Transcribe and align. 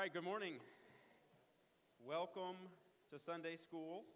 right, 0.00 0.16
good 0.16 0.24
morning. 0.24 0.56
Welcome 2.00 2.56
to 3.12 3.20
Sunday 3.20 3.60
school. 3.60 4.08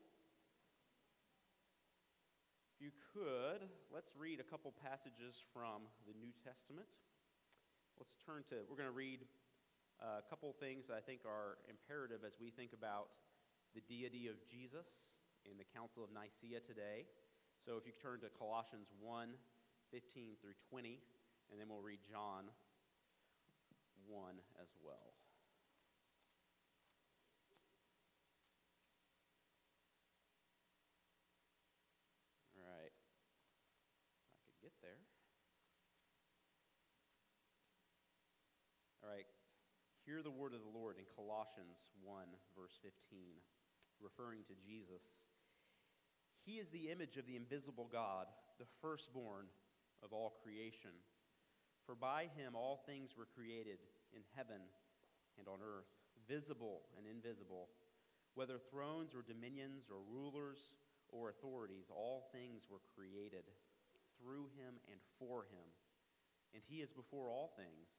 If 2.73 2.80
you 2.80 2.89
could, 3.12 3.68
let's 3.93 4.09
read 4.17 4.41
a 4.41 4.49
couple 4.49 4.73
passages 4.81 5.45
from 5.53 5.85
the 6.09 6.17
New 6.17 6.32
Testament. 6.41 6.89
Let's 8.00 8.17
turn 8.25 8.49
to, 8.49 8.64
we're 8.64 8.81
going 8.81 8.89
to 8.89 8.96
read 8.96 9.29
uh, 10.00 10.25
a 10.25 10.27
couple 10.32 10.49
things 10.57 10.89
that 10.89 10.96
I 10.96 11.05
think 11.05 11.29
are 11.29 11.61
imperative 11.68 12.25
as 12.25 12.41
we 12.41 12.48
think 12.48 12.72
about 12.72 13.21
the 13.77 13.85
deity 13.85 14.32
of 14.32 14.41
Jesus 14.49 14.89
in 15.44 15.61
the 15.61 15.69
Council 15.69 16.00
of 16.00 16.08
Nicaea 16.16 16.64
today. 16.64 17.05
So 17.61 17.77
if 17.77 17.85
you 17.85 17.93
turn 17.93 18.25
to 18.25 18.32
Colossians 18.32 18.89
1 19.05 19.36
15 19.93 20.41
through 20.41 20.57
20, 20.72 20.96
and 21.53 21.61
then 21.61 21.69
we'll 21.69 21.85
read 21.85 22.00
John 22.08 22.49
1 24.08 24.32
as 24.64 24.72
well. 24.80 25.13
All 32.64 32.72
right. 32.72 32.97
If 34.16 34.41
I 34.41 34.48
could 34.48 34.61
get 34.64 34.72
there. 34.80 35.00
All 39.05 39.11
right. 39.12 39.28
Hear 40.14 40.23
the 40.23 40.31
word 40.31 40.55
of 40.55 40.62
the 40.62 40.78
Lord 40.78 40.95
in 40.95 41.11
Colossians 41.11 41.91
1, 42.06 42.22
verse 42.55 42.78
15, 42.86 43.34
referring 43.98 44.47
to 44.47 44.55
Jesus. 44.62 45.02
He 46.47 46.62
is 46.62 46.70
the 46.70 46.94
image 46.94 47.19
of 47.19 47.27
the 47.27 47.34
invisible 47.34 47.91
God, 47.91 48.30
the 48.62 48.70
firstborn 48.78 49.50
of 50.06 50.14
all 50.14 50.38
creation. 50.38 50.94
For 51.83 51.98
by 51.98 52.30
him 52.38 52.55
all 52.55 52.86
things 52.86 53.19
were 53.19 53.27
created 53.27 53.83
in 54.14 54.22
heaven 54.38 54.62
and 55.34 55.50
on 55.50 55.58
earth, 55.58 55.91
visible 56.31 56.86
and 56.94 57.10
invisible, 57.10 57.75
whether 58.38 58.62
thrones 58.70 59.19
or 59.19 59.27
dominions 59.27 59.91
or 59.91 59.98
rulers 60.06 60.78
or 61.10 61.27
authorities, 61.27 61.91
all 61.91 62.31
things 62.31 62.70
were 62.70 62.86
created 62.94 63.50
through 64.22 64.47
him 64.55 64.78
and 64.86 65.03
for 65.19 65.50
him. 65.50 65.66
And 66.55 66.62
he 66.70 66.86
is 66.86 66.94
before 66.94 67.34
all 67.34 67.50
things, 67.58 67.98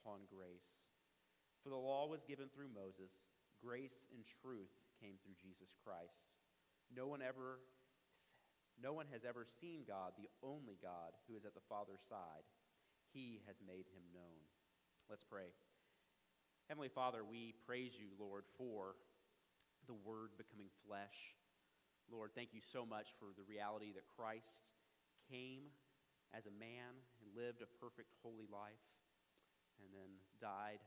upon 0.00 0.24
grace. 0.32 0.96
For 1.62 1.68
the 1.68 1.76
law 1.76 2.08
was 2.08 2.24
given 2.24 2.48
through 2.48 2.72
Moses, 2.72 3.12
grace 3.60 4.08
and 4.16 4.24
truth 4.40 4.72
came 4.96 5.20
through 5.20 5.36
Jesus 5.36 5.76
Christ. 5.84 6.32
No 6.88 7.06
one 7.06 7.20
ever 7.20 7.60
no 8.80 8.96
one 8.96 9.04
has 9.12 9.28
ever 9.28 9.44
seen 9.44 9.84
God, 9.84 10.16
the 10.16 10.32
only 10.40 10.80
God 10.80 11.12
who 11.28 11.36
is 11.36 11.44
at 11.44 11.52
the 11.52 11.68
Father's 11.68 12.00
side. 12.08 12.48
He 13.12 13.44
has 13.44 13.60
made 13.60 13.84
him 13.92 14.00
known. 14.16 14.40
Let's 15.04 15.24
pray. 15.24 15.52
Heavenly 16.64 16.88
Father, 16.88 17.20
we 17.20 17.52
praise 17.66 17.92
you, 18.00 18.08
Lord, 18.16 18.48
for 18.56 18.96
the 19.84 19.92
Word 19.92 20.32
becoming 20.38 20.72
flesh. 20.86 21.36
Lord, 22.08 22.30
thank 22.32 22.56
you 22.56 22.64
so 22.72 22.86
much 22.86 23.12
for 23.20 23.36
the 23.36 23.44
reality 23.44 23.92
that 23.92 24.08
Christ 24.16 24.64
came 25.28 25.68
as 26.32 26.46
a 26.46 26.54
man 26.56 26.96
and 27.20 27.36
lived 27.36 27.60
a 27.60 27.68
perfect, 27.82 28.14
holy 28.22 28.48
life, 28.48 28.80
and 29.84 29.90
then 29.92 30.10
died 30.40 30.80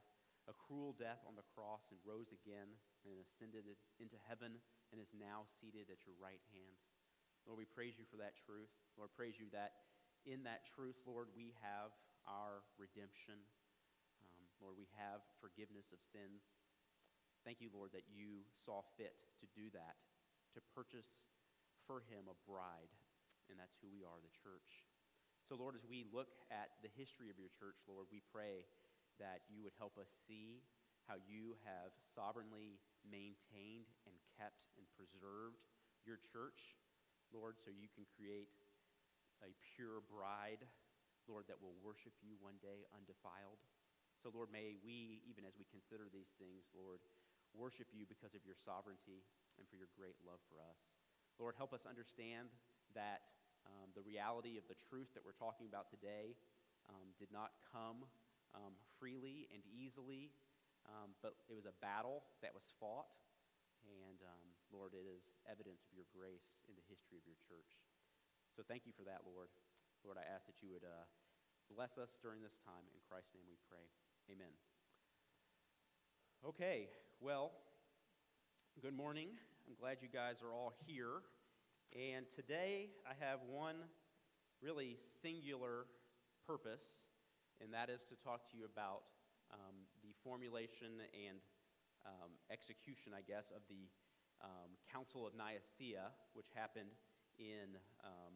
a 0.48 0.56
cruel 0.56 0.92
death 0.92 1.24
on 1.24 1.40
the 1.40 1.48
cross 1.56 1.88
and 1.92 2.00
rose 2.04 2.36
again 2.36 2.68
and 3.08 3.16
ascended 3.16 3.64
into 4.00 4.20
heaven 4.28 4.60
and 4.92 5.00
is 5.00 5.16
now 5.16 5.48
seated 5.48 5.88
at 5.88 6.04
your 6.04 6.16
right 6.20 6.44
hand. 6.52 6.76
Lord, 7.48 7.60
we 7.60 7.68
praise 7.68 7.96
you 7.96 8.08
for 8.08 8.20
that 8.20 8.36
truth. 8.40 8.72
Lord, 9.00 9.12
praise 9.16 9.40
you 9.40 9.48
that 9.56 9.88
in 10.24 10.44
that 10.48 10.64
truth, 10.64 11.00
Lord, 11.04 11.32
we 11.36 11.56
have 11.60 11.92
our 12.24 12.64
redemption. 12.80 13.40
Um, 14.20 14.44
Lord, 14.64 14.80
we 14.80 14.88
have 14.96 15.24
forgiveness 15.44 15.92
of 15.92 16.00
sins. 16.00 16.48
Thank 17.44 17.60
you, 17.60 17.68
Lord, 17.72 17.92
that 17.92 18.08
you 18.08 18.48
saw 18.56 18.80
fit 18.96 19.28
to 19.44 19.48
do 19.52 19.68
that, 19.76 20.00
to 20.56 20.64
purchase 20.72 21.28
for 21.84 22.00
him 22.08 22.32
a 22.32 22.38
bride, 22.48 22.92
and 23.52 23.60
that's 23.60 23.76
who 23.84 23.92
we 23.92 24.08
are, 24.08 24.16
the 24.24 24.32
church. 24.32 24.88
So, 25.44 25.60
Lord, 25.60 25.76
as 25.76 25.84
we 25.84 26.08
look 26.08 26.40
at 26.48 26.80
the 26.80 26.92
history 26.96 27.28
of 27.28 27.36
your 27.36 27.52
church, 27.52 27.84
Lord, 27.84 28.08
we 28.08 28.24
pray 28.32 28.64
that 29.20 29.46
you 29.52 29.62
would 29.62 29.76
help 29.78 29.98
us 29.98 30.10
see 30.10 30.64
how 31.10 31.20
you 31.28 31.60
have 31.68 31.92
sovereignly 32.00 32.80
maintained 33.04 33.92
and 34.08 34.16
kept 34.40 34.72
and 34.80 34.88
preserved 34.96 35.68
your 36.08 36.18
church 36.18 36.80
Lord, 37.34 37.58
so 37.58 37.74
you 37.74 37.90
can 37.90 38.06
create 38.14 38.54
a 39.42 39.50
pure 39.74 40.06
bride, 40.06 40.62
Lord, 41.26 41.50
that 41.50 41.58
will 41.58 41.74
worship 41.82 42.14
you 42.22 42.38
one 42.38 42.62
day 42.62 42.86
undefiled. 42.94 43.58
So, 44.22 44.30
Lord, 44.30 44.54
may 44.54 44.78
we, 44.86 45.26
even 45.26 45.42
as 45.42 45.58
we 45.58 45.66
consider 45.66 46.06
these 46.14 46.30
things, 46.38 46.70
Lord, 46.78 47.02
worship 47.58 47.90
you 47.90 48.06
because 48.06 48.38
of 48.38 48.46
your 48.46 48.54
sovereignty 48.54 49.26
and 49.58 49.66
for 49.66 49.82
your 49.82 49.90
great 49.98 50.16
love 50.22 50.40
for 50.46 50.62
us. 50.62 50.94
Lord, 51.42 51.58
help 51.58 51.74
us 51.74 51.90
understand 51.90 52.54
that 52.94 53.34
um, 53.66 53.90
the 53.98 54.06
reality 54.06 54.62
of 54.62 54.70
the 54.70 54.78
truth 54.78 55.10
that 55.18 55.26
we're 55.26 55.36
talking 55.36 55.66
about 55.66 55.90
today 55.90 56.38
um, 56.86 57.18
did 57.18 57.34
not 57.34 57.58
come 57.74 58.06
um, 58.54 58.74
freely 58.98 59.50
and 59.54 59.62
easily, 59.70 60.32
um, 60.86 61.14
but 61.22 61.36
it 61.50 61.56
was 61.58 61.66
a 61.66 61.76
battle 61.82 62.24
that 62.42 62.54
was 62.54 62.72
fought. 62.80 63.10
And 63.84 64.24
um, 64.24 64.48
Lord, 64.72 64.96
it 64.96 65.04
is 65.04 65.28
evidence 65.44 65.84
of 65.84 65.92
your 65.92 66.08
grace 66.16 66.62
in 66.70 66.74
the 66.80 66.86
history 66.88 67.20
of 67.20 67.26
your 67.28 67.38
church. 67.44 67.84
So 68.56 68.64
thank 68.64 68.86
you 68.88 68.94
for 68.96 69.04
that, 69.04 69.28
Lord. 69.28 69.52
Lord, 70.06 70.16
I 70.16 70.26
ask 70.30 70.48
that 70.48 70.62
you 70.64 70.72
would 70.72 70.88
uh, 70.88 71.04
bless 71.68 71.98
us 71.98 72.16
during 72.22 72.40
this 72.40 72.60
time. 72.64 72.86
In 72.96 73.02
Christ's 73.08 73.36
name 73.36 73.48
we 73.48 73.60
pray. 73.68 73.84
Amen. 74.32 74.54
Okay, 76.46 76.88
well, 77.20 77.52
good 78.82 78.96
morning. 78.96 79.30
I'm 79.68 79.76
glad 79.80 79.98
you 80.02 80.12
guys 80.12 80.44
are 80.44 80.54
all 80.54 80.74
here. 80.86 81.24
And 81.96 82.26
today 82.36 82.90
I 83.08 83.14
have 83.24 83.40
one 83.48 83.76
really 84.62 84.98
singular 85.22 85.86
purpose, 86.48 86.84
and 87.64 87.72
that 87.72 87.88
is 87.88 88.04
to 88.04 88.20
talk 88.20 88.44
to 88.52 88.60
you 88.60 88.68
about 88.68 89.08
um, 89.48 89.88
the 90.04 90.12
formulation 90.20 91.00
and 91.16 91.40
um, 92.04 92.36
execution, 92.52 93.16
I 93.16 93.24
guess, 93.24 93.56
of 93.56 93.64
the 93.72 93.88
um, 94.44 94.76
Council 94.92 95.24
of 95.24 95.32
Nicaea, 95.32 96.12
which 96.36 96.52
happened 96.52 96.92
in 97.40 97.80
um, 98.04 98.36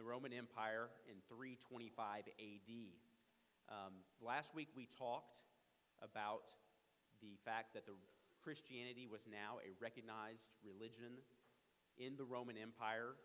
the 0.00 0.02
Roman 0.02 0.32
Empire 0.32 0.88
in 1.04 1.20
325 1.28 2.32
AD. 2.32 2.72
Um, 3.68 3.92
last 4.24 4.56
week 4.56 4.72
we 4.72 4.88
talked 4.88 5.44
about 6.00 6.48
the 7.20 7.36
fact 7.44 7.76
that 7.76 7.84
the 7.84 7.92
Christianity 8.40 9.04
was 9.04 9.28
now 9.28 9.60
a 9.60 9.76
recognized 9.84 10.48
religion 10.64 11.20
in 12.00 12.16
the 12.16 12.24
Roman 12.24 12.56
Empire. 12.56 13.20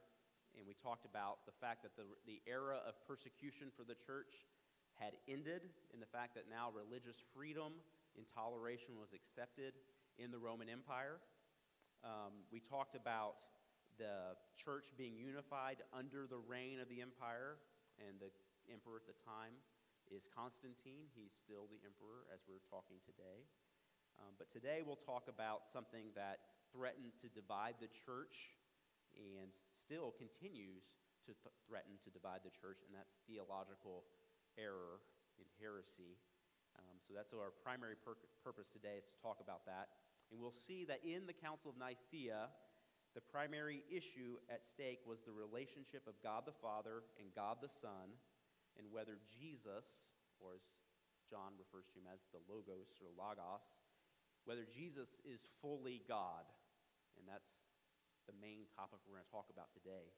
And 0.60 0.68
we 0.68 0.76
talked 0.76 1.08
about 1.08 1.48
the 1.48 1.56
fact 1.56 1.88
that 1.88 1.96
the, 1.96 2.04
the 2.28 2.44
era 2.44 2.84
of 2.84 3.00
persecution 3.08 3.72
for 3.72 3.88
the 3.88 3.96
church 3.96 4.44
had 5.00 5.14
ended, 5.30 5.70
in 5.94 6.00
the 6.00 6.10
fact 6.10 6.34
that 6.36 6.50
now 6.50 6.74
religious 6.74 7.22
freedom 7.34 7.74
and 8.18 8.26
toleration 8.26 8.98
was 8.98 9.14
accepted 9.14 9.78
in 10.18 10.34
the 10.34 10.42
Roman 10.42 10.70
Empire. 10.70 11.22
Um, 12.02 12.46
we 12.50 12.60
talked 12.60 12.98
about 12.98 13.46
the 13.98 14.38
church 14.58 14.94
being 14.98 15.18
unified 15.18 15.82
under 15.94 16.26
the 16.26 16.38
reign 16.38 16.82
of 16.82 16.90
the 16.90 17.02
empire, 17.02 17.58
and 17.98 18.18
the 18.22 18.30
emperor 18.70 19.02
at 19.02 19.10
the 19.10 19.18
time 19.26 19.58
is 20.10 20.30
Constantine. 20.30 21.10
He's 21.14 21.34
still 21.34 21.70
the 21.70 21.82
emperor 21.86 22.26
as 22.34 22.46
we're 22.46 22.64
talking 22.70 23.02
today. 23.06 23.46
Um, 24.18 24.34
but 24.38 24.50
today 24.50 24.82
we'll 24.82 25.02
talk 25.02 25.30
about 25.30 25.70
something 25.70 26.10
that 26.18 26.42
threatened 26.74 27.14
to 27.22 27.30
divide 27.30 27.78
the 27.78 27.90
church 27.90 28.58
and 29.14 29.54
still 29.74 30.14
continues 30.18 30.98
to 31.26 31.34
th- 31.38 31.54
threaten 31.66 31.98
to 32.06 32.10
divide 32.10 32.42
the 32.42 32.54
church, 32.54 32.82
and 32.86 32.94
that's 32.94 33.18
theological 33.30 34.06
error 34.58 35.00
and 35.38 35.48
heresy. 35.62 36.18
Um, 36.78 36.98
so 37.02 37.14
that's 37.14 37.34
our 37.34 37.54
primary 37.64 37.96
pur- 37.98 38.20
purpose 38.44 38.70
today 38.70 38.98
is 38.98 39.06
to 39.10 39.18
talk 39.22 39.42
about 39.42 39.66
that. 39.66 39.90
And 40.30 40.42
we'll 40.42 40.54
see 40.54 40.84
that 40.86 41.02
in 41.08 41.26
the 41.26 41.38
Council 41.38 41.72
of 41.72 41.78
Nicaea, 41.80 42.52
the 43.16 43.24
primary 43.24 43.82
issue 43.90 44.38
at 44.52 44.68
stake 44.68 45.02
was 45.08 45.24
the 45.24 45.34
relationship 45.34 46.06
of 46.06 46.20
God 46.22 46.44
the 46.46 46.54
Father 46.54 47.08
and 47.18 47.32
God 47.34 47.64
the 47.64 47.72
Son, 47.72 48.14
and 48.78 48.86
whether 48.94 49.18
Jesus, 49.26 50.14
or 50.38 50.54
as 50.54 50.66
John 51.26 51.58
refers 51.58 51.90
to 51.92 51.98
him 51.98 52.08
as 52.12 52.22
the 52.30 52.44
Logos 52.46 53.00
or 53.02 53.10
Logos, 53.16 53.66
whether 54.46 54.68
Jesus 54.70 55.20
is 55.26 55.50
fully 55.64 56.04
God. 56.06 56.46
And 57.18 57.26
that's 57.26 57.66
the 58.30 58.36
main 58.38 58.68
topic 58.76 59.00
we're 59.08 59.18
going 59.18 59.28
to 59.28 59.34
talk 59.34 59.50
about 59.50 59.74
today. 59.74 60.14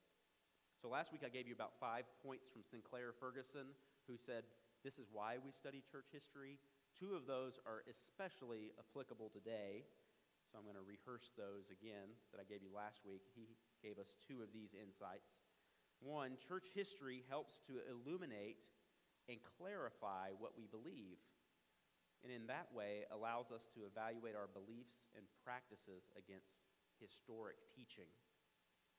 So 0.82 0.90
last 0.90 1.12
week 1.12 1.24
I 1.24 1.32
gave 1.32 1.48
you 1.48 1.56
about 1.56 1.78
five 1.80 2.04
points 2.22 2.50
from 2.52 2.64
Sinclair 2.64 3.16
Ferguson, 3.16 3.74
who 4.10 4.18
said 4.18 4.50
this 4.82 4.98
is 4.98 5.14
why 5.14 5.38
we 5.38 5.54
study 5.54 5.86
church 5.86 6.10
history. 6.10 6.58
Two 6.98 7.14
of 7.14 7.30
those 7.30 7.62
are 7.70 7.86
especially 7.86 8.74
applicable 8.82 9.30
today. 9.30 9.86
So 10.50 10.58
I'm 10.58 10.66
going 10.66 10.82
to 10.82 10.88
rehearse 10.88 11.30
those 11.38 11.70
again 11.70 12.10
that 12.34 12.42
I 12.42 12.50
gave 12.50 12.66
you 12.66 12.74
last 12.74 13.06
week. 13.06 13.22
He 13.38 13.54
gave 13.86 14.02
us 14.02 14.18
two 14.26 14.42
of 14.42 14.50
these 14.50 14.74
insights. 14.74 15.38
One, 16.02 16.42
church 16.42 16.74
history 16.74 17.22
helps 17.30 17.62
to 17.70 17.86
illuminate 17.86 18.66
and 19.30 19.38
clarify 19.46 20.34
what 20.42 20.58
we 20.58 20.66
believe, 20.66 21.22
and 22.26 22.34
in 22.34 22.50
that 22.50 22.74
way 22.74 23.06
allows 23.14 23.54
us 23.54 23.70
to 23.78 23.86
evaluate 23.86 24.34
our 24.34 24.50
beliefs 24.50 25.06
and 25.14 25.22
practices 25.46 26.10
against 26.18 26.58
historic 26.98 27.62
teaching. 27.70 28.10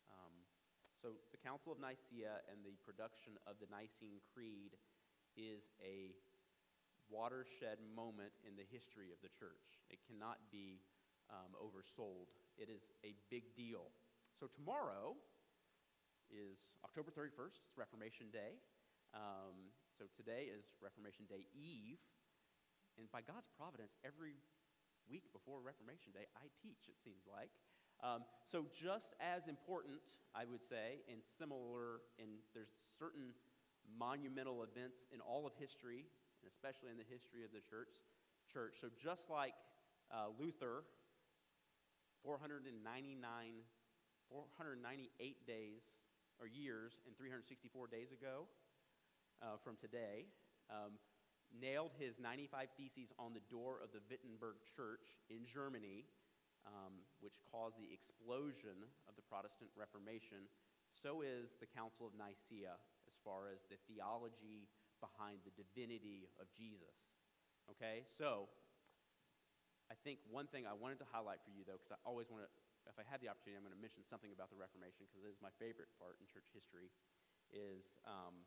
Um, 0.06 0.46
so, 1.00 1.18
the 1.34 1.40
Council 1.40 1.72
of 1.72 1.80
Nicaea 1.80 2.44
and 2.46 2.60
the 2.62 2.76
production 2.84 3.40
of 3.48 3.56
the 3.58 3.66
Nicene 3.72 4.20
Creed 4.36 4.76
is 5.36 5.70
a 5.82 6.14
watershed 7.10 7.82
moment 7.94 8.32
in 8.46 8.54
the 8.54 8.66
history 8.70 9.10
of 9.10 9.18
the 9.22 9.32
church. 9.34 9.82
It 9.90 9.98
cannot 10.06 10.38
be 10.50 10.80
um, 11.30 11.54
oversold, 11.58 12.30
it 12.58 12.66
is 12.66 12.90
a 13.06 13.14
big 13.30 13.54
deal. 13.54 13.90
So, 14.38 14.46
tomorrow 14.50 15.14
is 16.30 16.74
October 16.82 17.10
31st, 17.10 17.62
it's 17.62 17.76
Reformation 17.78 18.30
Day. 18.34 18.58
Um, 19.14 19.70
so, 19.94 20.10
today 20.10 20.50
is 20.50 20.74
Reformation 20.82 21.26
Day 21.30 21.46
Eve. 21.54 22.02
And 22.98 23.06
by 23.14 23.22
God's 23.22 23.46
providence, 23.54 23.94
every 24.02 24.42
week 25.06 25.30
before 25.30 25.62
Reformation 25.62 26.10
Day, 26.10 26.26
I 26.34 26.50
teach, 26.58 26.90
it 26.90 26.98
seems 26.98 27.26
like. 27.30 27.54
Um, 28.02 28.26
so, 28.42 28.66
just 28.74 29.14
as 29.22 29.46
important, 29.46 30.02
I 30.34 30.46
would 30.46 30.62
say, 30.62 31.06
and 31.10 31.22
similar, 31.22 32.02
and 32.18 32.42
there's 32.54 32.74
certain 32.98 33.34
monumental 33.98 34.62
events 34.62 35.06
in 35.12 35.20
all 35.20 35.46
of 35.46 35.52
history, 35.58 36.06
and 36.42 36.48
especially 36.48 36.90
in 36.90 36.98
the 36.98 37.08
history 37.08 37.44
of 37.44 37.52
the 37.52 37.60
church. 37.60 37.90
Church. 38.50 38.74
So, 38.80 38.88
just 38.98 39.30
like 39.30 39.54
uh, 40.10 40.34
Luther, 40.38 40.82
499, 42.24 42.74
498 44.28 45.46
days 45.46 45.82
or 46.40 46.46
years 46.46 47.00
and 47.06 47.16
364 47.16 47.86
days 47.86 48.12
ago 48.12 48.46
uh, 49.42 49.56
from 49.62 49.76
today, 49.78 50.26
um, 50.70 50.98
nailed 51.54 51.90
his 51.98 52.18
95 52.18 52.68
Theses 52.76 53.12
on 53.18 53.34
the 53.34 53.44
door 53.50 53.78
of 53.82 53.90
the 53.92 54.02
Wittenberg 54.10 54.56
Church 54.76 55.18
in 55.30 55.46
Germany 55.46 56.06
um, 56.66 57.04
which 57.20 57.40
caused 57.48 57.80
the 57.80 57.88
explosion 57.92 58.76
of 59.08 59.16
the 59.16 59.24
Protestant 59.24 59.70
Reformation, 59.76 60.48
so 60.92 61.22
is 61.22 61.56
the 61.60 61.70
Council 61.70 62.04
of 62.04 62.12
Nicaea 62.16 62.76
as 63.10 63.18
far 63.26 63.50
as 63.50 63.66
the 63.66 63.74
theology 63.90 64.70
behind 65.02 65.42
the 65.42 65.50
divinity 65.58 66.30
of 66.38 66.46
Jesus. 66.54 67.10
Okay, 67.66 68.06
so 68.06 68.46
I 69.90 69.98
think 70.06 70.22
one 70.30 70.46
thing 70.46 70.70
I 70.70 70.76
wanted 70.78 71.02
to 71.02 71.08
highlight 71.10 71.42
for 71.42 71.50
you, 71.50 71.66
though, 71.66 71.82
because 71.82 71.90
I 71.90 71.98
always 72.06 72.30
want 72.30 72.46
to, 72.46 72.50
if 72.86 72.94
I 72.94 73.02
had 73.02 73.18
the 73.18 73.26
opportunity, 73.26 73.58
I'm 73.58 73.66
going 73.66 73.74
to 73.74 73.82
mention 73.82 74.06
something 74.06 74.30
about 74.30 74.54
the 74.54 74.58
Reformation 74.58 75.10
because 75.10 75.26
it 75.26 75.26
is 75.26 75.42
my 75.42 75.50
favorite 75.58 75.90
part 75.98 76.22
in 76.22 76.30
church 76.30 76.46
history, 76.54 76.94
is 77.50 77.98
um, 78.06 78.46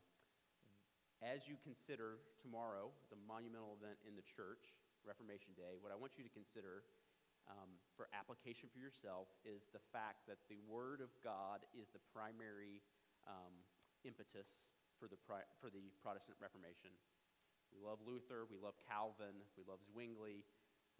as 1.20 1.44
you 1.44 1.60
consider 1.60 2.24
tomorrow, 2.40 2.88
it's 3.04 3.12
a 3.12 3.20
monumental 3.28 3.76
event 3.76 4.00
in 4.08 4.16
the 4.16 4.24
church, 4.24 4.72
Reformation 5.04 5.52
Day, 5.52 5.76
what 5.84 5.92
I 5.92 6.00
want 6.00 6.16
you 6.16 6.24
to 6.24 6.32
consider 6.32 6.88
um, 7.44 7.76
for 7.92 8.08
application 8.16 8.72
for 8.72 8.80
yourself 8.80 9.28
is 9.44 9.68
the 9.76 9.84
fact 9.92 10.24
that 10.24 10.40
the 10.48 10.56
Word 10.64 11.04
of 11.04 11.12
God 11.20 11.60
is 11.76 11.92
the 11.92 12.00
primary 12.08 12.80
um, 13.28 13.52
impetus 14.04 14.70
for 15.00 15.08
the, 15.08 15.18
for 15.58 15.68
the 15.68 15.90
Protestant 16.00 16.36
Reformation. 16.38 16.92
We 17.74 17.82
love 17.82 17.98
Luther, 18.06 18.46
we 18.46 18.60
love 18.60 18.78
Calvin, 18.86 19.34
we 19.58 19.66
love 19.66 19.82
Zwingli, 19.82 20.46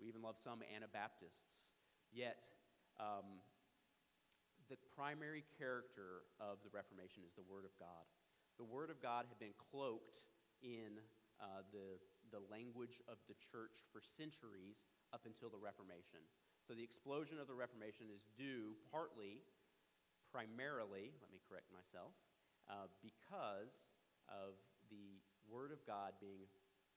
we 0.00 0.11
even 0.11 0.26
love 0.26 0.34
some 0.42 0.64
Anabaptists. 0.66 1.62
Yet, 2.11 2.50
um, 2.99 3.44
the 4.66 4.80
primary 4.96 5.44
character 5.61 6.26
of 6.40 6.58
the 6.64 6.73
Reformation 6.73 7.23
is 7.23 7.37
the 7.37 7.46
Word 7.46 7.68
of 7.68 7.75
God. 7.78 8.08
The 8.58 8.66
Word 8.66 8.90
of 8.90 8.99
God 8.99 9.28
had 9.28 9.38
been 9.38 9.54
cloaked 9.54 10.26
in 10.64 10.99
uh, 11.38 11.66
the, 11.70 12.00
the 12.32 12.42
language 12.49 13.02
of 13.11 13.20
the 13.28 13.37
church 13.38 13.84
for 13.92 14.00
centuries 14.00 14.88
up 15.12 15.26
until 15.26 15.50
the 15.50 15.61
Reformation. 15.61 16.23
So 16.64 16.73
the 16.73 16.82
explosion 16.82 17.37
of 17.37 17.46
the 17.46 17.54
Reformation 17.54 18.08
is 18.08 18.25
due 18.38 18.78
partly, 18.88 19.44
primarily, 20.32 21.12
let 21.20 21.30
me 21.30 21.42
correct 21.44 21.68
myself, 21.68 22.16
uh, 22.68 22.88
because 23.04 23.85
of 24.28 24.56
the 24.88 25.21
Word 25.49 25.73
of 25.73 25.85
God 25.85 26.16
being 26.21 26.49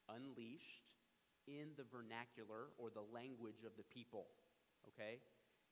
unleashed 0.08 0.96
in 1.48 1.76
the 1.80 1.88
vernacular 1.88 2.76
or 2.76 2.92
the 2.92 3.04
language 3.12 3.64
of 3.64 3.76
the 3.80 3.88
people. 3.88 4.28
Okay? 4.92 5.24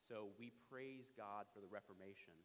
So 0.08 0.32
we 0.40 0.52
praise 0.72 1.12
God 1.16 1.48
for 1.52 1.64
the 1.64 1.72
Reformation, 1.72 2.36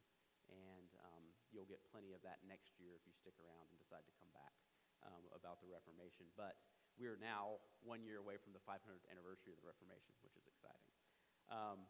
and 0.49 0.91
um, 1.13 1.25
you'll 1.51 1.69
get 1.69 1.83
plenty 1.91 2.15
of 2.17 2.23
that 2.25 2.43
next 2.47 2.79
year 2.81 2.97
if 2.97 3.03
you 3.05 3.15
stick 3.15 3.37
around 3.43 3.71
and 3.71 3.77
decide 3.79 4.07
to 4.07 4.15
come 4.19 4.31
back 4.33 4.55
um, 5.05 5.23
about 5.35 5.61
the 5.61 5.69
Reformation. 5.69 6.31
But 6.39 6.57
we 6.99 7.07
are 7.07 7.21
now 7.21 7.61
one 7.85 8.03
year 8.03 8.19
away 8.23 8.41
from 8.41 8.57
the 8.57 8.63
500th 8.65 9.05
anniversary 9.13 9.55
of 9.55 9.59
the 9.61 9.69
Reformation, 9.69 10.15
which 10.25 10.35
is 10.35 10.47
exciting. 10.49 10.91
Um, 11.51 11.87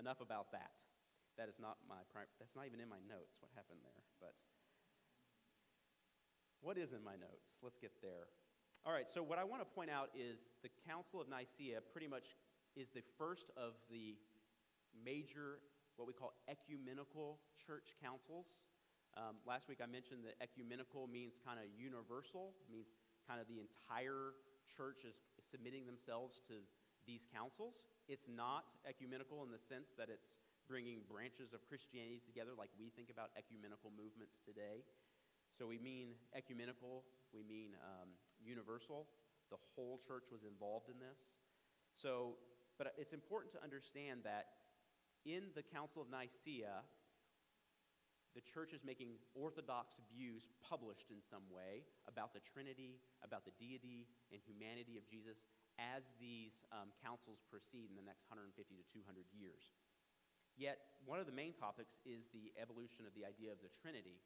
enough 0.00 0.18
about 0.18 0.50
that. 0.50 0.74
That 1.34 1.50
is 1.50 1.58
not 1.58 1.82
my 1.90 1.98
prime, 2.14 2.30
that's 2.38 2.54
not 2.54 2.66
even 2.66 2.78
in 2.78 2.86
my 2.86 3.02
notes. 3.10 3.34
What 3.42 3.50
happened 3.58 3.82
there? 3.82 4.02
But 4.22 4.38
what 6.64 6.80
is 6.80 6.96
in 6.96 7.04
my 7.04 7.12
notes? 7.20 7.60
Let's 7.60 7.76
get 7.76 7.92
there. 8.00 8.32
All 8.88 8.92
right, 8.96 9.04
so 9.04 9.20
what 9.20 9.36
I 9.36 9.44
want 9.44 9.60
to 9.60 9.68
point 9.68 9.92
out 9.92 10.08
is 10.16 10.48
the 10.64 10.72
Council 10.88 11.20
of 11.20 11.28
Nicaea 11.28 11.84
pretty 11.92 12.08
much 12.08 12.40
is 12.72 12.88
the 12.88 13.04
first 13.20 13.52
of 13.52 13.76
the 13.92 14.16
major, 14.96 15.60
what 16.00 16.08
we 16.08 16.16
call 16.16 16.32
ecumenical 16.48 17.36
church 17.52 17.92
councils. 18.00 18.64
Um, 19.12 19.44
last 19.44 19.68
week 19.68 19.84
I 19.84 19.86
mentioned 19.86 20.24
that 20.24 20.40
ecumenical 20.40 21.04
means 21.04 21.36
kind 21.36 21.60
of 21.60 21.68
universal, 21.76 22.56
means 22.72 22.96
kind 23.28 23.44
of 23.44 23.46
the 23.46 23.60
entire 23.60 24.32
church 24.64 25.04
is 25.04 25.20
submitting 25.44 25.84
themselves 25.84 26.40
to 26.48 26.64
these 27.04 27.28
councils. 27.28 27.84
It's 28.08 28.24
not 28.24 28.72
ecumenical 28.88 29.44
in 29.44 29.52
the 29.52 29.60
sense 29.60 29.92
that 30.00 30.08
it's 30.08 30.40
bringing 30.64 31.04
branches 31.04 31.52
of 31.52 31.60
Christianity 31.68 32.24
together 32.24 32.56
like 32.56 32.72
we 32.80 32.88
think 32.88 33.12
about 33.12 33.36
ecumenical 33.36 33.92
movements 33.92 34.40
today. 34.40 34.80
So 35.56 35.66
we 35.66 35.78
mean 35.78 36.18
ecumenical, 36.34 37.04
we 37.32 37.42
mean 37.42 37.78
um, 37.82 38.10
universal. 38.42 39.06
The 39.50 39.60
whole 39.74 40.00
church 40.02 40.24
was 40.32 40.42
involved 40.42 40.90
in 40.90 40.98
this. 40.98 41.18
So, 41.94 42.36
but 42.78 42.94
it's 42.98 43.12
important 43.12 43.54
to 43.54 43.62
understand 43.62 44.20
that 44.24 44.66
in 45.24 45.54
the 45.54 45.62
Council 45.62 46.02
of 46.02 46.10
Nicaea, 46.10 46.82
the 48.34 48.42
church 48.42 48.74
is 48.74 48.82
making 48.82 49.14
orthodox 49.38 50.02
views 50.10 50.50
published 50.58 51.14
in 51.14 51.22
some 51.22 51.46
way 51.54 51.86
about 52.10 52.34
the 52.34 52.42
Trinity, 52.42 52.98
about 53.22 53.46
the 53.46 53.54
deity 53.62 54.10
and 54.34 54.42
humanity 54.42 54.98
of 54.98 55.06
Jesus 55.06 55.46
as 55.78 56.02
these 56.18 56.66
um, 56.74 56.90
councils 56.98 57.46
proceed 57.46 57.90
in 57.90 57.94
the 57.94 58.02
next 58.02 58.26
150 58.26 58.58
to 58.58 58.84
200 58.90 59.22
years. 59.30 59.70
Yet, 60.58 60.82
one 61.06 61.18
of 61.18 61.26
the 61.26 61.34
main 61.34 61.54
topics 61.54 61.98
is 62.06 62.30
the 62.30 62.54
evolution 62.58 63.06
of 63.06 63.14
the 63.14 63.26
idea 63.26 63.50
of 63.50 63.58
the 63.62 63.70
Trinity. 63.70 64.22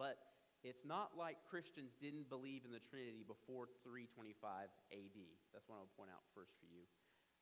But 0.00 0.16
it's 0.64 0.88
not 0.88 1.12
like 1.12 1.36
Christians 1.44 1.92
didn't 1.92 2.32
believe 2.32 2.64
in 2.64 2.72
the 2.72 2.80
Trinity 2.80 3.20
before 3.20 3.68
325 3.84 4.72
AD. 4.96 5.18
That's 5.52 5.68
what 5.68 5.76
I'll 5.76 5.92
point 5.92 6.08
out 6.08 6.24
first 6.32 6.56
for 6.56 6.64
you. 6.64 6.88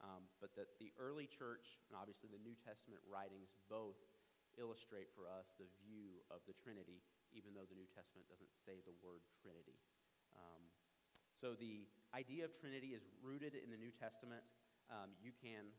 Um, 0.03 0.27
but 0.43 0.51
that 0.59 0.75
the 0.83 0.91
early 0.99 1.31
church, 1.31 1.79
and 1.87 1.95
obviously 1.95 2.27
the 2.27 2.43
New 2.43 2.59
Testament 2.59 2.99
writings, 3.07 3.55
both 3.71 3.99
illustrate 4.59 5.07
for 5.15 5.31
us 5.31 5.55
the 5.55 5.71
view 5.87 6.19
of 6.35 6.43
the 6.51 6.55
Trinity, 6.55 6.99
even 7.31 7.55
though 7.55 7.67
the 7.67 7.79
New 7.79 7.87
Testament 7.95 8.27
doesn't 8.27 8.51
say 8.51 8.83
the 8.83 8.95
word 9.07 9.23
Trinity. 9.39 9.79
Um, 10.35 10.63
so 11.31 11.55
the 11.55 11.87
idea 12.11 12.43
of 12.43 12.51
Trinity 12.51 12.99
is 12.99 13.07
rooted 13.23 13.55
in 13.55 13.71
the 13.71 13.79
New 13.79 13.95
Testament. 13.95 14.43
Um, 14.91 15.15
you 15.23 15.31
can 15.31 15.71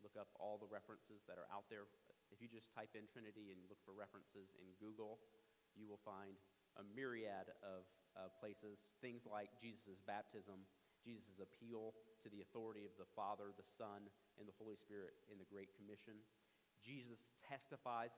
look 0.00 0.16
up 0.16 0.32
all 0.40 0.56
the 0.56 0.68
references 0.68 1.24
that 1.28 1.36
are 1.36 1.48
out 1.52 1.68
there. 1.68 1.84
If 2.32 2.40
you 2.40 2.48
just 2.48 2.72
type 2.72 2.96
in 2.96 3.04
Trinity 3.08 3.52
and 3.52 3.60
look 3.68 3.80
for 3.84 3.92
references 3.92 4.52
in 4.60 4.68
Google, 4.76 5.20
you 5.78 5.86
will 5.86 6.02
find 6.02 6.34
a 6.76 6.84
myriad 6.94 7.54
of 7.62 7.86
uh, 8.18 8.28
places. 8.42 8.90
Things 8.98 9.22
like 9.22 9.54
Jesus' 9.62 10.02
baptism, 10.02 10.66
Jesus' 10.98 11.38
appeal 11.38 11.94
to 12.22 12.28
the 12.28 12.42
authority 12.42 12.82
of 12.82 12.94
the 12.98 13.06
Father, 13.14 13.54
the 13.54 13.66
Son, 13.66 14.10
and 14.38 14.44
the 14.50 14.58
Holy 14.58 14.74
Spirit 14.74 15.14
in 15.30 15.38
the 15.38 15.46
Great 15.46 15.70
Commission. 15.78 16.18
Jesus 16.82 17.34
testifies 17.42 18.14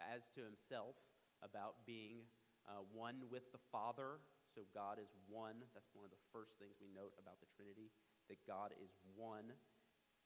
as 0.00 0.28
to 0.36 0.44
himself 0.44 0.96
about 1.44 1.84
being 1.88 2.24
uh, 2.68 2.84
one 2.92 3.28
with 3.28 3.48
the 3.52 3.62
Father. 3.72 4.20
So 4.52 4.68
God 4.76 5.00
is 5.00 5.12
one. 5.28 5.64
That's 5.72 5.88
one 5.96 6.04
of 6.04 6.12
the 6.12 6.24
first 6.32 6.60
things 6.60 6.76
we 6.76 6.92
note 6.92 7.16
about 7.16 7.40
the 7.40 7.48
Trinity 7.56 7.88
that 8.28 8.40
God 8.44 8.76
is 8.78 8.92
one 9.16 9.48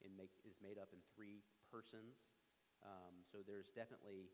and 0.03 0.11
make, 0.13 0.35
is 0.45 0.59
made 0.61 0.77
up 0.77 0.91
in 0.93 1.01
three 1.15 1.41
persons. 1.71 2.27
Um, 2.85 3.25
so 3.25 3.41
there's 3.41 3.73
definitely 3.73 4.29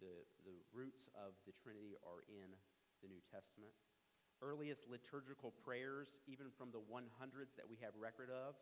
the, 0.00 0.26
the 0.46 0.58
roots 0.70 1.10
of 1.14 1.34
the 1.46 1.54
Trinity 1.54 1.98
are 2.06 2.22
in 2.30 2.54
the 3.02 3.08
New 3.10 3.22
Testament. 3.26 3.74
Earliest 4.38 4.86
liturgical 4.86 5.50
prayers, 5.66 6.18
even 6.30 6.50
from 6.54 6.70
the 6.70 6.82
100s 6.86 7.58
that 7.58 7.66
we 7.66 7.74
have 7.82 7.94
record 7.98 8.30
of, 8.30 8.54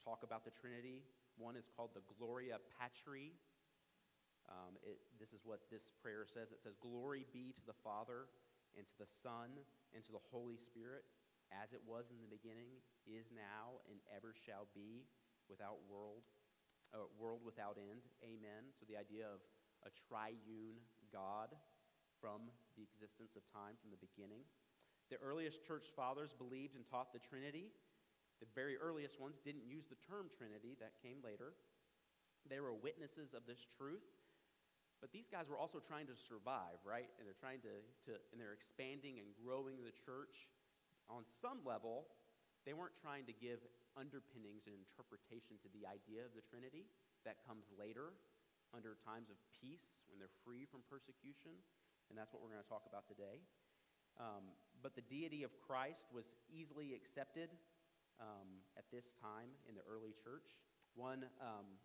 talk 0.00 0.24
about 0.24 0.44
the 0.44 0.52
Trinity. 0.52 1.04
One 1.36 1.56
is 1.56 1.68
called 1.68 1.92
the 1.92 2.04
Gloria 2.16 2.56
Patri. 2.76 3.36
Um, 4.48 4.76
it, 4.84 5.00
this 5.20 5.32
is 5.32 5.44
what 5.44 5.68
this 5.72 5.92
prayer 6.00 6.28
says 6.28 6.52
it 6.52 6.60
says, 6.60 6.76
Glory 6.80 7.24
be 7.32 7.52
to 7.56 7.64
the 7.64 7.76
Father, 7.84 8.28
and 8.76 8.84
to 8.84 8.96
the 9.00 9.08
Son, 9.08 9.52
and 9.92 10.00
to 10.04 10.12
the 10.12 10.24
Holy 10.32 10.56
Spirit, 10.56 11.04
as 11.52 11.72
it 11.72 11.80
was 11.84 12.08
in 12.12 12.20
the 12.20 12.28
beginning, 12.28 12.80
is 13.04 13.28
now, 13.32 13.80
and 13.88 14.00
ever 14.12 14.32
shall 14.32 14.68
be, 14.72 15.04
without 15.48 15.80
world, 15.88 16.24
uh, 16.92 17.08
world 17.20 17.40
without 17.44 17.76
end. 17.76 18.04
Amen. 18.24 18.72
So 18.76 18.88
the 18.88 18.96
idea 18.96 19.28
of 19.28 19.44
a 19.84 19.92
triune 20.08 20.80
God 21.12 21.52
from 22.20 22.48
the 22.76 22.82
existence 22.82 23.36
of 23.36 23.44
time, 23.52 23.76
from 23.78 23.92
the 23.92 24.00
beginning. 24.00 24.42
The 25.12 25.20
earliest 25.20 25.62
church 25.62 25.92
fathers 25.92 26.32
believed 26.32 26.74
and 26.74 26.84
taught 26.88 27.12
the 27.12 27.20
Trinity. 27.20 27.68
The 28.40 28.48
very 28.56 28.80
earliest 28.80 29.20
ones 29.20 29.38
didn't 29.38 29.68
use 29.68 29.86
the 29.86 30.00
term 30.00 30.32
Trinity, 30.32 30.74
that 30.80 30.96
came 31.04 31.20
later. 31.20 31.54
They 32.48 32.60
were 32.60 32.74
witnesses 32.74 33.36
of 33.36 33.44
this 33.44 33.62
truth. 33.76 34.04
But 35.04 35.12
these 35.12 35.28
guys 35.28 35.52
were 35.52 35.60
also 35.60 35.84
trying 35.84 36.08
to 36.08 36.16
survive, 36.16 36.80
right? 36.80 37.12
And 37.20 37.28
they're 37.28 37.36
trying 37.36 37.60
to, 37.68 37.84
to 38.08 38.16
and 38.32 38.40
they're 38.40 38.56
expanding 38.56 39.20
and 39.20 39.28
growing 39.36 39.84
the 39.84 39.92
church. 39.92 40.48
On 41.12 41.28
some 41.28 41.60
level, 41.60 42.08
they 42.64 42.72
weren't 42.72 42.96
trying 42.96 43.28
to 43.28 43.36
give 43.36 43.60
underpinnings 44.00 44.64
and 44.64 44.72
interpretation 44.72 45.60
to 45.60 45.68
the 45.76 45.84
idea 45.84 46.24
of 46.24 46.32
the 46.32 46.40
Trinity. 46.40 46.88
That 47.28 47.44
comes 47.44 47.68
later 47.76 48.16
under 48.74 48.98
times 49.06 49.30
of 49.30 49.38
peace 49.54 50.02
when 50.10 50.18
they're 50.18 50.34
free 50.42 50.66
from 50.66 50.82
persecution. 50.90 51.54
And 52.10 52.18
that's 52.18 52.34
what 52.34 52.42
we're 52.42 52.50
going 52.50 52.66
to 52.66 52.68
talk 52.68 52.84
about 52.90 53.06
today. 53.06 53.40
Um, 54.18 54.50
but 54.82 54.94
the 54.98 55.06
deity 55.06 55.42
of 55.46 55.54
Christ 55.62 56.10
was 56.12 56.34
easily 56.50 56.92
accepted 56.92 57.48
um, 58.20 58.62
at 58.76 58.84
this 58.90 59.14
time 59.22 59.50
in 59.70 59.74
the 59.74 59.86
early 59.86 60.12
church. 60.12 60.62
One, 60.94 61.26
um, 61.40 61.80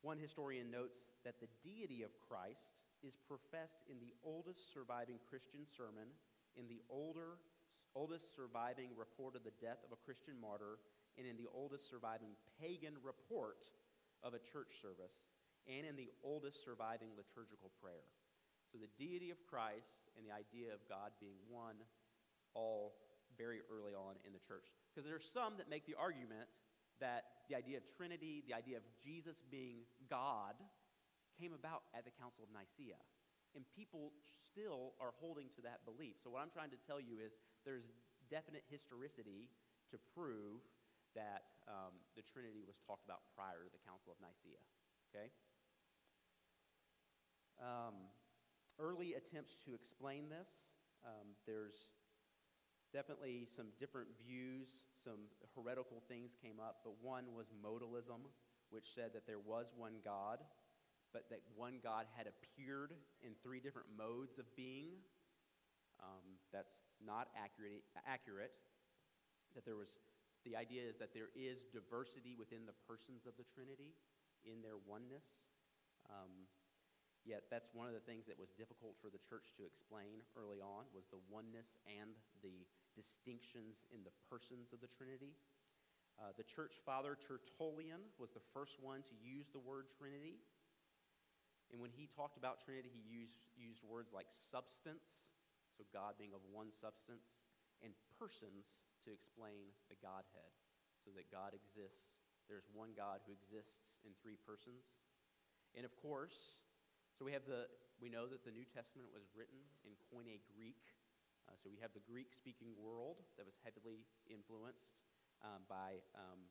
one 0.00 0.18
historian 0.18 0.70
notes 0.70 1.10
that 1.22 1.38
the 1.38 1.50
deity 1.62 2.02
of 2.02 2.10
Christ 2.18 2.74
is 3.02 3.18
professed 3.18 3.82
in 3.90 3.98
the 3.98 4.14
oldest 4.22 4.72
surviving 4.72 5.18
Christian 5.28 5.66
sermon, 5.66 6.10
in 6.56 6.66
the 6.66 6.82
older, 6.90 7.38
oldest 7.94 8.34
surviving 8.34 8.90
report 8.96 9.34
of 9.34 9.44
the 9.44 9.54
death 9.62 9.82
of 9.86 9.94
a 9.94 10.02
Christian 10.02 10.34
martyr, 10.40 10.78
and 11.18 11.26
in 11.26 11.36
the 11.36 11.50
oldest 11.54 11.90
surviving 11.90 12.34
pagan 12.58 12.94
report 13.02 13.68
of 14.22 14.34
a 14.34 14.42
church 14.42 14.78
service, 14.80 15.26
and 15.68 15.86
in 15.86 15.94
the 15.94 16.10
oldest 16.22 16.64
surviving 16.64 17.14
liturgical 17.14 17.70
prayer. 17.78 18.06
So 18.70 18.80
the 18.80 18.90
deity 18.96 19.30
of 19.30 19.38
Christ 19.44 20.08
and 20.16 20.24
the 20.24 20.32
idea 20.32 20.72
of 20.72 20.80
God 20.88 21.12
being 21.20 21.36
one, 21.46 21.76
all 22.54 22.96
very 23.36 23.60
early 23.68 23.92
on 23.92 24.16
in 24.24 24.32
the 24.32 24.40
church. 24.40 24.72
Because 24.88 25.04
there's 25.08 25.24
some 25.24 25.56
that 25.60 25.68
make 25.68 25.84
the 25.84 25.96
argument 25.96 26.48
that 27.00 27.44
the 27.48 27.56
idea 27.56 27.76
of 27.76 27.84
Trinity, 27.84 28.44
the 28.46 28.54
idea 28.54 28.76
of 28.78 28.86
Jesus 29.02 29.44
being 29.50 29.84
God, 30.08 30.56
came 31.36 31.52
about 31.52 31.88
at 31.96 32.04
the 32.04 32.14
Council 32.16 32.44
of 32.44 32.50
Nicaea. 32.52 33.00
And 33.52 33.68
people 33.76 34.16
still 34.24 34.96
are 34.96 35.12
holding 35.20 35.52
to 35.56 35.60
that 35.68 35.84
belief. 35.84 36.16
So, 36.24 36.32
what 36.32 36.40
I'm 36.40 36.48
trying 36.48 36.72
to 36.72 36.80
tell 36.88 36.96
you 36.96 37.20
is 37.20 37.36
there's 37.68 37.84
definite 38.32 38.64
historicity 38.72 39.52
to 39.92 40.00
prove 40.16 40.64
that 41.12 41.60
um, 41.68 41.92
the 42.16 42.24
Trinity 42.24 42.64
was 42.64 42.80
talked 42.80 43.04
about 43.04 43.28
prior 43.36 43.60
to 43.60 43.68
the 43.68 43.82
Council 43.84 44.08
of 44.08 44.18
Nicaea. 44.24 44.64
Okay? 45.12 45.28
Um, 47.62 47.94
early 48.80 49.14
attempts 49.14 49.62
to 49.64 49.74
explain 49.74 50.26
this, 50.28 50.50
um, 51.06 51.38
there's 51.46 51.94
definitely 52.92 53.46
some 53.46 53.66
different 53.78 54.08
views, 54.18 54.82
some 54.98 55.30
heretical 55.54 56.02
things 56.08 56.34
came 56.34 56.58
up, 56.58 56.82
but 56.82 56.94
one 57.00 57.30
was 57.38 57.54
modalism, 57.62 58.26
which 58.70 58.90
said 58.90 59.14
that 59.14 59.26
there 59.26 59.38
was 59.38 59.72
one 59.78 60.02
God, 60.04 60.42
but 61.12 61.30
that 61.30 61.40
one 61.54 61.78
God 61.82 62.06
had 62.16 62.26
appeared 62.26 62.92
in 63.22 63.38
three 63.42 63.60
different 63.60 63.88
modes 63.96 64.38
of 64.38 64.44
being. 64.56 64.98
Um, 66.02 66.42
that's 66.52 66.82
not 66.98 67.28
accurate, 67.38 67.86
accurate. 68.10 68.50
That 69.54 69.64
there 69.64 69.76
was, 69.76 69.94
the 70.44 70.56
idea 70.56 70.82
is 70.82 70.98
that 70.98 71.14
there 71.14 71.30
is 71.38 71.62
diversity 71.70 72.34
within 72.34 72.66
the 72.66 72.74
persons 72.88 73.22
of 73.22 73.38
the 73.38 73.46
Trinity 73.54 73.94
in 74.42 74.62
their 74.66 74.82
oneness. 74.82 75.46
Um, 76.10 76.50
Yet 77.22 77.46
that's 77.46 77.70
one 77.70 77.86
of 77.86 77.94
the 77.94 78.02
things 78.02 78.26
that 78.26 78.34
was 78.34 78.50
difficult 78.50 78.98
for 78.98 79.06
the 79.06 79.22
church 79.22 79.54
to 79.54 79.62
explain 79.62 80.26
early 80.34 80.58
on 80.58 80.90
was 80.90 81.06
the 81.06 81.22
oneness 81.30 81.78
and 81.86 82.18
the 82.42 82.66
distinctions 82.98 83.86
in 83.94 84.02
the 84.02 84.14
persons 84.26 84.74
of 84.74 84.82
the 84.82 84.90
Trinity. 84.90 85.38
Uh, 86.18 86.34
the 86.34 86.42
church 86.42 86.82
father 86.82 87.14
Tertullian 87.14 88.02
was 88.18 88.34
the 88.34 88.42
first 88.50 88.82
one 88.82 89.06
to 89.06 89.14
use 89.22 89.48
the 89.54 89.62
word 89.62 89.86
Trinity. 89.86 90.42
And 91.70 91.80
when 91.80 91.94
he 91.94 92.10
talked 92.10 92.36
about 92.36 92.60
Trinity, 92.60 92.90
he 92.92 93.06
used, 93.06 93.38
used 93.54 93.86
words 93.86 94.12
like 94.12 94.28
substance, 94.28 95.38
so 95.78 95.86
God 95.94 96.18
being 96.20 96.36
of 96.36 96.44
one 96.52 96.68
substance, 96.68 97.38
and 97.80 97.96
persons 98.20 98.84
to 99.06 99.14
explain 99.14 99.72
the 99.88 99.96
Godhead, 100.04 100.52
so 101.00 101.14
that 101.16 101.32
God 101.32 101.56
exists. 101.56 102.18
There's 102.50 102.68
one 102.76 102.92
God 102.92 103.24
who 103.24 103.32
exists 103.32 104.02
in 104.04 104.12
three 104.20 104.36
persons. 104.36 104.84
And 105.72 105.88
of 105.88 105.96
course, 105.96 106.60
so 107.16 107.24
we 107.24 107.32
have 107.32 107.44
the 107.44 107.68
we 108.00 108.10
know 108.10 108.26
that 108.26 108.42
the 108.42 108.50
New 108.50 108.66
Testament 108.66 109.14
was 109.14 109.30
written 109.30 109.62
in 109.86 109.94
Koine 110.10 110.42
Greek. 110.50 110.82
Uh, 111.46 111.54
so 111.54 111.70
we 111.70 111.78
have 111.78 111.94
the 111.94 112.02
Greek-speaking 112.02 112.74
world 112.74 113.22
that 113.38 113.46
was 113.46 113.54
heavily 113.62 114.06
influenced 114.26 114.94
um, 115.42 115.62
by 115.70 116.02
um, 116.18 116.50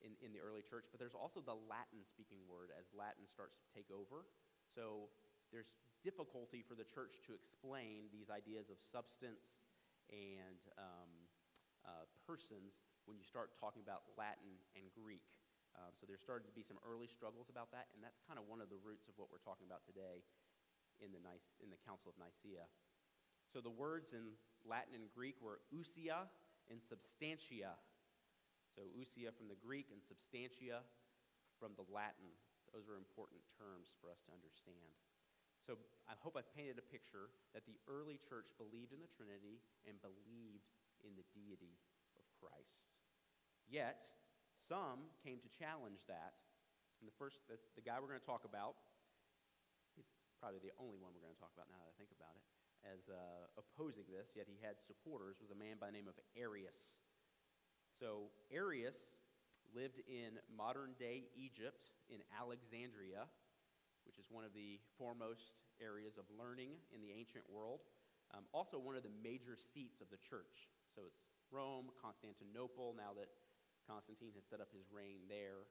in, 0.00 0.16
in 0.24 0.32
the 0.32 0.40
early 0.40 0.64
church, 0.64 0.88
but 0.90 0.98
there's 0.98 1.16
also 1.16 1.40
the 1.40 1.56
Latin-speaking 1.68 2.42
word 2.48 2.74
as 2.74 2.90
Latin 2.96 3.24
starts 3.28 3.60
to 3.60 3.66
take 3.70 3.88
over. 3.92 4.26
So 4.72 5.12
there's 5.52 5.72
difficulty 6.02 6.64
for 6.64 6.74
the 6.74 6.84
church 6.84 7.22
to 7.28 7.36
explain 7.36 8.10
these 8.10 8.32
ideas 8.32 8.68
of 8.68 8.82
substance 8.82 9.62
and 10.10 10.60
um, 10.76 11.12
uh, 11.86 12.04
persons 12.26 12.82
when 13.06 13.16
you 13.16 13.24
start 13.24 13.54
talking 13.58 13.82
about 13.84 14.02
Latin 14.18 14.58
and 14.74 14.90
Greek. 14.92 15.24
Um, 15.72 15.92
so 15.96 16.04
there 16.04 16.20
started 16.20 16.44
to 16.48 16.54
be 16.54 16.60
some 16.60 16.76
early 16.84 17.08
struggles 17.08 17.48
about 17.48 17.72
that, 17.72 17.88
and 17.96 18.04
that's 18.04 18.20
kind 18.28 18.36
of 18.36 18.44
one 18.44 18.60
of 18.60 18.68
the 18.68 18.80
roots 18.84 19.08
of 19.08 19.16
what 19.16 19.32
we're 19.32 19.42
talking 19.42 19.64
about 19.64 19.84
today 19.88 20.20
in 21.00 21.10
the, 21.16 21.22
Nice, 21.24 21.56
in 21.64 21.72
the 21.72 21.80
Council 21.80 22.12
of 22.12 22.16
Nicaea. 22.20 22.68
So 23.48 23.64
the 23.64 23.72
words 23.72 24.12
in 24.12 24.36
Latin 24.64 24.96
and 24.96 25.08
Greek 25.12 25.40
were 25.40 25.64
ousia 25.72 26.28
and 26.68 26.80
substantia. 26.80 27.76
So 28.72 28.88
ousia 28.96 29.32
from 29.32 29.48
the 29.48 29.58
Greek 29.60 29.92
and 29.92 30.00
substantia 30.00 30.84
from 31.60 31.76
the 31.76 31.84
Latin. 31.88 32.32
Those 32.72 32.88
are 32.88 32.96
important 32.96 33.44
terms 33.60 33.92
for 34.00 34.08
us 34.08 34.24
to 34.24 34.32
understand. 34.32 34.96
So 35.60 35.78
I 36.08 36.16
hope 36.18 36.34
I've 36.34 36.48
painted 36.56 36.80
a 36.80 36.86
picture 36.86 37.30
that 37.52 37.68
the 37.68 37.76
early 37.86 38.18
church 38.18 38.50
believed 38.56 38.96
in 38.96 38.98
the 39.04 39.12
Trinity 39.12 39.60
and 39.86 40.00
believed 40.00 40.72
in 41.04 41.14
the 41.14 41.26
deity 41.36 41.78
of 42.18 42.24
Christ. 42.40 42.88
Yet, 43.68 44.02
some 44.68 45.10
came 45.22 45.42
to 45.42 45.50
challenge 45.50 46.02
that. 46.06 46.38
And 47.02 47.10
the 47.10 47.16
first, 47.18 47.42
the, 47.50 47.58
the 47.74 47.82
guy 47.82 47.98
we're 47.98 48.10
going 48.10 48.22
to 48.22 48.30
talk 48.30 48.46
about, 48.46 48.78
he's 49.98 50.06
probably 50.38 50.62
the 50.62 50.74
only 50.78 50.98
one 51.02 51.10
we're 51.14 51.24
going 51.24 51.34
to 51.34 51.42
talk 51.42 51.54
about 51.54 51.66
now 51.70 51.82
that 51.82 51.90
I 51.90 51.96
think 51.98 52.14
about 52.14 52.38
it, 52.38 52.44
as 52.86 53.10
uh, 53.10 53.50
opposing 53.58 54.06
this, 54.06 54.34
yet 54.38 54.46
he 54.46 54.58
had 54.62 54.78
supporters, 54.78 55.42
was 55.42 55.50
a 55.50 55.58
man 55.58 55.82
by 55.82 55.90
the 55.90 55.96
name 55.98 56.06
of 56.06 56.18
Arius. 56.38 57.02
So, 57.98 58.30
Arius 58.50 59.18
lived 59.74 60.02
in 60.06 60.38
modern 60.50 60.94
day 60.98 61.30
Egypt 61.34 61.90
in 62.10 62.22
Alexandria 62.34 63.26
which 64.04 64.18
is 64.18 64.26
one 64.30 64.44
of 64.44 64.54
the 64.54 64.78
foremost 64.98 65.62
areas 65.78 66.18
of 66.18 66.26
learning 66.34 66.74
in 66.94 67.00
the 67.02 67.10
ancient 67.14 67.46
world. 67.50 67.86
Um, 68.34 68.46
also, 68.52 68.78
one 68.78 68.96
of 68.96 69.02
the 69.02 69.14
major 69.22 69.54
seats 69.54 70.00
of 70.00 70.08
the 70.10 70.18
church. 70.18 70.70
So 70.94 71.04
it's 71.06 71.20
Rome, 71.50 71.92
Constantinople, 72.00 72.96
now 72.96 73.12
that 73.16 73.28
Constantine 73.86 74.32
has 74.34 74.46
set 74.46 74.62
up 74.62 74.70
his 74.70 74.88
reign 74.88 75.26
there, 75.26 75.66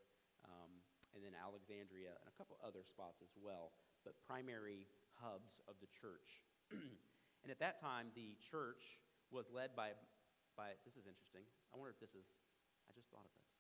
um, 0.48 0.72
and 1.16 1.24
then 1.24 1.36
Alexandria, 1.36 2.16
and 2.16 2.28
a 2.28 2.36
couple 2.36 2.56
other 2.64 2.84
spots 2.84 3.20
as 3.24 3.32
well, 3.36 3.76
but 4.04 4.16
primary 4.24 4.88
hubs 5.20 5.60
of 5.68 5.76
the 5.84 5.90
church. 5.92 6.44
and 7.44 7.50
at 7.52 7.60
that 7.60 7.80
time, 7.80 8.10
the 8.16 8.36
church 8.40 9.00
was 9.32 9.48
led 9.52 9.76
by, 9.76 9.96
by, 10.56 10.76
this 10.84 10.96
is 10.96 11.08
interesting. 11.08 11.44
I 11.72 11.80
wonder 11.80 11.92
if 11.92 12.00
this 12.00 12.16
is, 12.16 12.28
I 12.88 12.96
just 12.96 13.12
thought 13.12 13.28
of 13.28 13.34
this. 13.36 13.52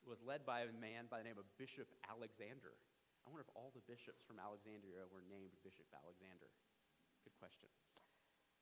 It 0.00 0.08
was 0.08 0.20
led 0.24 0.48
by 0.48 0.64
a 0.64 0.72
man 0.72 1.12
by 1.12 1.20
the 1.20 1.28
name 1.28 1.36
of 1.36 1.44
Bishop 1.60 1.92
Alexander. 2.08 2.72
I 3.20 3.28
wonder 3.28 3.44
if 3.44 3.52
all 3.52 3.68
the 3.76 3.84
bishops 3.84 4.24
from 4.24 4.40
Alexandria 4.40 5.04
were 5.12 5.20
named 5.28 5.52
Bishop 5.60 5.84
Alexander. 5.92 6.48
Good 7.20 7.36
question. 7.36 7.68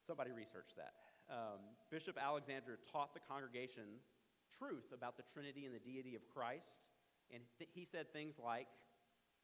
Somebody 0.03 0.35
research 0.35 0.75
that. 0.75 0.99
Um, 1.31 1.63
Bishop 1.95 2.19
Alexander 2.19 2.81
taught 2.91 3.15
the 3.15 3.23
congregation 3.23 4.03
truth 4.57 4.93
about 4.93 5.17
the 5.17 5.25
Trinity 5.25 5.67
and 5.67 5.75
the 5.75 5.83
deity 5.83 6.15
of 6.15 6.27
Christ. 6.29 6.85
And 7.33 7.43
th- 7.59 7.71
he 7.75 7.85
said 7.85 8.13
things 8.13 8.39
like, 8.41 8.69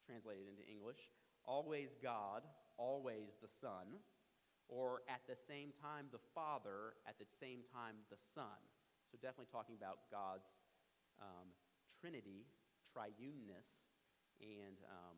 translated 0.05 0.45
into 0.49 0.65
English, 0.65 1.09
always 1.45 1.97
God, 2.01 2.43
always 2.77 3.37
the 3.41 3.49
Son, 3.49 4.01
or 4.67 5.01
at 5.09 5.21
the 5.29 5.37
same 5.37 5.69
time 5.73 6.09
the 6.09 6.21
Father, 6.33 6.97
at 7.05 7.17
the 7.17 7.25
same 7.25 7.61
time 7.69 8.01
the 8.09 8.17
Son. 8.17 8.57
So 9.09 9.17
definitely 9.21 9.53
talking 9.53 9.77
about 9.77 10.09
God's 10.09 10.49
um, 11.21 11.53
Trinity, 12.01 12.49
triuneness, 12.81 13.89
and 14.41 14.77
um, 14.89 15.17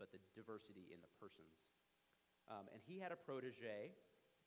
but 0.00 0.12
the 0.12 0.20
diversity 0.36 0.92
in 0.92 1.00
the 1.00 1.12
persons. 1.20 1.56
Um, 2.48 2.68
and 2.72 2.80
he 2.84 3.00
had 3.00 3.12
a 3.12 3.18
protege 3.18 3.96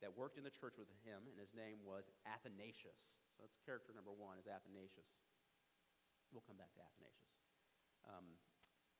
that 0.00 0.10
worked 0.16 0.38
in 0.38 0.44
the 0.44 0.54
church 0.54 0.78
with 0.78 0.88
him, 1.04 1.26
and 1.28 1.36
his 1.36 1.52
name 1.52 1.82
was 1.84 2.08
Athanasius. 2.24 3.20
That's 3.40 3.56
character 3.64 3.96
number 3.96 4.12
one 4.12 4.36
is 4.36 4.44
Athanasius. 4.44 5.08
We'll 6.30 6.44
come 6.44 6.60
back 6.60 6.70
to 6.76 6.84
Athanasius. 6.84 7.32
Um, 8.06 8.36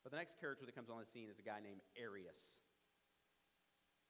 but 0.02 0.10
the 0.10 0.18
next 0.18 0.40
character 0.40 0.64
that 0.64 0.74
comes 0.74 0.88
on 0.88 0.96
the 0.96 1.06
scene 1.06 1.28
is 1.28 1.38
a 1.38 1.44
guy 1.44 1.60
named 1.60 1.84
Arius. 1.94 2.64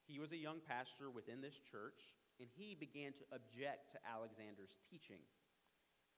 He 0.06 0.22
was 0.22 0.30
a 0.30 0.38
young 0.38 0.62
pastor 0.62 1.10
within 1.10 1.42
this 1.42 1.58
church, 1.58 2.14
and 2.38 2.46
he 2.46 2.78
began 2.78 3.14
to 3.18 3.24
object 3.34 3.94
to 3.94 3.98
Alexander's 4.06 4.78
teaching. 4.86 5.22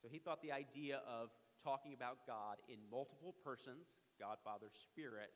So 0.01 0.09
he 0.09 0.21
thought 0.21 0.41
the 0.45 0.53
idea 0.53 1.01
of 1.05 1.33
talking 1.61 1.93
about 1.93 2.25
God 2.29 2.61
in 2.69 2.81
multiple 2.89 3.37
persons, 3.45 4.01
God, 4.19 4.41
Father, 4.43 4.69
Spirit. 4.73 5.33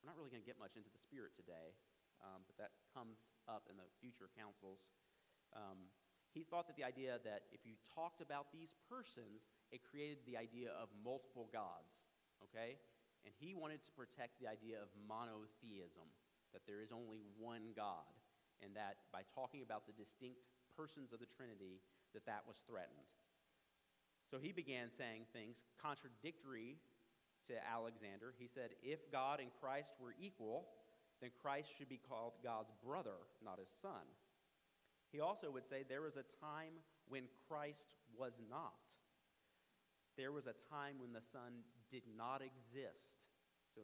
We're 0.00 0.10
not 0.10 0.16
really 0.18 0.30
going 0.30 0.42
to 0.42 0.48
get 0.48 0.58
much 0.62 0.78
into 0.78 0.90
the 0.90 1.02
Spirit 1.02 1.34
today, 1.34 1.74
um, 2.22 2.46
but 2.46 2.54
that 2.58 2.72
comes 2.94 3.18
up 3.50 3.66
in 3.66 3.76
the 3.76 3.86
future 3.98 4.30
councils. 4.32 4.86
Um, 5.52 5.90
he 6.32 6.44
thought 6.44 6.66
that 6.68 6.76
the 6.76 6.84
idea 6.84 7.18
that 7.24 7.48
if 7.52 7.64
you 7.64 7.74
talked 7.94 8.20
about 8.20 8.52
these 8.52 8.74
persons, 8.88 9.48
it 9.72 9.80
created 9.84 10.18
the 10.26 10.36
idea 10.36 10.70
of 10.76 10.88
multiple 11.04 11.48
gods, 11.52 12.04
okay? 12.44 12.76
And 13.24 13.32
he 13.36 13.54
wanted 13.54 13.84
to 13.84 13.92
protect 13.92 14.38
the 14.38 14.48
idea 14.48 14.76
of 14.78 14.88
monotheism, 15.08 16.06
that 16.52 16.64
there 16.68 16.80
is 16.80 16.92
only 16.92 17.24
one 17.36 17.72
God, 17.74 18.08
and 18.60 18.76
that 18.76 19.08
by 19.12 19.22
talking 19.34 19.62
about 19.62 19.88
the 19.88 19.96
distinct 19.96 20.44
persons 20.76 21.12
of 21.12 21.20
the 21.20 21.28
Trinity, 21.28 21.80
that 22.14 22.26
that 22.26 22.44
was 22.46 22.56
threatened. 22.68 23.08
So 24.30 24.38
he 24.38 24.52
began 24.52 24.90
saying 24.90 25.24
things 25.32 25.64
contradictory 25.80 26.76
to 27.48 27.54
Alexander. 27.64 28.34
He 28.38 28.46
said, 28.46 28.76
If 28.82 29.10
God 29.10 29.40
and 29.40 29.48
Christ 29.60 29.94
were 30.00 30.14
equal, 30.20 30.68
then 31.20 31.30
Christ 31.40 31.72
should 31.76 31.88
be 31.88 32.00
called 32.08 32.34
God's 32.44 32.72
brother, 32.84 33.24
not 33.42 33.58
his 33.58 33.72
son. 33.80 34.04
He 35.12 35.20
also 35.20 35.50
would 35.50 35.66
say 35.66 35.84
there 35.88 36.02
was 36.02 36.16
a 36.16 36.26
time 36.44 36.84
when 37.08 37.24
Christ 37.48 37.94
was 38.16 38.40
not. 38.50 38.84
There 40.16 40.32
was 40.32 40.46
a 40.46 40.54
time 40.68 40.96
when 41.00 41.12
the 41.12 41.22
Son 41.32 41.64
did 41.90 42.02
not 42.16 42.42
exist. 42.42 43.22
So 43.74 43.80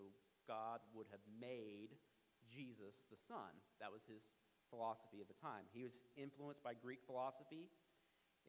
God 0.46 0.80
would 0.92 1.06
have 1.10 1.24
made 1.40 1.96
Jesus 2.44 3.06
the 3.10 3.16
Son. 3.16 3.54
That 3.80 3.92
was 3.92 4.02
his 4.06 4.22
philosophy 4.68 5.18
at 5.20 5.28
the 5.28 5.40
time. 5.40 5.64
He 5.72 5.82
was 5.82 5.92
influenced 6.16 6.62
by 6.62 6.74
Greek 6.74 7.00
philosophy 7.06 7.70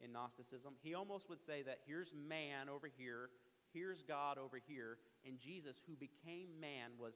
in 0.02 0.12
Gnosticism. 0.12 0.74
He 0.82 0.94
almost 0.94 1.30
would 1.30 1.40
say 1.40 1.62
that 1.62 1.80
here's 1.86 2.12
man 2.12 2.68
over 2.68 2.90
here, 2.98 3.30
here's 3.72 4.02
God 4.02 4.36
over 4.36 4.60
here, 4.66 4.98
and 5.24 5.38
Jesus, 5.38 5.80
who 5.86 5.96
became 5.96 6.60
man, 6.60 6.92
was 6.98 7.14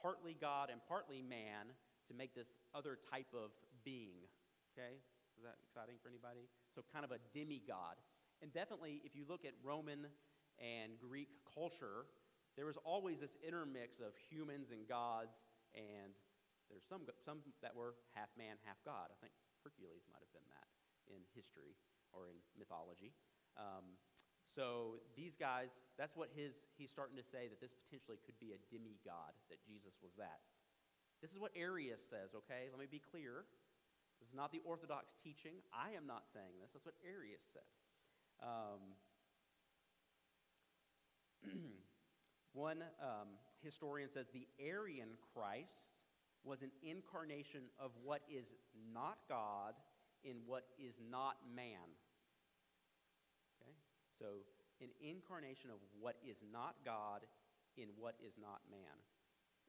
partly 0.00 0.36
God 0.40 0.70
and 0.70 0.80
partly 0.88 1.22
man 1.22 1.74
to 2.08 2.14
make 2.14 2.34
this 2.34 2.52
other 2.74 2.98
type 3.10 3.28
of 3.34 3.50
being. 3.84 4.28
Okay? 4.72 5.00
Is 5.36 5.42
that 5.44 5.56
exciting 5.64 5.96
for 6.02 6.08
anybody? 6.08 6.48
So, 6.68 6.84
kind 6.92 7.04
of 7.04 7.12
a 7.12 7.20
demigod. 7.32 7.96
And 8.42 8.52
definitely, 8.52 9.00
if 9.04 9.16
you 9.16 9.24
look 9.28 9.44
at 9.44 9.52
Roman 9.64 10.08
and 10.60 10.96
Greek 11.00 11.28
culture, 11.48 12.08
there 12.56 12.66
was 12.66 12.76
always 12.84 13.20
this 13.20 13.36
intermix 13.40 14.00
of 14.00 14.12
humans 14.16 14.72
and 14.72 14.84
gods, 14.88 15.48
and 15.72 16.12
there's 16.68 16.84
some, 16.84 17.08
some 17.24 17.40
that 17.62 17.72
were 17.72 17.96
half 18.12 18.28
man, 18.36 18.60
half 18.64 18.76
God. 18.84 19.08
I 19.08 19.16
think 19.20 19.32
Hercules 19.64 20.04
might 20.12 20.20
have 20.20 20.32
been 20.32 20.46
that 20.52 20.68
in 21.08 21.24
history 21.32 21.76
or 22.12 22.28
in 22.28 22.36
mythology. 22.58 23.12
Um, 23.58 23.98
so 24.46 24.98
these 25.14 25.36
guys, 25.36 25.70
that's 25.94 26.16
what 26.16 26.30
his, 26.34 26.58
he's 26.74 26.90
starting 26.90 27.16
to 27.16 27.22
say 27.22 27.46
that 27.46 27.60
this 27.60 27.72
potentially 27.72 28.18
could 28.26 28.38
be 28.42 28.50
a 28.50 28.60
demigod, 28.66 29.36
that 29.48 29.62
Jesus 29.62 29.94
was 30.02 30.14
that. 30.18 30.42
This 31.22 31.30
is 31.30 31.38
what 31.38 31.52
Arius 31.54 32.00
says, 32.02 32.34
okay? 32.34 32.72
Let 32.72 32.80
me 32.80 32.88
be 32.90 32.98
clear. 32.98 33.44
This 34.20 34.28
is 34.28 34.34
not 34.34 34.52
the 34.52 34.60
Orthodox 34.64 35.14
teaching. 35.22 35.54
I 35.72 35.96
am 35.96 36.06
not 36.06 36.24
saying 36.32 36.60
this. 36.60 36.70
That's 36.72 36.84
what 36.84 36.94
Arius 37.02 37.42
said. 37.52 37.64
Um, 38.42 38.94
one 42.52 42.84
um, 43.00 43.28
historian 43.62 44.10
says 44.10 44.26
the 44.32 44.46
Arian 44.60 45.16
Christ 45.32 45.88
was 46.44 46.62
an 46.62 46.70
incarnation 46.82 47.62
of 47.78 47.92
what 48.04 48.22
is 48.28 48.54
not 48.94 49.18
God 49.28 49.74
in 50.24 50.36
what 50.46 50.64
is 50.78 50.94
not 51.10 51.36
man. 51.54 51.96
Okay? 53.60 53.72
So, 54.18 54.44
an 54.80 54.88
incarnation 55.00 55.68
of 55.68 55.76
what 56.00 56.16
is 56.24 56.40
not 56.52 56.76
God 56.84 57.20
in 57.76 57.88
what 57.98 58.16
is 58.24 58.34
not 58.40 58.60
man. 58.70 58.96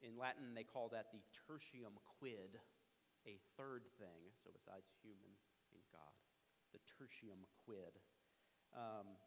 In 0.00 0.18
Latin, 0.18 0.54
they 0.54 0.64
call 0.64 0.88
that 0.92 1.12
the 1.12 1.20
tertium 1.32 2.00
quid, 2.18 2.58
a 3.26 3.38
third 3.56 3.86
thing, 3.98 4.30
so 4.42 4.50
besides 4.50 4.90
human 5.02 5.32
and 5.74 5.82
God, 5.90 6.14
the 6.74 6.82
tertium 6.88 7.44
quid. 7.64 7.94
Um, 8.72 9.18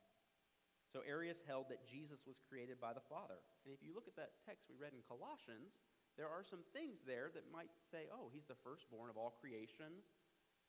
so 0.89 1.03
Arius 1.03 1.43
held 1.43 1.67
that 1.69 1.84
Jesus 1.84 2.23
was 2.23 2.39
created 2.39 2.79
by 2.79 2.95
the 2.95 3.03
Father. 3.03 3.43
And 3.67 3.75
if 3.75 3.84
you 3.84 3.91
look 3.91 4.08
at 4.08 4.15
that 4.15 4.39
text 4.47 4.71
we 4.71 4.79
read 4.79 4.95
in 4.95 5.03
Colossians, 5.03 5.75
there 6.15 6.31
are 6.31 6.39
some 6.39 6.63
things 6.71 7.03
there 7.03 7.27
that 7.36 7.43
might 7.51 7.73
say, 7.91 8.08
oh, 8.15 8.31
he's 8.31 8.47
the 8.47 8.55
firstborn 8.63 9.12
of 9.12 9.19
all 9.19 9.36
creation. 9.36 9.99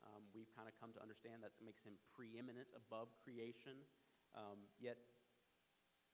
Um, 0.02 0.26
we've 0.34 0.50
kind 0.58 0.66
of 0.66 0.74
come 0.82 0.90
to 0.98 1.02
understand 1.02 1.46
that 1.46 1.54
makes 1.62 1.86
him 1.86 1.94
preeminent 2.10 2.66
above 2.74 3.14
creation. 3.22 3.78
Um, 4.34 4.66
yet 4.82 4.98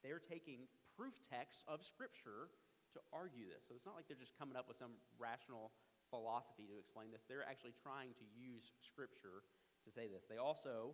they're 0.04 0.20
taking 0.20 0.68
proof 0.92 1.16
texts 1.24 1.64
of 1.64 1.80
Scripture 1.80 2.52
to 2.92 3.00
argue 3.16 3.48
this. 3.48 3.64
So 3.64 3.72
it's 3.72 3.88
not 3.88 3.96
like 3.96 4.04
they're 4.04 4.20
just 4.20 4.36
coming 4.36 4.60
up 4.60 4.68
with 4.68 4.76
some 4.76 5.00
rational 5.16 5.72
philosophy 6.12 6.68
to 6.68 6.76
explain 6.76 7.08
this. 7.08 7.24
They're 7.24 7.48
actually 7.48 7.72
trying 7.80 8.12
to 8.20 8.26
use 8.36 8.76
Scripture 8.84 9.48
to 9.82 9.88
say 9.88 10.12
this. 10.12 10.28
They 10.28 10.36
also 10.36 10.92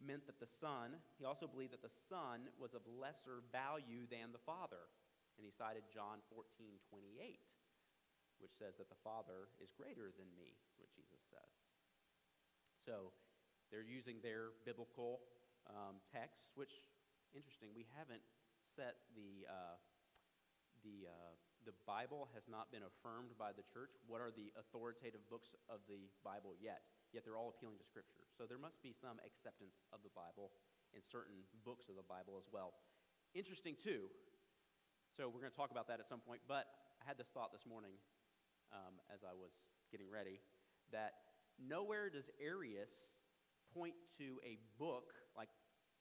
meant 0.00 0.24
that 0.24 0.40
the 0.40 0.48
Son, 0.48 0.96
he 1.20 1.28
also 1.28 1.44
believed 1.44 1.76
that 1.76 1.84
the 1.84 1.92
Son 2.08 2.48
was 2.56 2.72
of 2.72 2.80
lesser 2.88 3.44
value 3.52 4.08
than 4.08 4.32
the 4.32 4.40
Father. 4.40 4.88
And 5.36 5.44
he 5.44 5.52
cited 5.52 5.84
John 5.92 6.24
14, 6.32 6.80
28, 6.88 7.36
which 8.40 8.56
says 8.56 8.80
that 8.80 8.88
the 8.88 9.02
Father 9.04 9.52
is 9.60 9.76
greater 9.76 10.08
than 10.16 10.28
me, 10.40 10.56
is 10.72 10.80
what 10.80 10.88
Jesus 10.96 11.20
says. 11.28 11.52
So 12.80 13.12
they're 13.68 13.84
using 13.84 14.24
their 14.24 14.56
biblical 14.64 15.20
um, 15.68 16.00
text, 16.08 16.56
which, 16.56 16.72
interesting, 17.36 17.76
we 17.76 17.84
haven't 17.92 18.24
set 18.64 19.04
the, 19.12 19.44
uh, 19.44 19.76
the, 20.80 21.12
uh, 21.12 21.36
the 21.64 21.76
Bible 21.84 22.28
has 22.32 22.48
not 22.48 22.72
been 22.72 22.84
affirmed 22.86 23.36
by 23.36 23.52
the 23.52 23.66
church. 23.66 23.92
What 24.08 24.24
are 24.24 24.32
the 24.32 24.48
authoritative 24.56 25.20
books 25.28 25.52
of 25.68 25.84
the 25.88 26.08
Bible 26.24 26.56
yet? 26.56 26.82
Yet 27.12 27.26
they're 27.26 27.36
all 27.36 27.52
appealing 27.52 27.76
to 27.78 27.86
Scripture. 27.86 28.24
So 28.32 28.48
there 28.48 28.60
must 28.60 28.80
be 28.80 28.96
some 28.96 29.20
acceptance 29.20 29.84
of 29.92 30.00
the 30.00 30.12
Bible 30.14 30.54
in 30.96 31.04
certain 31.04 31.44
books 31.66 31.90
of 31.92 32.00
the 32.00 32.06
Bible 32.06 32.40
as 32.40 32.48
well. 32.48 32.72
Interesting, 33.36 33.76
too. 33.76 34.08
So 35.16 35.28
we're 35.28 35.42
going 35.42 35.52
to 35.52 35.58
talk 35.58 35.70
about 35.70 35.86
that 35.92 36.00
at 36.00 36.08
some 36.08 36.22
point. 36.22 36.40
But 36.48 36.66
I 37.02 37.04
had 37.04 37.18
this 37.18 37.28
thought 37.28 37.52
this 37.52 37.66
morning 37.68 37.98
um, 38.72 38.96
as 39.12 39.20
I 39.26 39.34
was 39.34 39.52
getting 39.90 40.08
ready 40.08 40.40
that 40.92 41.34
nowhere 41.58 42.10
does 42.10 42.30
Arius 42.38 43.22
point 43.74 43.94
to 44.18 44.38
a 44.42 44.58
book 44.78 45.14
like 45.36 45.50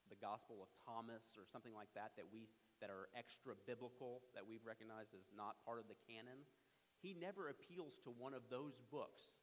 the 0.10 0.17
Gospel 0.17 0.62
of 0.62 0.69
Thomas 0.82 1.38
or 1.38 1.45
something 1.45 1.74
like 1.74 1.89
that 1.93 2.17
that 2.17 2.26
we 2.34 2.50
that 2.80 2.89
are 2.89 3.12
extra 3.15 3.54
biblical 3.68 4.24
that 4.34 4.44
we've 4.44 4.63
recognized 4.63 5.12
as 5.13 5.28
not 5.36 5.60
part 5.68 5.80
of 5.80 5.88
the 5.92 6.00
canon. 6.08 6.48
He 7.00 7.15
never 7.15 7.48
appeals 7.48 7.96
to 8.04 8.12
one 8.12 8.36
of 8.36 8.48
those 8.52 8.80
books, 8.92 9.39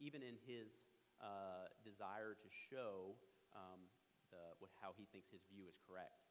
even 0.00 0.20
in 0.20 0.36
his 0.44 0.80
uh, 1.20 1.68
desire 1.84 2.36
to 2.36 2.48
show 2.48 3.16
um, 3.52 3.80
the, 4.32 4.40
what, 4.60 4.72
how 4.80 4.96
he 4.96 5.04
thinks 5.12 5.28
his 5.32 5.44
view 5.48 5.68
is 5.68 5.76
correct. 5.84 6.24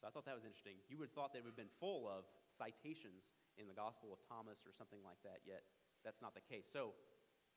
So 0.00 0.08
I 0.08 0.10
thought 0.12 0.28
that 0.28 0.36
was 0.36 0.44
interesting. 0.44 0.80
You 0.88 1.00
would 1.00 1.12
have 1.12 1.16
thought 1.16 1.32
they 1.32 1.40
would 1.40 1.56
have 1.56 1.60
been 1.60 1.72
full 1.80 2.04
of 2.04 2.28
citations 2.52 3.32
in 3.56 3.70
the 3.70 3.76
Gospel 3.76 4.12
of 4.12 4.20
Thomas 4.26 4.66
or 4.68 4.72
something 4.74 5.00
like 5.00 5.20
that, 5.24 5.40
yet 5.46 5.64
that's 6.04 6.20
not 6.20 6.36
the 6.36 6.44
case. 6.44 6.68
So 6.68 6.92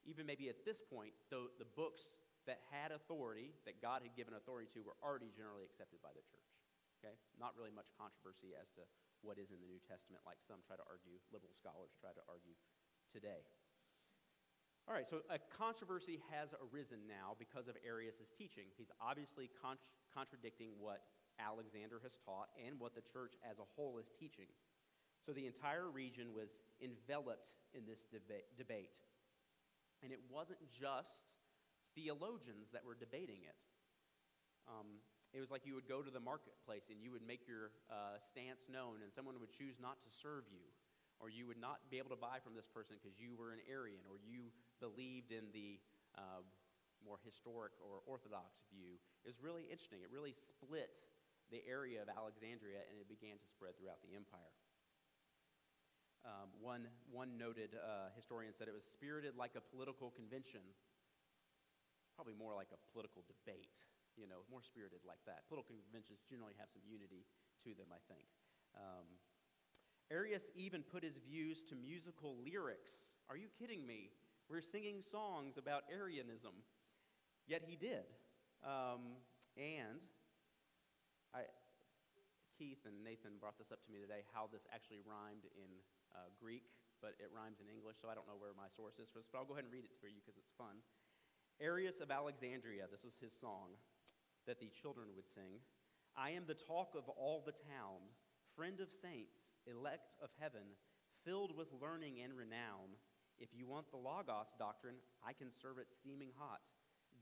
even 0.08 0.24
maybe 0.24 0.48
at 0.48 0.64
this 0.64 0.80
point, 0.80 1.12
the, 1.28 1.52
the 1.60 1.68
books 1.68 2.16
that 2.48 2.64
had 2.72 2.96
authority, 2.96 3.52
that 3.68 3.84
God 3.84 4.00
had 4.06 4.16
given 4.16 4.38
authority 4.38 4.72
to, 4.74 4.80
were 4.80 4.96
already 5.04 5.34
generally 5.36 5.68
accepted 5.68 6.00
by 6.00 6.16
the 6.16 6.24
church. 6.24 6.57
Okay? 7.08 7.16
Not 7.40 7.56
really 7.56 7.72
much 7.72 7.88
controversy 7.96 8.52
as 8.60 8.68
to 8.76 8.84
what 9.24 9.40
is 9.40 9.56
in 9.56 9.64
the 9.64 9.70
New 9.72 9.80
Testament, 9.80 10.28
like 10.28 10.44
some 10.44 10.60
try 10.68 10.76
to 10.76 10.84
argue, 10.84 11.24
liberal 11.32 11.56
scholars 11.56 11.96
try 11.96 12.12
to 12.12 12.24
argue 12.28 12.60
today. 13.08 13.48
All 14.88 14.96
right, 14.96 15.08
so 15.08 15.24
a 15.32 15.40
controversy 15.40 16.20
has 16.32 16.52
arisen 16.60 17.08
now 17.08 17.36
because 17.40 17.68
of 17.72 17.76
Arius' 17.84 18.28
teaching. 18.36 18.68
He's 18.76 18.92
obviously 19.00 19.48
con- 19.64 19.80
contradicting 20.12 20.76
what 20.80 21.08
Alexander 21.40 22.00
has 22.04 22.20
taught 22.24 22.52
and 22.56 22.80
what 22.80 22.96
the 22.96 23.04
church 23.04 23.36
as 23.44 23.60
a 23.60 23.68
whole 23.76 24.00
is 24.00 24.12
teaching. 24.16 24.48
So 25.24 25.32
the 25.32 25.48
entire 25.48 25.92
region 25.92 26.32
was 26.32 26.64
enveloped 26.80 27.56
in 27.76 27.84
this 27.84 28.08
deba- 28.08 28.48
debate. 28.56 29.00
And 30.04 30.12
it 30.12 30.20
wasn't 30.32 30.60
just 30.72 31.36
theologians 31.96 32.72
that 32.72 32.86
were 32.86 32.96
debating 32.96 33.44
it. 33.44 33.60
Um, 34.68 35.04
it 35.36 35.40
was 35.44 35.52
like 35.52 35.68
you 35.68 35.76
would 35.76 35.88
go 35.88 36.02
to 36.02 36.12
the 36.12 36.24
marketplace 36.24 36.88
and 36.88 37.04
you 37.04 37.12
would 37.12 37.26
make 37.26 37.48
your 37.48 37.76
uh, 37.92 38.20
stance 38.20 38.68
known, 38.72 39.04
and 39.04 39.12
someone 39.12 39.36
would 39.40 39.52
choose 39.52 39.76
not 39.82 40.00
to 40.04 40.10
serve 40.10 40.48
you, 40.48 40.64
or 41.20 41.28
you 41.28 41.46
would 41.48 41.60
not 41.60 41.84
be 41.92 42.00
able 42.00 42.14
to 42.16 42.20
buy 42.20 42.40
from 42.40 42.56
this 42.56 42.68
person 42.68 42.96
because 42.96 43.20
you 43.20 43.36
were 43.36 43.52
an 43.52 43.62
Arian, 43.68 44.04
or 44.08 44.22
you 44.22 44.54
believed 44.80 45.36
in 45.36 45.52
the 45.52 45.80
uh, 46.16 46.42
more 47.06 47.20
historic 47.22 47.76
or 47.80 48.02
orthodox 48.10 48.66
view. 48.74 48.98
It 49.24 49.30
was 49.30 49.40
really 49.44 49.68
interesting. 49.70 50.02
It 50.02 50.10
really 50.10 50.34
split 50.34 50.98
the 51.54 51.64
area 51.64 52.04
of 52.04 52.12
Alexandria 52.12 52.84
and 52.92 53.00
it 53.00 53.08
began 53.08 53.40
to 53.40 53.48
spread 53.48 53.78
throughout 53.80 54.04
the 54.04 54.18
empire. 54.18 54.56
Um, 56.28 56.52
one, 56.60 56.84
one 57.08 57.40
noted 57.40 57.72
uh, 57.80 58.12
historian 58.20 58.52
said 58.52 58.68
it 58.68 58.76
was 58.76 58.84
spirited 58.84 59.40
like 59.40 59.56
a 59.56 59.64
political 59.64 60.12
convention, 60.12 60.60
probably 62.20 62.36
more 62.36 62.52
like 62.52 62.68
a 62.76 62.80
political 62.92 63.24
debate, 63.24 63.72
you 64.18 64.26
know, 64.26 64.42
more 64.50 64.66
spirited 64.66 65.06
like 65.06 65.22
that. 65.30 65.46
Political 65.48 65.78
conventions 65.88 66.26
generally 66.26 66.58
have 66.58 66.68
some 66.74 66.82
unity 66.84 67.24
to 67.64 67.78
them, 67.78 67.94
I 67.94 68.02
think. 68.10 68.26
Um, 68.74 69.08
Arius 70.10 70.50
even 70.56 70.82
put 70.82 71.04
his 71.04 71.22
views 71.22 71.64
to 71.70 71.76
musical 71.76 72.36
lyrics. 72.42 73.14
Are 73.30 73.38
you 73.38 73.48
kidding 73.54 73.86
me? 73.86 74.12
We're 74.50 74.64
singing 74.64 75.04
songs 75.04 75.60
about 75.60 75.84
Arianism. 75.92 76.56
Yet 77.46 77.64
he 77.68 77.76
did. 77.76 78.08
Um, 78.64 79.20
and 79.56 80.00
I, 81.36 81.46
Keith 82.56 82.88
and 82.88 83.04
Nathan 83.04 83.38
brought 83.38 83.60
this 83.60 83.70
up 83.70 83.84
to 83.86 83.90
me 83.92 84.00
today 84.00 84.24
how 84.32 84.48
this 84.48 84.64
actually 84.72 85.04
rhymed 85.04 85.46
in 85.54 85.70
uh, 86.16 86.32
Greek, 86.40 86.72
but 87.04 87.20
it 87.20 87.30
rhymes 87.30 87.60
in 87.60 87.68
English, 87.68 88.00
so 88.00 88.08
I 88.08 88.16
don't 88.16 88.26
know 88.26 88.40
where 88.40 88.56
my 88.56 88.72
source 88.72 88.98
is 88.98 89.12
for 89.12 89.20
this, 89.20 89.28
but 89.28 89.44
I'll 89.44 89.50
go 89.50 89.54
ahead 89.60 89.68
and 89.68 89.74
read 89.76 89.86
it 89.86 89.94
for 90.00 90.08
you 90.08 90.24
because 90.24 90.40
it's 90.40 90.56
fun. 90.56 90.80
Arius 91.60 92.00
of 92.00 92.10
Alexandria, 92.10 92.88
this 92.88 93.04
was 93.04 93.20
his 93.20 93.36
song 93.36 93.76
that 94.48 94.60
the 94.60 94.72
children 94.72 95.08
would 95.16 95.28
sing. 95.28 95.60
I 96.16 96.32
am 96.32 96.48
the 96.48 96.58
talk 96.58 96.96
of 96.98 97.08
all 97.10 97.44
the 97.46 97.52
town, 97.52 98.02
friend 98.56 98.80
of 98.80 98.92
saints, 98.92 99.54
elect 99.70 100.16
of 100.24 100.30
heaven, 100.40 100.74
filled 101.24 101.56
with 101.56 101.68
learning 101.80 102.24
and 102.24 102.34
renown. 102.34 102.98
If 103.38 103.50
you 103.54 103.68
want 103.68 103.92
the 103.92 104.02
Logos 104.02 104.56
doctrine, 104.58 104.98
I 105.22 105.34
can 105.34 105.54
serve 105.54 105.78
it 105.78 105.94
steaming 105.94 106.34
hot. 106.40 106.62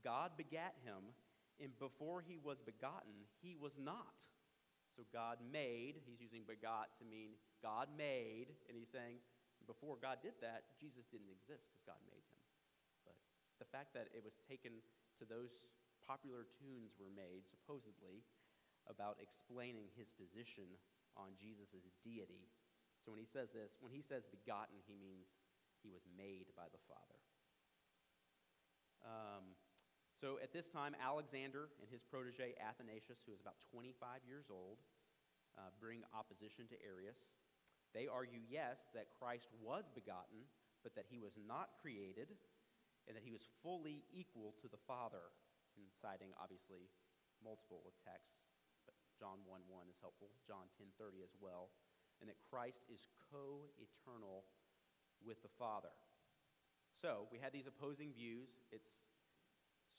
God 0.02 0.32
begat 0.38 0.74
him, 0.80 1.12
and 1.60 1.76
before 1.78 2.22
he 2.24 2.38
was 2.38 2.62
begotten, 2.64 3.28
he 3.42 3.56
was 3.58 3.76
not. 3.76 4.24
So 4.96 5.04
God 5.12 5.36
made, 5.44 6.00
he's 6.08 6.24
using 6.24 6.48
begot 6.48 6.96
to 6.96 7.04
mean 7.04 7.36
God 7.60 7.92
made, 7.98 8.56
and 8.64 8.78
he's 8.78 8.88
saying 8.88 9.20
before 9.68 10.00
God 10.00 10.22
did 10.22 10.38
that, 10.40 10.72
Jesus 10.80 11.04
didn't 11.10 11.28
exist 11.28 11.68
because 11.68 11.84
God 11.84 12.00
made 12.08 12.24
him. 12.32 12.40
But 13.04 13.18
the 13.60 13.68
fact 13.68 13.92
that 13.92 14.08
it 14.14 14.24
was 14.24 14.40
taken 14.48 14.80
to 15.20 15.28
those 15.28 15.66
popular 16.06 16.46
tunes 16.46 16.94
were 16.94 17.10
made, 17.10 17.44
supposedly, 17.50 18.22
about 18.86 19.18
explaining 19.18 19.90
his 19.98 20.14
position 20.14 20.78
on 21.18 21.34
Jesus' 21.34 21.90
deity. 22.06 22.46
So 23.02 23.10
when 23.10 23.18
he 23.18 23.26
says 23.26 23.50
this, 23.50 23.74
when 23.82 23.90
he 23.90 24.02
says 24.02 24.26
begotten, 24.30 24.78
he 24.86 24.94
means 24.94 25.34
he 25.82 25.90
was 25.90 26.06
made 26.14 26.54
by 26.54 26.70
the 26.70 26.82
Father. 26.86 27.18
Um, 29.02 29.54
so 30.16 30.40
at 30.42 30.50
this 30.50 30.66
time, 30.66 30.96
Alexander 30.96 31.68
and 31.82 31.90
his 31.90 32.00
protege 32.02 32.56
Athanasius, 32.56 33.20
who 33.26 33.36
is 33.36 33.42
about 33.42 33.60
25 33.70 34.24
years 34.26 34.48
old, 34.48 34.80
uh, 35.58 35.70
bring 35.78 36.02
opposition 36.16 36.66
to 36.72 36.76
Arius. 36.80 37.36
They 37.92 38.08
argue, 38.08 38.40
yes, 38.48 38.88
that 38.94 39.12
Christ 39.12 39.52
was 39.60 39.88
begotten, 39.92 40.48
but 40.82 40.94
that 40.96 41.06
he 41.08 41.18
was 41.18 41.36
not 41.36 41.76
created, 41.80 42.34
and 43.06 43.14
that 43.16 43.24
he 43.24 43.32
was 43.32 43.48
fully 43.62 44.04
equal 44.12 44.54
to 44.60 44.68
the 44.68 44.80
Father, 44.88 45.32
and 45.76 45.88
citing, 45.92 46.32
obviously, 46.40 46.88
multiple 47.44 47.92
texts. 48.00 48.40
But 48.88 48.96
John 49.16 49.44
1 49.44 49.68
1 49.68 49.86
is 49.92 49.98
helpful, 50.00 50.32
John 50.46 50.68
ten 50.76 50.88
thirty 50.96 51.20
as 51.20 51.34
well, 51.38 51.72
and 52.20 52.28
that 52.28 52.40
Christ 52.48 52.84
is 52.88 53.08
co 53.32 53.68
eternal 53.78 54.48
with 55.24 55.42
the 55.42 55.52
Father. 55.58 55.92
So 56.96 57.28
we 57.28 57.38
had 57.38 57.52
these 57.52 57.68
opposing 57.68 58.12
views. 58.16 58.48
It's 58.72 59.04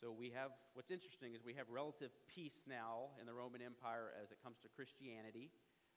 so 0.02 0.14
we 0.14 0.30
have 0.34 0.54
what's 0.74 0.92
interesting 0.94 1.34
is 1.34 1.42
we 1.42 1.58
have 1.58 1.70
relative 1.70 2.14
peace 2.30 2.66
now 2.70 3.18
in 3.20 3.26
the 3.26 3.34
Roman 3.34 3.62
Empire 3.62 4.14
as 4.22 4.30
it 4.30 4.38
comes 4.42 4.58
to 4.62 4.70
Christianity. 4.70 5.50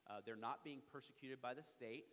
Uh, 0.08 0.24
they're 0.24 0.40
not 0.40 0.64
being 0.64 0.80
persecuted 0.92 1.40
by 1.40 1.52
the 1.52 1.62
state. 1.62 2.08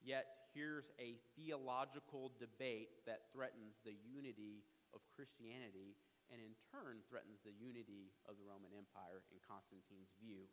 Yet 0.00 0.48
here's 0.52 0.92
a 1.00 1.16
theological 1.36 2.32
debate 2.40 3.04
that 3.06 3.32
threatens 3.32 3.80
the 3.84 3.96
unity 4.04 4.64
of 4.92 5.00
Christianity 5.16 5.96
and 6.32 6.40
in 6.40 6.56
turn 6.72 7.04
threatens 7.08 7.40
the 7.44 7.54
unity 7.54 8.12
of 8.24 8.36
the 8.40 8.46
Roman 8.46 8.72
Empire 8.72 9.24
in 9.32 9.38
Constantine's 9.44 10.12
view. 10.16 10.48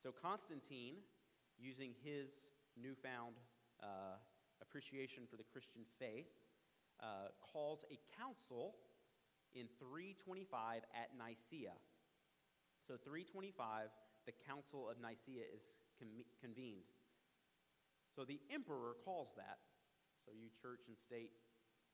So 0.00 0.10
Constantine, 0.10 1.04
using 1.58 1.92
his 2.02 2.52
newfound 2.74 3.36
uh, 3.82 4.18
appreciation 4.60 5.28
for 5.28 5.36
the 5.36 5.46
Christian 5.46 5.82
faith, 5.98 6.30
uh, 7.02 7.34
calls 7.40 7.84
a 7.90 7.98
council 8.16 8.76
in 9.54 9.68
325 9.78 10.82
at 10.94 11.12
Nicaea. 11.16 11.76
So, 12.86 12.98
325, 12.98 13.90
the 14.26 14.34
Council 14.46 14.90
of 14.90 14.98
Nicaea 14.98 15.46
is 15.54 15.62
convened. 16.40 16.90
So, 18.14 18.24
the 18.24 18.40
emperor 18.50 18.96
calls 19.04 19.34
that. 19.36 19.58
So, 20.24 20.32
you 20.34 20.48
church 20.60 20.88
and 20.88 20.96
state 20.98 21.30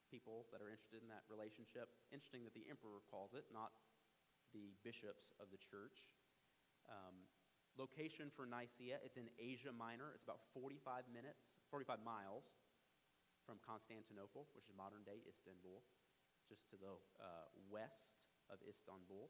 people 0.08 0.48
that 0.50 0.64
are 0.64 0.72
interested 0.72 1.04
in 1.04 1.08
that 1.12 1.24
relationship, 1.28 1.92
interesting 2.10 2.42
that 2.48 2.56
the 2.56 2.64
emperor 2.68 3.04
calls 3.08 3.36
it, 3.36 3.44
not 3.52 3.76
the 4.56 4.72
bishops 4.80 5.36
of 5.36 5.52
the 5.52 5.60
church. 5.60 6.08
Um, 6.88 7.28
location 7.76 8.32
for 8.32 8.48
Nicaea, 8.48 8.98
it's 9.04 9.20
in 9.20 9.28
Asia 9.36 9.72
Minor. 9.72 10.16
It's 10.16 10.24
about 10.24 10.40
45 10.56 11.04
minutes, 11.12 11.52
45 11.68 12.00
miles 12.00 12.48
from 13.44 13.60
Constantinople, 13.64 14.48
which 14.56 14.68
is 14.68 14.76
modern 14.76 15.04
day 15.04 15.20
Istanbul, 15.24 15.84
just 16.48 16.64
to 16.72 16.76
the 16.80 16.96
uh, 17.20 17.48
west 17.68 18.20
of 18.48 18.60
Istanbul. 18.64 19.28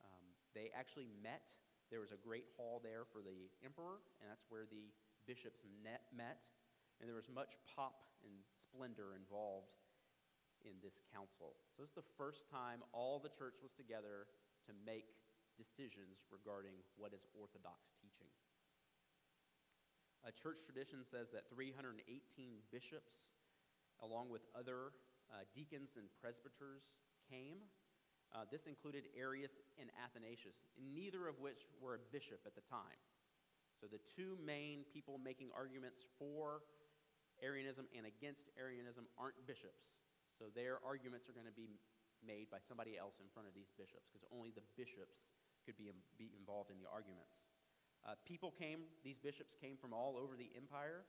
Um, 0.00 0.24
they 0.52 0.68
actually 0.76 1.08
met. 1.24 1.52
There 1.88 2.00
was 2.00 2.12
a 2.12 2.20
great 2.20 2.48
hall 2.56 2.80
there 2.80 3.04
for 3.08 3.20
the 3.20 3.52
emperor, 3.64 4.00
and 4.20 4.28
that's 4.28 4.44
where 4.48 4.68
the 4.68 4.92
bishops 5.28 5.64
met. 5.84 6.40
And 7.00 7.08
there 7.08 7.16
was 7.16 7.28
much 7.28 7.56
pomp 7.68 7.96
and 8.24 8.32
splendor 8.56 9.12
involved 9.16 9.76
in 10.64 10.80
this 10.80 11.00
council. 11.12 11.56
So, 11.76 11.84
this 11.84 11.92
is 11.92 12.00
the 12.00 12.12
first 12.16 12.48
time 12.48 12.80
all 12.92 13.20
the 13.20 13.32
church 13.32 13.60
was 13.60 13.72
together 13.72 14.28
to 14.66 14.72
make 14.84 15.12
decisions 15.54 16.24
regarding 16.32 16.74
what 16.96 17.14
is 17.14 17.28
Orthodox 17.36 17.94
teaching. 18.02 18.32
A 20.24 20.32
church 20.32 20.64
tradition 20.64 21.04
says 21.04 21.28
that 21.36 21.52
318 21.52 22.00
bishops, 22.72 23.36
along 24.00 24.32
with 24.32 24.40
other 24.56 24.96
uh, 25.28 25.44
deacons 25.52 26.00
and 26.00 26.08
presbyters, 26.16 26.96
came. 27.28 27.60
Uh, 28.32 28.48
this 28.50 28.66
included 28.66 29.04
Arius 29.14 29.52
and 29.78 29.92
Athanasius, 30.00 30.64
neither 30.80 31.28
of 31.28 31.38
which 31.38 31.68
were 31.78 31.94
a 31.94 32.02
bishop 32.10 32.40
at 32.48 32.56
the 32.56 32.64
time. 32.66 32.98
So 33.78 33.86
the 33.86 34.00
two 34.16 34.40
main 34.40 34.88
people 34.90 35.20
making 35.20 35.52
arguments 35.52 36.08
for 36.18 36.64
Arianism 37.42 37.84
and 37.92 38.08
against 38.08 38.48
Arianism 38.56 39.04
aren't 39.20 39.38
bishops. 39.46 40.00
So 40.34 40.50
their 40.50 40.82
arguments 40.82 41.30
are 41.30 41.36
going 41.36 41.48
to 41.48 41.54
be 41.54 41.78
made 42.24 42.50
by 42.50 42.58
somebody 42.58 42.98
else 42.98 43.20
in 43.20 43.28
front 43.30 43.46
of 43.46 43.54
these 43.54 43.70
bishops 43.76 44.10
because 44.10 44.24
only 44.32 44.50
the 44.50 44.64
bishops 44.74 45.28
could 45.62 45.76
be, 45.76 45.92
be 46.18 46.32
involved 46.34 46.72
in 46.72 46.78
the 46.80 46.88
arguments. 46.88 47.46
Uh, 48.04 48.18
people 48.28 48.52
came, 48.52 48.84
these 49.00 49.16
bishops 49.16 49.56
came 49.56 49.76
from 49.76 49.92
all 49.92 50.16
over 50.16 50.36
the 50.36 50.52
empire. 50.56 51.04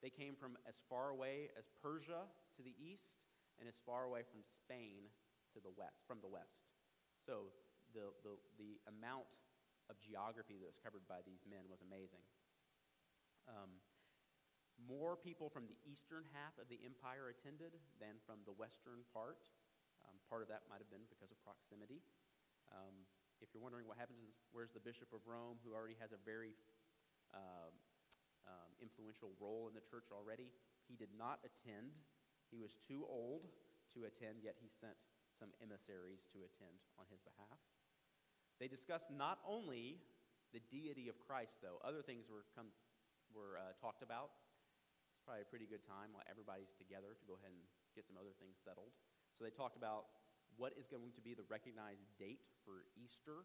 They 0.00 0.08
came 0.08 0.32
from 0.38 0.56
as 0.64 0.80
far 0.88 1.10
away 1.10 1.52
as 1.58 1.68
Persia 1.82 2.24
to 2.56 2.62
the 2.62 2.72
east 2.78 3.20
and 3.60 3.68
as 3.68 3.82
far 3.82 4.06
away 4.06 4.22
from 4.22 4.40
Spain 4.40 5.10
to 5.52 5.60
the 5.60 5.74
west, 5.74 6.06
from 6.06 6.22
the 6.22 6.30
west. 6.30 6.70
So 7.18 7.52
the, 7.92 8.14
the, 8.22 8.38
the 8.56 8.78
amount 8.88 9.28
of 9.90 9.98
geography 10.00 10.56
that 10.60 10.68
was 10.68 10.78
covered 10.80 11.04
by 11.08 11.24
these 11.24 11.44
men 11.48 11.66
was 11.68 11.80
amazing. 11.80 12.22
Um, 13.48 13.80
more 14.88 15.20
people 15.20 15.52
from 15.52 15.68
the 15.68 15.76
eastern 15.84 16.24
half 16.32 16.56
of 16.56 16.72
the 16.72 16.80
empire 16.80 17.28
attended 17.28 17.76
than 18.00 18.16
from 18.24 18.40
the 18.48 18.56
western 18.56 19.04
part. 19.12 19.44
Um, 20.00 20.16
part 20.32 20.40
of 20.40 20.48
that 20.48 20.64
might 20.72 20.80
have 20.80 20.88
been 20.88 21.04
because 21.12 21.28
of 21.28 21.36
proximity. 21.44 22.00
Um, 22.72 23.04
if 23.44 23.52
you're 23.52 23.62
wondering 23.62 23.84
what 23.84 24.00
happens, 24.00 24.24
is 24.24 24.32
where's 24.50 24.72
the 24.72 24.80
Bishop 24.80 25.12
of 25.12 25.20
Rome, 25.28 25.60
who 25.62 25.76
already 25.76 25.94
has 26.00 26.16
a 26.16 26.20
very 26.24 26.56
uh, 27.36 27.70
um, 28.48 28.70
influential 28.80 29.36
role 29.36 29.68
in 29.68 29.76
the 29.76 29.84
church 29.84 30.08
already? 30.08 30.48
He 30.88 30.96
did 30.96 31.12
not 31.12 31.44
attend. 31.44 32.00
He 32.48 32.56
was 32.56 32.80
too 32.80 33.04
old 33.04 33.44
to 33.92 34.08
attend, 34.08 34.40
yet 34.40 34.56
he 34.56 34.72
sent 34.72 34.96
some 35.36 35.52
emissaries 35.60 36.24
to 36.32 36.42
attend 36.42 36.80
on 36.96 37.04
his 37.12 37.20
behalf. 37.20 37.60
They 38.58 38.66
discussed 38.66 39.12
not 39.12 39.38
only 39.46 40.00
the 40.50 40.64
deity 40.72 41.06
of 41.06 41.20
Christ, 41.20 41.60
though, 41.62 41.78
other 41.84 42.02
things 42.02 42.26
were, 42.26 42.48
come, 42.56 42.72
were 43.30 43.60
uh, 43.60 43.76
talked 43.78 44.02
about. 44.02 44.32
Probably 45.28 45.44
a 45.44 45.52
pretty 45.52 45.68
good 45.68 45.84
time 45.84 46.16
while 46.16 46.24
everybody's 46.24 46.72
together 46.72 47.12
to 47.12 47.24
go 47.28 47.36
ahead 47.36 47.52
and 47.52 47.60
get 47.92 48.08
some 48.08 48.16
other 48.16 48.32
things 48.40 48.56
settled. 48.64 48.96
So 49.36 49.44
they 49.44 49.52
talked 49.52 49.76
about 49.76 50.08
what 50.56 50.72
is 50.80 50.88
going 50.88 51.12
to 51.12 51.20
be 51.20 51.36
the 51.36 51.44
recognized 51.52 52.08
date 52.16 52.48
for 52.64 52.88
Easter. 52.96 53.44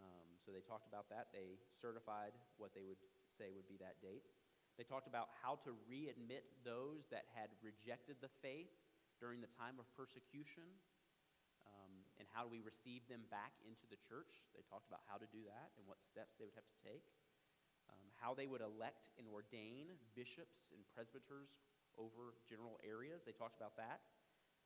Um, 0.00 0.40
so 0.40 0.56
they 0.56 0.64
talked 0.64 0.88
about 0.88 1.12
that. 1.12 1.36
They 1.36 1.60
certified 1.68 2.32
what 2.56 2.72
they 2.72 2.80
would 2.80 2.96
say 3.28 3.52
would 3.52 3.68
be 3.68 3.76
that 3.84 4.00
date. 4.00 4.24
They 4.80 4.88
talked 4.88 5.04
about 5.04 5.36
how 5.44 5.60
to 5.68 5.76
readmit 5.84 6.48
those 6.64 7.12
that 7.12 7.28
had 7.36 7.52
rejected 7.60 8.24
the 8.24 8.32
faith 8.40 8.72
during 9.20 9.44
the 9.44 9.52
time 9.52 9.76
of 9.76 9.84
persecution 9.92 10.64
um, 11.68 12.08
and 12.16 12.24
how 12.32 12.48
do 12.48 12.48
we 12.48 12.64
receive 12.64 13.04
them 13.04 13.28
back 13.28 13.52
into 13.68 13.84
the 13.92 14.00
church. 14.00 14.48
They 14.56 14.64
talked 14.64 14.88
about 14.88 15.04
how 15.04 15.20
to 15.20 15.28
do 15.28 15.44
that 15.44 15.76
and 15.76 15.84
what 15.84 16.00
steps 16.00 16.40
they 16.40 16.48
would 16.48 16.56
have 16.56 16.64
to 16.72 16.80
take. 16.80 17.04
How 18.20 18.32
they 18.34 18.46
would 18.46 18.62
elect 18.62 19.10
and 19.18 19.26
ordain 19.28 19.92
bishops 20.14 20.70
and 20.72 20.80
presbyters 20.94 21.58
over 21.98 22.38
general 22.48 22.78
areas. 22.82 23.22
They 23.22 23.34
talked 23.34 23.58
about 23.58 23.76
that. 23.76 24.00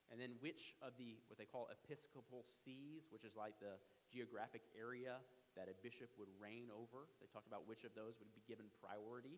And 0.09 0.17
then 0.17 0.41
which 0.41 0.73
of 0.81 0.97
the, 0.97 1.21
what 1.29 1.37
they 1.37 1.45
call 1.45 1.69
episcopal 1.69 2.41
sees, 2.41 3.13
which 3.13 3.29
is 3.29 3.37
like 3.37 3.61
the 3.61 3.77
geographic 4.09 4.65
area 4.73 5.21
that 5.53 5.69
a 5.69 5.77
bishop 5.85 6.09
would 6.17 6.33
reign 6.41 6.73
over. 6.73 7.13
They 7.21 7.29
talked 7.29 7.51
about 7.51 7.69
which 7.69 7.85
of 7.85 7.93
those 7.93 8.17
would 8.23 8.33
be 8.33 8.41
given 8.49 8.73
priority. 8.81 9.37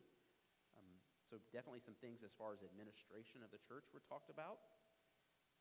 Um, 0.79 0.91
so, 1.27 1.43
definitely 1.51 1.83
some 1.83 1.99
things 1.99 2.23
as 2.23 2.31
far 2.37 2.55
as 2.55 2.63
administration 2.63 3.43
of 3.43 3.51
the 3.51 3.59
church 3.59 3.91
were 3.91 4.05
talked 4.07 4.31
about. 4.31 4.63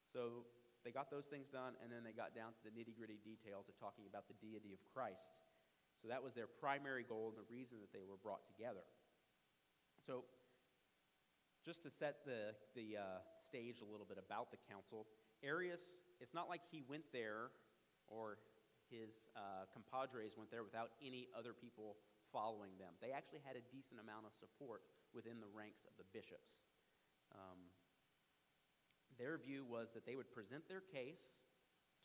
So, 0.05 0.45
they 0.85 0.93
got 0.93 1.09
those 1.09 1.25
things 1.25 1.49
done, 1.49 1.75
and 1.83 1.89
then 1.89 2.05
they 2.05 2.15
got 2.15 2.37
down 2.37 2.55
to 2.55 2.61
the 2.63 2.71
nitty 2.71 2.95
gritty 2.95 3.19
details 3.19 3.67
of 3.67 3.75
talking 3.81 4.07
about 4.07 4.29
the 4.29 4.37
deity 4.39 4.71
of 4.71 4.79
Christ. 4.93 5.43
So, 6.01 6.07
that 6.07 6.23
was 6.23 6.33
their 6.33 6.47
primary 6.47 7.03
goal 7.03 7.27
and 7.27 7.37
the 7.37 7.47
reason 7.51 7.77
that 7.81 7.91
they 7.91 8.03
were 8.07 8.17
brought 8.21 8.47
together. 8.47 8.87
So, 10.05 10.23
just 11.65 11.83
to 11.83 11.91
set 11.91 12.23
the, 12.25 12.55
the 12.73 12.97
uh, 12.97 13.19
stage 13.35 13.83
a 13.83 13.87
little 13.87 14.07
bit 14.07 14.17
about 14.17 14.49
the 14.51 14.57
council, 14.71 15.05
Arius, 15.43 15.83
it's 16.19 16.33
not 16.33 16.47
like 16.47 16.61
he 16.71 16.83
went 16.87 17.03
there 17.11 17.51
or 18.07 18.39
his 18.89 19.29
uh, 19.37 19.69
compadres 19.69 20.33
went 20.35 20.49
there 20.49 20.63
without 20.65 20.95
any 21.03 21.29
other 21.37 21.53
people 21.53 21.99
following 22.33 22.73
them. 22.81 22.97
They 23.01 23.13
actually 23.13 23.45
had 23.45 23.53
a 23.53 23.63
decent 23.69 24.01
amount 24.01 24.25
of 24.25 24.33
support 24.33 24.81
within 25.13 25.37
the 25.41 25.49
ranks 25.49 25.85
of 25.85 25.93
the 25.97 26.05
bishops. 26.09 26.65
Um, 27.33 27.69
their 29.17 29.37
view 29.37 29.65
was 29.65 29.93
that 29.93 30.05
they 30.05 30.15
would 30.15 30.31
present 30.33 30.65
their 30.65 30.81
case 30.81 31.37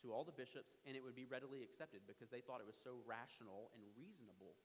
to 0.03 0.11
all 0.11 0.23
the 0.27 0.35
bishops 0.35 0.75
and 0.83 0.95
it 0.95 1.03
would 1.03 1.15
be 1.15 1.25
readily 1.27 1.63
accepted 1.63 2.03
because 2.07 2.27
they 2.27 2.43
thought 2.43 2.59
it 2.59 2.67
was 2.67 2.79
so 2.79 2.99
rational 3.07 3.71
and 3.75 3.83
reasonable. 3.95 4.57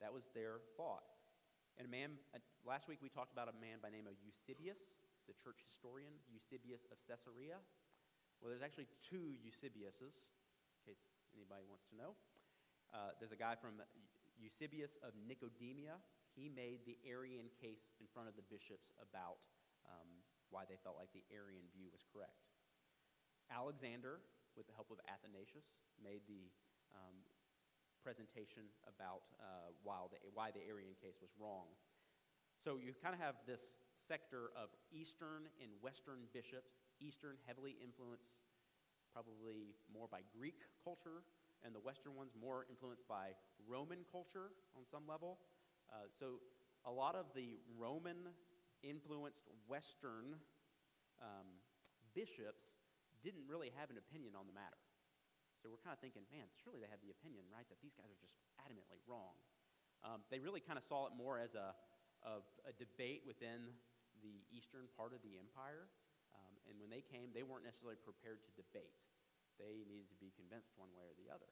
That 0.00 0.12
was 0.12 0.28
their 0.34 0.60
thought. 0.76 1.06
And 1.76 1.84
a 1.84 1.92
man, 1.92 2.16
uh, 2.32 2.40
last 2.64 2.88
week 2.88 3.04
we 3.04 3.12
talked 3.12 3.32
about 3.32 3.52
a 3.52 3.56
man 3.60 3.80
by 3.84 3.92
name 3.92 4.08
of 4.08 4.16
Eusebius, 4.24 4.80
the 5.28 5.36
church 5.36 5.60
historian, 5.60 6.12
Eusebius 6.32 6.88
of 6.88 6.96
Caesarea. 7.04 7.60
Well, 8.40 8.52
there's 8.52 8.64
actually 8.64 8.88
two 9.00 9.36
Eusebiuses, 9.44 10.32
in 10.72 10.80
case 10.84 11.00
anybody 11.32 11.64
wants 11.68 11.84
to 11.92 11.96
know. 11.96 12.16
Uh, 12.92 13.12
there's 13.20 13.32
a 13.32 13.40
guy 13.40 13.56
from 13.56 13.80
Eusebius 14.40 14.96
of 15.04 15.16
Nicomedia. 15.24 16.00
He 16.36 16.52
made 16.52 16.84
the 16.84 16.96
Arian 17.08 17.48
case 17.56 17.92
in 18.00 18.06
front 18.12 18.28
of 18.28 18.36
the 18.36 18.44
bishops 18.48 18.92
about 19.00 19.40
um, 19.88 20.08
why 20.52 20.68
they 20.68 20.76
felt 20.80 21.00
like 21.00 21.12
the 21.16 21.24
Arian 21.32 21.64
view 21.72 21.88
was 21.92 22.04
correct. 22.12 22.44
Alexander, 23.48 24.20
with 24.56 24.66
the 24.66 24.74
help 24.74 24.90
of 24.90 24.98
Athanasius, 25.06 25.68
made 26.00 26.24
the 26.26 26.48
um, 26.96 27.16
presentation 28.02 28.66
about 28.88 29.28
uh, 29.36 29.70
why, 29.84 30.00
the, 30.08 30.18
why 30.32 30.48
the 30.50 30.64
Arian 30.64 30.96
case 30.98 31.20
was 31.20 31.30
wrong. 31.36 31.68
So 32.56 32.80
you 32.80 32.96
kind 32.96 33.14
of 33.14 33.20
have 33.20 33.36
this 33.44 33.76
sector 34.00 34.50
of 34.56 34.72
Eastern 34.90 35.50
and 35.60 35.70
Western 35.82 36.30
bishops, 36.32 36.78
Eastern 37.00 37.36
heavily 37.46 37.76
influenced 37.82 38.32
probably 39.12 39.74
more 39.92 40.08
by 40.10 40.20
Greek 40.32 40.64
culture, 40.84 41.24
and 41.64 41.74
the 41.74 41.80
Western 41.80 42.14
ones 42.14 42.32
more 42.38 42.66
influenced 42.68 43.08
by 43.08 43.32
Roman 43.66 44.04
culture 44.10 44.52
on 44.76 44.84
some 44.84 45.02
level. 45.08 45.38
Uh, 45.90 46.06
so 46.12 46.38
a 46.84 46.90
lot 46.90 47.14
of 47.14 47.26
the 47.34 47.58
Roman 47.78 48.30
influenced 48.82 49.48
Western 49.66 50.36
um, 51.20 51.48
bishops 52.14 52.76
didn't 53.22 53.44
really 53.48 53.72
have 53.76 53.88
an 53.92 53.98
opinion 54.00 54.34
on 54.34 54.48
the 54.48 54.56
matter. 54.56 54.80
So 55.62 55.72
we're 55.72 55.80
kind 55.82 55.96
of 55.96 56.02
thinking, 56.04 56.22
man, 56.28 56.46
surely 56.60 56.78
they 56.78 56.90
have 56.90 57.00
the 57.00 57.10
opinion, 57.10 57.48
right, 57.48 57.66
that 57.72 57.80
these 57.80 57.96
guys 57.96 58.12
are 58.12 58.20
just 58.20 58.36
adamantly 58.60 59.00
wrong. 59.08 59.34
Um, 60.04 60.22
they 60.28 60.38
really 60.38 60.60
kind 60.60 60.76
of 60.76 60.84
saw 60.84 61.08
it 61.08 61.16
more 61.16 61.40
as 61.40 61.56
a, 61.56 61.72
a, 62.22 62.44
a 62.68 62.72
debate 62.76 63.24
within 63.24 63.72
the 64.20 64.44
eastern 64.52 64.86
part 64.94 65.16
of 65.16 65.24
the 65.24 65.40
empire. 65.40 65.88
Um, 66.36 66.54
and 66.68 66.76
when 66.76 66.92
they 66.92 67.00
came, 67.00 67.32
they 67.32 67.42
weren't 67.42 67.64
necessarily 67.64 67.96
prepared 67.96 68.44
to 68.44 68.50
debate. 68.54 68.92
They 69.56 69.88
needed 69.88 70.12
to 70.12 70.18
be 70.20 70.36
convinced 70.36 70.76
one 70.76 70.92
way 70.92 71.08
or 71.08 71.16
the 71.16 71.32
other. 71.32 71.48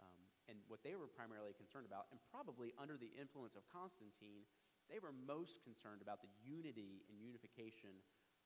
Um, 0.00 0.20
and 0.48 0.56
what 0.72 0.80
they 0.80 0.96
were 0.96 1.06
primarily 1.06 1.52
concerned 1.52 1.84
about, 1.84 2.08
and 2.08 2.18
probably 2.32 2.72
under 2.80 2.96
the 2.96 3.12
influence 3.14 3.54
of 3.54 3.68
Constantine, 3.68 4.48
they 4.88 4.98
were 4.98 5.12
most 5.12 5.60
concerned 5.62 6.00
about 6.00 6.24
the 6.24 6.32
unity 6.42 7.04
and 7.12 7.20
unification 7.20 8.00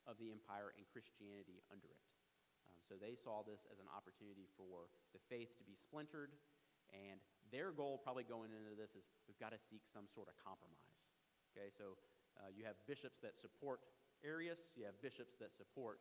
of 0.04 0.18
the 0.18 0.34
empire 0.34 0.74
and 0.74 0.84
Christianity 0.90 1.62
under 1.70 1.88
it. 1.88 2.02
So 2.86 2.94
they 2.94 3.18
saw 3.18 3.42
this 3.42 3.66
as 3.66 3.82
an 3.82 3.90
opportunity 3.90 4.46
for 4.54 4.86
the 5.10 5.20
faith 5.26 5.58
to 5.58 5.64
be 5.66 5.74
splintered. 5.74 6.32
And 6.94 7.18
their 7.50 7.74
goal, 7.74 7.98
probably 7.98 8.22
going 8.22 8.54
into 8.54 8.78
this, 8.78 8.94
is 8.94 9.10
we've 9.26 9.38
got 9.42 9.50
to 9.50 9.58
seek 9.58 9.82
some 9.90 10.06
sort 10.06 10.30
of 10.30 10.38
compromise. 10.38 11.10
Okay, 11.50 11.66
so 11.74 11.98
uh, 12.38 12.52
you 12.54 12.62
have 12.62 12.78
bishops 12.86 13.18
that 13.26 13.34
support 13.34 13.82
Arius, 14.22 14.72
you 14.78 14.86
have 14.86 14.96
bishops 15.02 15.34
that 15.42 15.50
support 15.52 16.00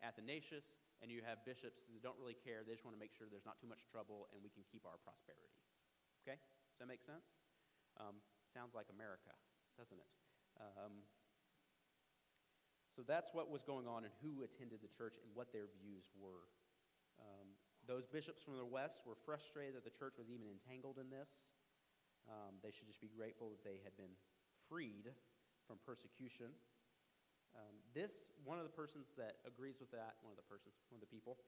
Athanasius, 0.00 0.72
and 1.02 1.10
you 1.10 1.20
have 1.26 1.42
bishops 1.42 1.84
that 1.90 2.00
don't 2.02 2.16
really 2.18 2.38
care. 2.38 2.62
They 2.62 2.72
just 2.74 2.86
want 2.86 2.94
to 2.94 3.02
make 3.02 3.10
sure 3.10 3.26
there's 3.26 3.46
not 3.46 3.58
too 3.58 3.66
much 3.66 3.84
trouble 3.90 4.30
and 4.30 4.38
we 4.38 4.50
can 4.50 4.62
keep 4.70 4.86
our 4.86 4.98
prosperity. 5.02 5.58
Okay? 6.22 6.38
Does 6.38 6.78
that 6.78 6.90
make 6.90 7.02
sense? 7.02 7.34
Um, 7.98 8.22
sounds 8.54 8.72
like 8.72 8.86
America, 8.88 9.34
doesn't 9.74 9.98
it? 9.98 10.10
Um, 10.58 11.02
so 12.92 13.00
that's 13.00 13.32
what 13.32 13.48
was 13.48 13.64
going 13.64 13.88
on 13.88 14.04
and 14.04 14.12
who 14.20 14.44
attended 14.44 14.84
the 14.84 14.92
church 14.92 15.16
and 15.16 15.32
what 15.32 15.52
their 15.52 15.72
views 15.80 16.12
were. 16.20 16.44
Um, 17.16 17.56
those 17.88 18.06
bishops 18.06 18.44
from 18.44 18.60
the 18.60 18.68
West 18.68 19.02
were 19.08 19.16
frustrated 19.16 19.74
that 19.74 19.84
the 19.88 19.96
church 19.96 20.20
was 20.20 20.28
even 20.28 20.46
entangled 20.46 21.00
in 21.00 21.08
this. 21.08 21.48
Um, 22.28 22.60
they 22.62 22.70
should 22.70 22.86
just 22.86 23.02
be 23.02 23.10
grateful 23.10 23.50
that 23.50 23.64
they 23.64 23.82
had 23.82 23.96
been 23.98 24.12
freed 24.68 25.10
from 25.66 25.82
persecution. 25.82 26.54
Um, 27.56 27.74
this, 27.92 28.32
one 28.44 28.56
of 28.56 28.64
the 28.64 28.72
persons 28.72 29.12
that 29.18 29.42
agrees 29.44 29.80
with 29.80 29.90
that, 29.92 30.20
one 30.22 30.30
of 30.30 30.38
the 30.38 30.46
persons, 30.46 30.78
one 30.88 31.00
of 31.00 31.04
the 31.04 31.10
people, 31.10 31.40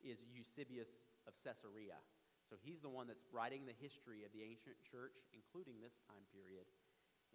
is 0.00 0.24
Eusebius 0.26 1.02
of 1.28 1.36
Caesarea. 1.38 2.00
So 2.48 2.58
he's 2.58 2.82
the 2.82 2.90
one 2.90 3.06
that's 3.06 3.22
writing 3.30 3.62
the 3.64 3.76
history 3.78 4.26
of 4.26 4.34
the 4.34 4.42
ancient 4.42 4.76
church, 4.82 5.22
including 5.30 5.78
this 5.78 6.02
time 6.10 6.26
period. 6.34 6.66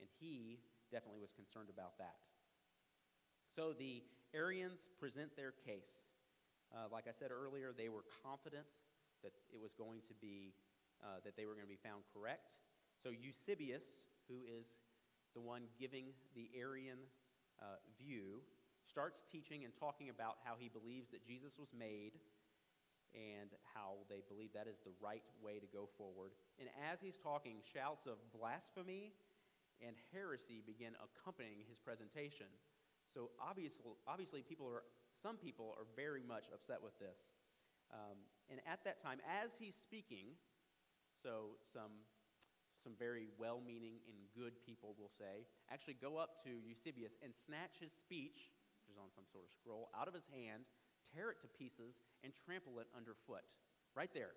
And 0.02 0.10
he 0.20 0.60
definitely 0.92 1.24
was 1.24 1.32
concerned 1.32 1.72
about 1.72 1.98
that. 1.98 2.28
So 3.58 3.74
the 3.74 4.06
Arians 4.38 4.94
present 5.02 5.34
their 5.34 5.50
case. 5.66 6.14
Uh, 6.70 6.86
like 6.94 7.10
I 7.10 7.12
said 7.18 7.34
earlier, 7.34 7.74
they 7.74 7.90
were 7.90 8.06
confident 8.22 8.70
that 9.26 9.34
it 9.50 9.58
was 9.58 9.74
going 9.74 10.06
to 10.06 10.14
be, 10.22 10.54
uh, 11.02 11.26
that 11.26 11.34
they 11.34 11.50
were 11.50 11.58
going 11.58 11.66
to 11.66 11.74
be 11.74 11.82
found 11.82 12.06
correct. 12.14 12.62
So 13.02 13.10
Eusebius, 13.10 14.06
who 14.30 14.46
is 14.46 14.78
the 15.34 15.42
one 15.42 15.66
giving 15.82 16.14
the 16.38 16.54
Arian 16.54 17.02
uh, 17.58 17.82
view, 17.98 18.46
starts 18.86 19.26
teaching 19.26 19.66
and 19.66 19.74
talking 19.74 20.14
about 20.14 20.38
how 20.46 20.54
he 20.54 20.70
believes 20.70 21.10
that 21.10 21.26
Jesus 21.26 21.58
was 21.58 21.74
made 21.74 22.14
and 23.18 23.50
how 23.74 24.06
they 24.06 24.22
believe 24.30 24.54
that 24.54 24.70
is 24.70 24.78
the 24.86 24.94
right 25.02 25.26
way 25.42 25.58
to 25.58 25.66
go 25.74 25.90
forward. 25.98 26.30
And 26.62 26.70
as 26.94 27.02
he's 27.02 27.18
talking, 27.18 27.58
shouts 27.66 28.06
of 28.06 28.22
blasphemy 28.38 29.18
and 29.82 29.98
heresy 30.14 30.62
begin 30.62 30.94
accompanying 31.02 31.66
his 31.66 31.82
presentation. 31.82 32.54
So 33.14 33.32
obviously, 33.40 33.84
obviously 34.08 34.42
people 34.42 34.68
are, 34.68 34.84
some 35.16 35.38
people 35.38 35.76
are 35.80 35.88
very 35.96 36.24
much 36.24 36.46
upset 36.54 36.78
with 36.84 36.98
this. 37.00 37.34
Um, 37.92 38.20
and 38.52 38.60
at 38.68 38.84
that 38.84 39.02
time, 39.02 39.20
as 39.24 39.56
he's 39.56 39.76
speaking, 39.76 40.36
so 41.24 41.56
some, 41.72 42.04
some 42.84 42.94
very 43.00 43.32
well 43.40 43.64
meaning 43.64 44.04
and 44.08 44.18
good 44.36 44.60
people 44.64 44.96
will 45.00 45.12
say, 45.12 45.48
actually 45.72 45.96
go 45.96 46.18
up 46.18 46.44
to 46.44 46.52
Eusebius 46.64 47.16
and 47.24 47.32
snatch 47.34 47.80
his 47.80 47.92
speech, 47.92 48.52
which 48.84 48.92
is 48.92 49.00
on 49.00 49.08
some 49.16 49.24
sort 49.32 49.48
of 49.48 49.52
scroll, 49.52 49.90
out 49.96 50.08
of 50.08 50.14
his 50.14 50.28
hand, 50.28 50.68
tear 51.16 51.32
it 51.32 51.40
to 51.42 51.48
pieces, 51.48 52.04
and 52.24 52.36
trample 52.36 52.80
it 52.84 52.88
underfoot. 52.92 53.48
Right 53.96 54.12
there. 54.14 54.36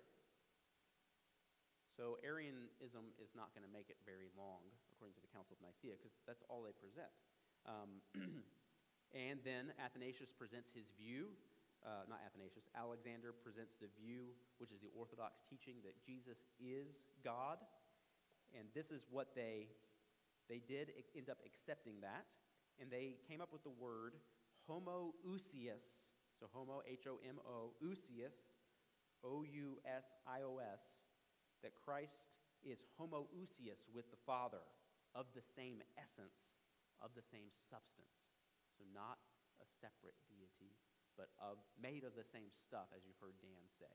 So 1.99 2.17
Arianism 2.23 3.11
is 3.19 3.35
not 3.35 3.51
going 3.51 3.67
to 3.67 3.69
make 3.69 3.91
it 3.91 3.99
very 4.07 4.31
long, 4.33 4.63
according 4.95 5.13
to 5.19 5.23
the 5.23 5.29
Council 5.29 5.59
of 5.59 5.61
Nicaea, 5.61 5.99
because 5.99 6.15
that's 6.23 6.41
all 6.47 6.63
they 6.63 6.73
present. 6.73 7.11
Um, 7.67 8.01
And 9.11 9.39
then 9.43 9.75
Athanasius 9.75 10.31
presents 10.31 10.71
his 10.71 10.91
view. 10.95 11.35
Uh, 11.83 12.05
not 12.07 12.21
Athanasius, 12.21 12.69
Alexander 12.77 13.33
presents 13.33 13.73
the 13.81 13.89
view, 13.97 14.37
which 14.61 14.71
is 14.71 14.79
the 14.79 14.93
Orthodox 14.93 15.41
teaching 15.49 15.81
that 15.83 15.97
Jesus 16.05 16.45
is 16.61 17.09
God. 17.25 17.57
And 18.53 18.69
this 18.75 18.91
is 18.91 19.07
what 19.09 19.33
they, 19.35 19.67
they 20.47 20.61
did 20.61 20.93
end 21.17 21.29
up 21.29 21.41
accepting 21.45 21.99
that. 22.01 22.29
And 22.79 22.91
they 22.91 23.17
came 23.27 23.41
up 23.41 23.51
with 23.51 23.63
the 23.63 23.73
word 23.73 24.13
homoousios. 24.69 26.13
So 26.39 26.47
homo, 26.53 26.81
H 26.87 27.05
O 27.09 27.19
M 27.27 27.37
O, 27.45 27.73
ousios, 27.83 28.53
O 29.23 29.43
U 29.43 29.77
S 29.85 30.05
I 30.25 30.41
O 30.41 30.57
S, 30.57 30.81
that 31.63 31.73
Christ 31.75 32.39
is 32.63 32.85
homoousios 32.99 33.89
with 33.93 34.09
the 34.09 34.17
Father, 34.25 34.61
of 35.13 35.25
the 35.35 35.41
same 35.41 35.81
essence, 35.97 36.61
of 37.01 37.11
the 37.15 37.21
same 37.21 37.49
substance. 37.69 38.30
So, 38.81 38.89
not 38.89 39.21
a 39.61 39.67
separate 39.77 40.17
deity, 40.25 40.73
but 41.13 41.29
of, 41.37 41.61
made 41.77 42.01
of 42.01 42.17
the 42.17 42.25
same 42.25 42.49
stuff, 42.49 42.89
as 42.97 43.05
you've 43.05 43.21
heard 43.21 43.37
Dan 43.37 43.69
say. 43.69 43.93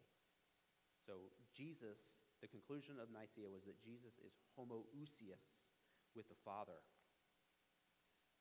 So, 1.02 1.34
Jesus, 1.50 2.22
the 2.38 2.46
conclusion 2.46 3.02
of 3.02 3.10
Nicaea 3.10 3.50
was 3.50 3.66
that 3.66 3.82
Jesus 3.82 4.14
is 4.22 4.38
homoousios 4.54 5.58
with 6.14 6.30
the 6.30 6.38
Father. 6.46 6.86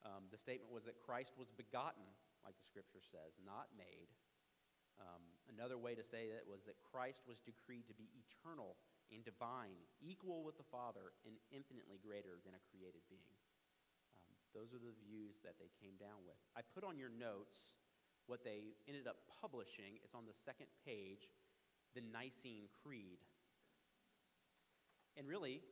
Um, 0.06 0.30
the 0.30 0.38
statement 0.38 0.70
was 0.70 0.86
that 0.86 1.02
Christ 1.02 1.34
was 1.34 1.50
begotten, 1.50 2.06
like 2.46 2.54
the 2.62 2.70
scripture 2.70 3.02
says, 3.02 3.42
not 3.42 3.74
made. 3.74 4.14
Um, 5.02 5.26
another 5.50 5.82
way 5.82 5.98
to 5.98 6.06
say 6.06 6.30
that 6.30 6.46
was 6.46 6.62
that 6.70 6.78
Christ 6.86 7.26
was 7.26 7.42
decreed 7.42 7.90
to 7.90 7.98
be 7.98 8.14
eternal 8.14 8.78
and 9.10 9.26
divine, 9.26 9.82
equal 9.98 10.46
with 10.46 10.62
the 10.62 10.70
Father, 10.70 11.18
and 11.26 11.42
infinitely 11.50 11.98
greater 11.98 12.38
than 12.46 12.54
a 12.54 12.62
created 12.70 13.02
being. 13.10 13.35
Those 14.56 14.72
are 14.72 14.80
the 14.80 14.96
views 15.04 15.44
that 15.44 15.60
they 15.60 15.68
came 15.84 16.00
down 16.00 16.24
with. 16.24 16.40
I 16.56 16.64
put 16.64 16.88
on 16.88 16.96
your 16.96 17.12
notes 17.12 17.76
what 18.26 18.42
they 18.48 18.80
ended 18.88 19.06
up 19.06 19.28
publishing. 19.28 20.00
It's 20.02 20.16
on 20.16 20.24
the 20.24 20.34
second 20.34 20.72
page 20.88 21.28
the 21.94 22.04
Nicene 22.12 22.68
Creed. 22.84 23.20
And 25.16 25.28
really, 25.28 25.64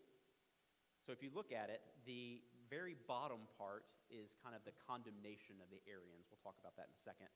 so 1.03 1.11
if 1.11 1.19
you 1.19 1.31
look 1.35 1.51
at 1.51 1.67
it, 1.67 1.83
the 2.07 2.39
very 2.71 2.95
bottom 3.07 3.43
part 3.59 3.83
is 4.07 4.35
kind 4.39 4.55
of 4.55 4.63
the 4.63 4.71
condemnation 4.87 5.59
of 5.59 5.67
the 5.67 5.83
Arians. 5.83 6.31
We'll 6.31 6.39
talk 6.39 6.55
about 6.63 6.79
that 6.79 6.87
in 6.87 6.95
a 6.95 7.03
second. 7.03 7.27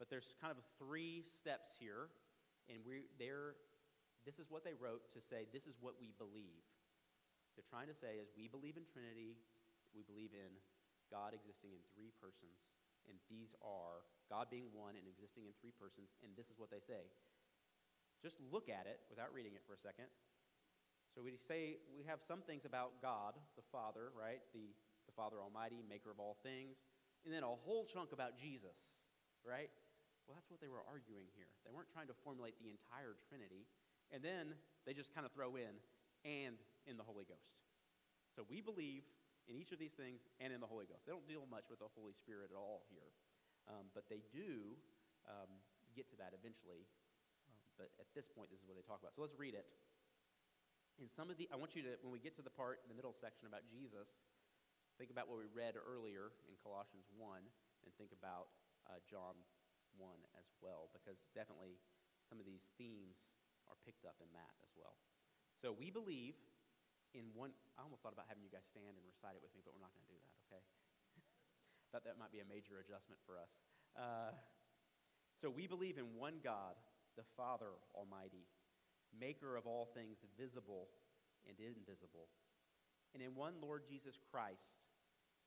But 0.00 0.08
there's 0.08 0.32
kind 0.40 0.56
of 0.56 0.64
three 0.80 1.20
steps 1.20 1.76
here, 1.76 2.10
and 2.72 2.80
we 2.82 3.12
there 3.20 3.60
this 4.24 4.40
is 4.40 4.48
what 4.48 4.64
they 4.64 4.72
wrote 4.72 5.04
to 5.12 5.20
say 5.20 5.44
this 5.52 5.68
is 5.68 5.76
what 5.78 6.00
we 6.00 6.16
believe. 6.16 6.64
They're 7.54 7.68
trying 7.68 7.92
to 7.92 7.94
say 7.94 8.18
is 8.18 8.32
we 8.34 8.48
believe 8.48 8.74
in 8.80 8.88
Trinity, 8.88 9.38
we 9.94 10.02
believe 10.02 10.34
in 10.34 10.58
God 11.12 11.36
existing 11.36 11.72
in 11.72 11.82
three 11.92 12.12
persons, 12.20 12.64
and 13.08 13.16
these 13.28 13.52
are 13.60 14.04
God 14.32 14.48
being 14.48 14.72
one 14.72 14.96
and 14.96 15.04
existing 15.04 15.44
in 15.44 15.54
three 15.60 15.74
persons, 15.76 16.16
and 16.24 16.32
this 16.36 16.48
is 16.48 16.56
what 16.56 16.72
they 16.72 16.80
say. 16.80 17.08
Just 18.24 18.40
look 18.40 18.72
at 18.72 18.88
it 18.88 19.04
without 19.12 19.28
reading 19.36 19.52
it 19.52 19.64
for 19.68 19.76
a 19.76 19.80
second. 19.80 20.08
So 21.12 21.22
we 21.22 21.36
say 21.36 21.78
we 21.94 22.02
have 22.08 22.24
some 22.24 22.42
things 22.42 22.64
about 22.64 22.98
God, 22.98 23.36
the 23.54 23.66
Father, 23.70 24.10
right? 24.16 24.40
The, 24.50 24.72
the 25.06 25.14
Father 25.14 25.38
Almighty, 25.38 25.84
maker 25.84 26.10
of 26.10 26.18
all 26.18 26.40
things, 26.42 26.80
and 27.22 27.30
then 27.30 27.44
a 27.44 27.52
whole 27.52 27.84
chunk 27.84 28.10
about 28.10 28.34
Jesus, 28.34 28.96
right? 29.44 29.70
Well, 30.26 30.34
that's 30.34 30.48
what 30.48 30.58
they 30.64 30.72
were 30.72 30.82
arguing 30.88 31.28
here. 31.36 31.52
They 31.62 31.72
weren't 31.72 31.92
trying 31.92 32.08
to 32.08 32.16
formulate 32.24 32.56
the 32.56 32.72
entire 32.72 33.20
Trinity, 33.28 33.68
and 34.08 34.24
then 34.24 34.56
they 34.88 34.96
just 34.96 35.12
kind 35.12 35.28
of 35.28 35.32
throw 35.36 35.56
in, 35.60 35.76
and 36.24 36.56
in 36.88 36.96
the 36.96 37.04
Holy 37.04 37.28
Ghost. 37.28 37.60
So 38.34 38.42
we 38.48 38.64
believe 38.64 39.04
in 39.48 39.56
each 39.56 39.72
of 39.72 39.78
these 39.78 39.92
things 39.92 40.24
and 40.40 40.52
in 40.52 40.60
the 40.60 40.68
Holy 40.68 40.88
Ghost. 40.88 41.04
They 41.04 41.12
don't 41.12 41.26
deal 41.28 41.44
much 41.48 41.68
with 41.68 41.80
the 41.80 41.90
Holy 41.92 42.16
Spirit 42.16 42.52
at 42.52 42.56
all 42.56 42.84
here, 42.88 43.12
um, 43.68 43.92
but 43.92 44.08
they 44.08 44.24
do 44.32 44.76
um, 45.28 45.50
get 45.92 46.08
to 46.12 46.16
that 46.20 46.32
eventually. 46.32 46.88
But 47.76 47.90
at 47.98 48.08
this 48.14 48.30
point, 48.30 48.54
this 48.54 48.62
is 48.62 48.66
what 48.68 48.78
they 48.78 48.86
talk 48.86 49.02
about. 49.02 49.12
So 49.12 49.22
let's 49.22 49.36
read 49.36 49.52
it. 49.52 49.66
In 51.02 51.10
some 51.10 51.26
of 51.26 51.34
the, 51.34 51.50
I 51.50 51.58
want 51.58 51.74
you 51.74 51.82
to, 51.90 51.98
when 52.06 52.14
we 52.14 52.22
get 52.22 52.38
to 52.38 52.44
the 52.44 52.54
part 52.54 52.78
in 52.86 52.88
the 52.88 52.94
middle 52.94 53.10
section 53.10 53.50
about 53.50 53.66
Jesus, 53.66 54.14
think 54.94 55.10
about 55.10 55.26
what 55.26 55.42
we 55.42 55.50
read 55.50 55.74
earlier 55.74 56.30
in 56.46 56.54
Colossians 56.62 57.10
1 57.18 57.18
and 57.82 57.90
think 57.98 58.14
about 58.14 58.54
uh, 58.86 59.02
John 59.02 59.34
1 59.98 60.06
as 60.38 60.46
well, 60.62 60.86
because 60.94 61.18
definitely 61.34 61.82
some 62.30 62.38
of 62.38 62.46
these 62.46 62.70
themes 62.78 63.34
are 63.66 63.74
picked 63.82 64.06
up 64.06 64.22
in 64.22 64.30
that 64.38 64.54
as 64.62 64.70
well. 64.78 64.94
So 65.58 65.74
we 65.74 65.90
believe 65.90 66.38
in 67.14 67.30
one, 67.32 67.54
I 67.78 67.86
almost 67.86 68.02
thought 68.02 68.12
about 68.12 68.26
having 68.26 68.42
you 68.42 68.50
guys 68.50 68.66
stand 68.66 68.98
and 68.98 69.04
recite 69.06 69.38
it 69.38 69.42
with 69.42 69.54
me, 69.54 69.62
but 69.62 69.70
we're 69.70 69.82
not 69.82 69.94
going 69.94 70.02
to 70.02 70.12
do 70.12 70.18
that, 70.18 70.34
okay? 70.50 70.62
thought 71.94 72.02
that 72.02 72.18
might 72.18 72.34
be 72.34 72.42
a 72.42 72.48
major 72.50 72.82
adjustment 72.82 73.22
for 73.22 73.38
us. 73.38 73.54
Uh, 73.94 74.34
so 75.38 75.46
we 75.46 75.70
believe 75.70 75.94
in 75.94 76.18
one 76.18 76.42
God, 76.42 76.74
the 77.14 77.22
Father 77.38 77.78
Almighty, 77.94 78.50
maker 79.14 79.54
of 79.54 79.70
all 79.70 79.86
things 79.94 80.18
visible 80.34 80.90
and 81.46 81.54
invisible, 81.62 82.26
and 83.14 83.22
in 83.22 83.38
one 83.38 83.62
Lord 83.62 83.86
Jesus 83.86 84.18
Christ, 84.18 84.82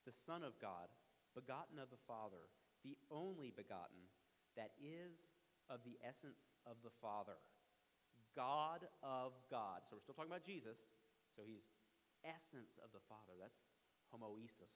the 0.08 0.16
Son 0.16 0.40
of 0.40 0.56
God, 0.64 0.88
begotten 1.36 1.84
of 1.84 1.92
the 1.92 2.00
Father, 2.08 2.48
the 2.88 2.96
only 3.12 3.52
begotten 3.52 4.08
that 4.56 4.72
is 4.80 5.36
of 5.68 5.84
the 5.84 6.00
essence 6.00 6.56
of 6.64 6.80
the 6.80 6.96
Father, 7.04 7.36
God 8.32 8.88
of 9.04 9.36
God. 9.52 9.84
So 9.84 10.00
we're 10.00 10.06
still 10.06 10.16
talking 10.16 10.32
about 10.32 10.48
Jesus 10.48 10.80
so 11.38 11.46
he's 11.46 11.70
essence 12.26 12.82
of 12.82 12.90
the 12.90 13.04
Father. 13.06 13.38
That's 13.38 13.62
homoesis. 14.10 14.74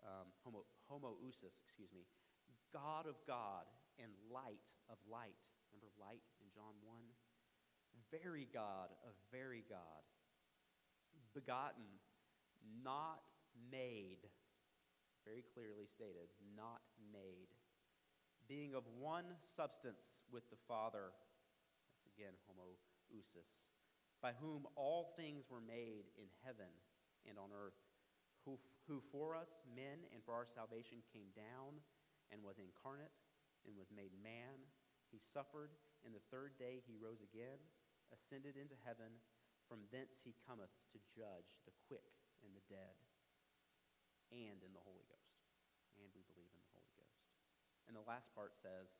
Um, 0.00 0.32
homo, 0.40 0.64
homoousios, 0.88 1.60
excuse 1.60 1.92
me. 1.92 2.08
God 2.72 3.04
of 3.04 3.20
God 3.28 3.68
and 4.00 4.10
light 4.32 4.72
of 4.88 4.96
light. 5.04 5.44
Remember 5.68 5.92
light 6.00 6.24
in 6.40 6.48
John 6.56 6.72
1? 6.80 6.96
Very 8.08 8.48
God 8.48 8.96
of 9.04 9.12
very 9.28 9.62
God. 9.68 10.02
Begotten, 11.36 12.00
not 12.80 13.20
made. 13.70 14.24
Very 15.28 15.44
clearly 15.52 15.84
stated, 15.84 16.32
not 16.56 16.80
made. 17.12 17.52
Being 18.48 18.74
of 18.74 18.84
one 18.98 19.36
substance 19.56 20.24
with 20.32 20.48
the 20.50 20.60
Father. 20.68 21.12
That's 21.92 22.08
again 22.16 22.34
homoousios 22.50 23.73
by 24.24 24.32
whom 24.40 24.64
all 24.72 25.12
things 25.20 25.52
were 25.52 25.60
made 25.60 26.08
in 26.16 26.32
heaven 26.40 26.72
and 27.28 27.36
on 27.36 27.52
earth, 27.52 27.76
who, 28.48 28.56
who 28.88 29.04
for 29.12 29.36
us 29.36 29.60
men 29.68 30.00
and 30.16 30.24
for 30.24 30.32
our 30.32 30.48
salvation 30.48 31.04
came 31.12 31.28
down 31.36 31.76
and 32.32 32.40
was 32.40 32.56
incarnate 32.56 33.12
and 33.68 33.76
was 33.76 33.92
made 33.92 34.16
man. 34.24 34.64
He 35.12 35.20
suffered 35.20 35.76
and 36.08 36.16
the 36.16 36.24
third 36.32 36.56
day 36.56 36.80
he 36.84 36.96
rose 36.96 37.20
again, 37.20 37.60
ascended 38.12 38.56
into 38.56 38.80
heaven. 38.84 39.20
From 39.64 39.88
thence 39.88 40.20
he 40.20 40.36
cometh 40.44 40.72
to 40.92 41.00
judge 41.12 41.56
the 41.64 41.72
quick 41.88 42.04
and 42.44 42.52
the 42.52 42.64
dead, 42.68 43.00
and 44.28 44.60
in 44.60 44.76
the 44.76 44.84
Holy 44.84 45.08
Ghost. 45.08 45.40
And 45.96 46.04
we 46.12 46.20
believe 46.28 46.52
in 46.52 46.60
the 46.60 46.72
Holy 46.76 46.92
Ghost. 47.00 47.24
And 47.88 47.96
the 47.96 48.04
last 48.04 48.28
part 48.36 48.52
says, 48.52 48.92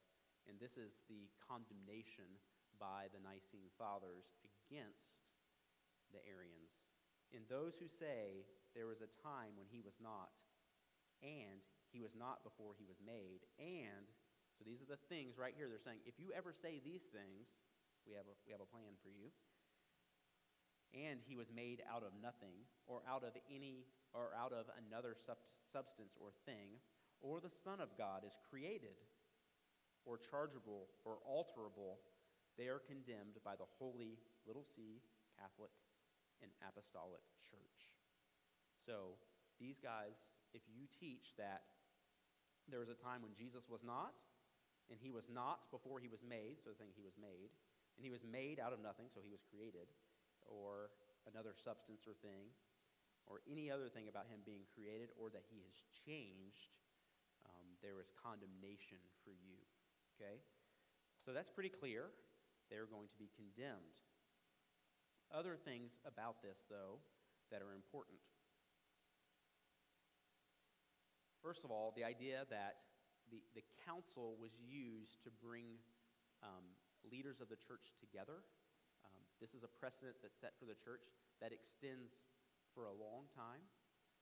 and 0.48 0.56
this 0.56 0.80
is 0.80 1.04
the 1.04 1.28
condemnation 1.36 2.40
by 2.80 3.12
the 3.12 3.20
Nicene 3.20 3.68
Fathers 3.76 4.40
against 4.74 5.22
the 6.10 6.18
Arians. 6.26 6.74
In 7.30 7.46
those 7.46 7.78
who 7.78 7.86
say 7.86 8.42
there 8.74 8.90
was 8.90 8.98
a 9.06 9.10
time 9.22 9.54
when 9.54 9.70
he 9.70 9.78
was 9.78 9.94
not, 10.02 10.34
and 11.22 11.62
he 11.94 12.02
was 12.02 12.18
not 12.18 12.42
before 12.42 12.74
he 12.74 12.82
was 12.82 12.98
made, 12.98 13.46
and 13.62 14.10
so 14.58 14.66
these 14.66 14.82
are 14.82 14.90
the 14.90 14.98
things 15.06 15.38
right 15.38 15.54
here. 15.54 15.70
They're 15.70 15.78
saying, 15.78 16.02
if 16.10 16.18
you 16.18 16.34
ever 16.34 16.50
say 16.50 16.82
these 16.82 17.06
things, 17.06 17.54
we 18.02 18.18
have 18.18 18.26
a, 18.26 18.34
we 18.42 18.50
have 18.50 18.62
a 18.62 18.70
plan 18.70 18.98
for 18.98 19.14
you. 19.14 19.30
And 20.94 21.18
he 21.22 21.34
was 21.34 21.50
made 21.50 21.82
out 21.90 22.02
of 22.02 22.14
nothing, 22.18 22.54
or 22.86 23.02
out 23.06 23.22
of 23.22 23.34
any, 23.50 23.86
or 24.10 24.34
out 24.34 24.54
of 24.54 24.66
another 24.78 25.14
sub- 25.14 25.42
substance 25.70 26.18
or 26.18 26.30
thing, 26.46 26.82
or 27.22 27.38
the 27.38 27.50
Son 27.50 27.78
of 27.78 27.94
God 27.98 28.22
is 28.26 28.38
created, 28.50 28.98
or 30.06 30.18
chargeable, 30.18 30.90
or 31.02 31.18
alterable, 31.26 31.98
they 32.54 32.70
are 32.70 32.78
condemned 32.78 33.42
by 33.42 33.58
the 33.58 33.66
holy, 33.78 34.18
little 34.46 34.64
c, 34.64 35.02
Catholic, 35.36 35.72
and 36.40 36.50
apostolic 36.64 37.24
church. 37.44 37.92
So, 38.84 39.16
these 39.58 39.80
guys, 39.80 40.20
if 40.52 40.62
you 40.68 40.84
teach 40.90 41.32
that 41.40 41.64
there 42.68 42.80
was 42.80 42.92
a 42.92 42.98
time 42.98 43.20
when 43.20 43.36
Jesus 43.36 43.68
was 43.68 43.84
not, 43.84 44.12
and 44.88 45.00
he 45.00 45.12
was 45.12 45.28
not 45.32 45.68
before 45.72 46.00
he 46.00 46.08
was 46.08 46.20
made, 46.24 46.60
so 46.60 46.72
saying 46.76 46.92
he 46.92 47.04
was 47.04 47.16
made, 47.16 47.52
and 47.96 48.04
he 48.04 48.12
was 48.12 48.24
made 48.24 48.60
out 48.60 48.72
of 48.72 48.80
nothing, 48.80 49.08
so 49.08 49.20
he 49.24 49.32
was 49.32 49.44
created, 49.44 49.88
or 50.44 50.92
another 51.28 51.56
substance 51.56 52.04
or 52.04 52.16
thing, 52.20 52.52
or 53.24 53.40
any 53.48 53.72
other 53.72 53.88
thing 53.88 54.08
about 54.12 54.28
him 54.28 54.44
being 54.44 54.68
created, 54.76 55.08
or 55.16 55.32
that 55.32 55.48
he 55.48 55.64
has 55.64 55.88
changed, 56.04 56.76
um, 57.48 57.64
there 57.80 57.96
is 58.00 58.12
condemnation 58.12 59.00
for 59.24 59.32
you. 59.32 59.56
Okay? 60.16 60.44
So 61.24 61.32
that's 61.32 61.48
pretty 61.48 61.72
clear. 61.72 62.12
They're 62.68 62.88
going 62.88 63.08
to 63.08 63.16
be 63.16 63.32
condemned. 63.32 64.03
Other 65.34 65.58
things 65.58 65.98
about 66.06 66.38
this, 66.46 66.62
though, 66.70 67.02
that 67.50 67.58
are 67.58 67.74
important. 67.74 68.22
First 71.42 71.66
of 71.66 71.74
all, 71.74 71.90
the 71.98 72.06
idea 72.06 72.46
that 72.54 72.86
the, 73.34 73.42
the 73.58 73.66
council 73.82 74.38
was 74.38 74.54
used 74.62 75.26
to 75.26 75.34
bring 75.42 75.82
um, 76.38 76.62
leaders 77.02 77.42
of 77.42 77.50
the 77.50 77.58
church 77.58 77.98
together. 77.98 78.46
Um, 79.02 79.18
this 79.42 79.58
is 79.58 79.66
a 79.66 79.70
precedent 79.74 80.22
that's 80.22 80.38
set 80.38 80.54
for 80.54 80.70
the 80.70 80.78
church 80.78 81.10
that 81.42 81.50
extends 81.50 82.22
for 82.70 82.86
a 82.86 82.94
long 82.94 83.26
time. 83.34 83.66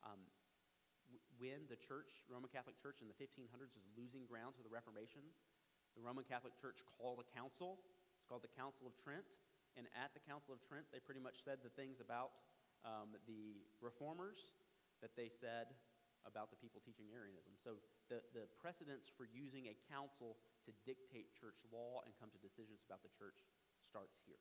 Um, 0.00 0.24
when 1.36 1.68
the 1.68 1.76
church, 1.76 2.24
Roman 2.24 2.48
Catholic 2.48 2.80
Church 2.80 3.04
in 3.04 3.08
the 3.12 3.18
1500s, 3.20 3.76
is 3.76 3.84
losing 3.92 4.24
ground 4.24 4.56
to 4.56 4.64
the 4.64 4.72
Reformation, 4.72 5.28
the 5.92 6.00
Roman 6.00 6.24
Catholic 6.24 6.56
Church 6.56 6.80
called 6.96 7.20
a 7.20 7.28
council. 7.36 7.84
It's 8.16 8.24
called 8.24 8.40
the 8.40 8.54
Council 8.56 8.88
of 8.88 8.96
Trent. 8.96 9.28
And 9.76 9.88
at 9.96 10.12
the 10.12 10.20
Council 10.20 10.52
of 10.52 10.60
Trent, 10.60 10.84
they 10.92 11.00
pretty 11.00 11.22
much 11.22 11.40
said 11.40 11.64
the 11.64 11.72
things 11.72 12.00
about 12.04 12.36
um, 12.84 13.16
the 13.24 13.64
reformers 13.80 14.52
that 15.00 15.16
they 15.16 15.32
said 15.32 15.72
about 16.22 16.54
the 16.54 16.58
people 16.60 16.78
teaching 16.78 17.10
Arianism. 17.10 17.58
So 17.58 17.82
the, 18.06 18.22
the 18.30 18.46
precedence 18.60 19.10
for 19.10 19.26
using 19.26 19.66
a 19.72 19.76
council 19.90 20.38
to 20.68 20.70
dictate 20.86 21.34
church 21.34 21.66
law 21.74 22.04
and 22.06 22.14
come 22.22 22.30
to 22.30 22.38
decisions 22.38 22.86
about 22.86 23.02
the 23.02 23.10
church 23.10 23.42
starts 23.82 24.22
here. 24.22 24.38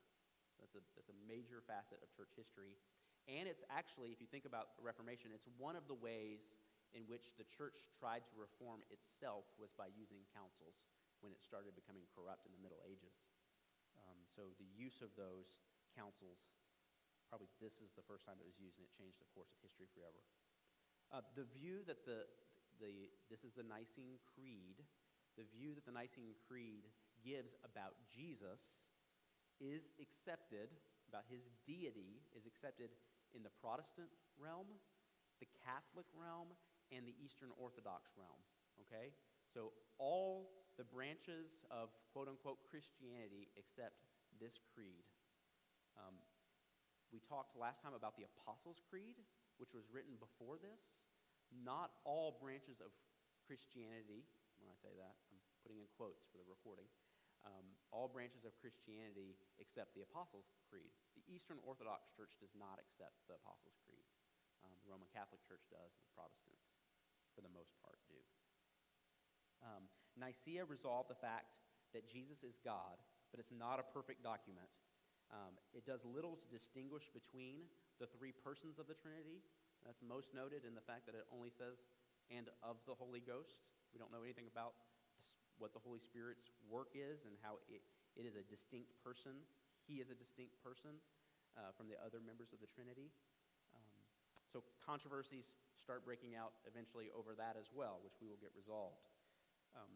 That's 0.61 0.77
a, 0.77 0.83
that's 0.93 1.09
a 1.09 1.17
major 1.25 1.65
facet 1.65 1.97
of 2.05 2.13
church 2.13 2.37
history. 2.37 2.77
And 3.25 3.49
it's 3.49 3.65
actually, 3.69 4.13
if 4.13 4.21
you 4.21 4.29
think 4.29 4.45
about 4.45 4.77
the 4.77 4.85
Reformation, 4.85 5.33
it's 5.33 5.49
one 5.57 5.73
of 5.73 5.89
the 5.89 5.97
ways 5.97 6.57
in 6.93 7.07
which 7.09 7.33
the 7.39 7.47
church 7.47 7.77
tried 7.97 8.27
to 8.29 8.33
reform 8.37 8.85
itself 8.93 9.49
was 9.57 9.73
by 9.73 9.89
using 9.93 10.21
councils 10.35 10.85
when 11.21 11.33
it 11.33 11.41
started 11.41 11.73
becoming 11.73 12.05
corrupt 12.13 12.45
in 12.45 12.53
the 12.53 12.61
Middle 12.61 12.81
Ages. 12.85 13.25
So 14.31 14.55
the 14.55 14.69
use 14.71 15.03
of 15.03 15.11
those 15.19 15.59
councils, 15.91 16.39
probably 17.27 17.51
this 17.59 17.83
is 17.83 17.91
the 17.95 18.05
first 18.07 18.23
time 18.23 18.39
it 18.39 18.47
was 18.47 18.59
used, 18.59 18.79
and 18.79 18.87
it 18.87 18.93
changed 18.95 19.19
the 19.19 19.29
course 19.35 19.51
of 19.51 19.59
history 19.59 19.91
forever. 19.91 20.23
Uh, 21.11 21.23
the 21.35 21.43
view 21.51 21.83
that 21.83 22.07
the, 22.07 22.23
the, 22.79 23.11
this 23.27 23.43
is 23.43 23.51
the 23.51 23.67
Nicene 23.67 24.15
Creed, 24.23 24.79
the 25.35 25.43
view 25.51 25.75
that 25.75 25.83
the 25.83 25.91
Nicene 25.91 26.35
Creed 26.47 26.87
gives 27.19 27.59
about 27.67 27.99
Jesus 28.07 28.79
is 29.59 29.91
accepted, 29.99 30.71
about 31.11 31.27
his 31.27 31.51
deity, 31.67 32.23
is 32.31 32.47
accepted 32.47 32.95
in 33.35 33.43
the 33.43 33.51
Protestant 33.59 34.09
realm, 34.39 34.67
the 35.43 35.51
Catholic 35.67 36.07
realm, 36.15 36.55
and 36.91 37.03
the 37.03 37.15
Eastern 37.19 37.51
Orthodox 37.59 38.11
realm. 38.15 38.39
Okay? 38.87 39.11
So 39.51 39.75
all 39.99 40.51
the 40.79 40.87
branches 40.87 41.67
of 41.69 41.91
quote 42.11 42.27
unquote 42.27 42.63
Christianity 42.67 43.51
accept 43.59 44.10
this 44.41 44.57
creed. 44.73 45.05
Um, 45.93 46.17
we 47.13 47.21
talked 47.21 47.53
last 47.53 47.85
time 47.85 47.93
about 47.93 48.17
the 48.17 48.25
Apostles' 48.25 48.81
Creed, 48.89 49.21
which 49.61 49.77
was 49.77 49.85
written 49.93 50.17
before 50.17 50.57
this. 50.57 50.81
Not 51.53 51.93
all 52.07 52.41
branches 52.41 52.81
of 52.81 52.89
Christianity, 53.45 54.25
when 54.57 54.71
I 54.71 54.77
say 54.79 54.95
that, 54.97 55.19
I'm 55.29 55.37
putting 55.61 55.77
in 55.77 55.87
quotes 55.93 56.25
for 56.25 56.41
the 56.41 56.47
recording, 56.47 56.89
um, 57.43 57.65
all 57.89 58.07
branches 58.07 58.45
of 58.45 58.53
Christianity 58.57 59.37
accept 59.59 59.93
the 59.97 60.05
Apostles' 60.05 60.49
Creed. 60.69 60.93
The 61.17 61.25
Eastern 61.27 61.57
Orthodox 61.65 62.07
Church 62.13 62.37
does 62.37 62.53
not 62.53 62.77
accept 62.77 63.21
the 63.27 63.37
Apostles' 63.37 63.77
Creed. 63.85 64.05
Um, 64.61 64.77
the 64.85 64.89
Roman 64.89 65.09
Catholic 65.09 65.41
Church 65.43 65.65
does, 65.73 65.91
and 65.97 66.05
the 66.05 66.13
Protestants, 66.13 66.69
for 67.33 67.41
the 67.41 67.49
most 67.49 67.73
part, 67.81 67.97
do. 68.05 68.21
Um, 69.65 69.89
Nicaea 70.17 70.69
resolved 70.69 71.09
the 71.09 71.17
fact 71.17 71.49
that 71.97 72.05
Jesus 72.05 72.45
is 72.45 72.61
God, 72.61 73.01
but 73.31 73.39
it's 73.39 73.55
not 73.55 73.79
a 73.79 73.85
perfect 73.95 74.21
document. 74.21 74.67
Um, 75.31 75.55
it 75.71 75.87
does 75.87 76.03
little 76.03 76.35
to 76.35 76.47
distinguish 76.51 77.07
between 77.07 77.63
the 78.03 78.05
three 78.05 78.35
persons 78.35 78.77
of 78.77 78.85
the 78.91 78.97
Trinity, 78.97 79.39
that's 79.87 80.03
most 80.03 80.35
noted 80.35 80.67
in 80.67 80.75
the 80.75 80.83
fact 80.83 81.07
that 81.07 81.15
it 81.15 81.25
only 81.31 81.49
says, 81.49 81.81
and 82.29 82.51
of 82.61 82.77
the 82.85 82.93
Holy 82.93 83.23
Ghost. 83.23 83.65
We 83.95 83.97
don't 83.97 84.11
know 84.11 84.23
anything 84.23 84.45
about 84.51 84.77
what 85.57 85.73
the 85.73 85.81
Holy 85.81 85.99
Spirit's 85.99 86.51
work 86.67 86.93
is 86.97 87.25
and 87.27 87.35
how 87.41 87.61
it, 87.69 87.81
it 88.17 88.25
is 88.25 88.35
a 88.35 88.45
distinct 88.45 88.93
person. 89.03 89.37
He 89.85 90.03
is 90.03 90.09
a 90.09 90.17
distinct 90.17 90.57
person 90.61 90.97
uh, 91.57 91.73
from 91.75 91.91
the 91.91 91.97
other 91.99 92.21
members 92.21 92.53
of 92.53 92.59
the 92.63 92.69
Trinity. 92.69 93.11
Um, 93.75 94.01
so 94.47 94.63
controversies 94.83 95.59
start 95.77 96.05
breaking 96.05 96.37
out 96.37 96.55
eventually 96.65 97.11
over 97.13 97.35
that 97.35 97.57
as 97.59 97.69
well, 97.73 97.99
which 98.03 98.15
we 98.21 98.27
will 98.29 98.39
get 98.39 98.53
resolved. 98.55 99.05
Um, 99.75 99.91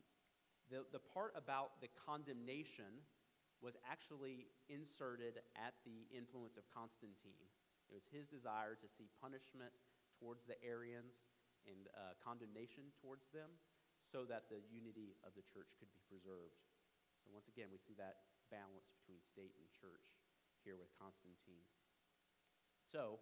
the, 0.69 0.85
the 0.91 1.01
part 1.01 1.33
about 1.37 1.77
the 1.81 1.89
condemnation 1.93 3.05
was 3.63 3.79
actually 3.87 4.51
inserted 4.67 5.39
at 5.55 5.73
the 5.87 6.05
influence 6.11 6.59
of 6.59 6.67
Constantine. 6.71 7.47
It 7.87 7.93
was 7.93 8.05
his 8.09 8.27
desire 8.27 8.75
to 8.77 8.87
see 8.89 9.07
punishment 9.21 9.71
towards 10.17 10.43
the 10.45 10.57
Arians 10.63 11.21
and 11.65 11.89
uh, 11.93 12.17
condemnation 12.21 12.93
towards 13.01 13.29
them 13.33 13.49
so 14.05 14.25
that 14.29 14.47
the 14.53 14.61
unity 14.69 15.17
of 15.25 15.33
the 15.33 15.45
church 15.45 15.73
could 15.81 15.89
be 15.89 16.01
preserved. 16.05 16.61
So, 17.25 17.33
once 17.33 17.49
again, 17.49 17.73
we 17.73 17.81
see 17.81 17.97
that 17.97 18.29
balance 18.53 18.85
between 19.01 19.17
state 19.25 19.57
and 19.57 19.65
church 19.73 20.13
here 20.61 20.77
with 20.77 20.93
Constantine. 20.93 21.65
So, 22.85 23.17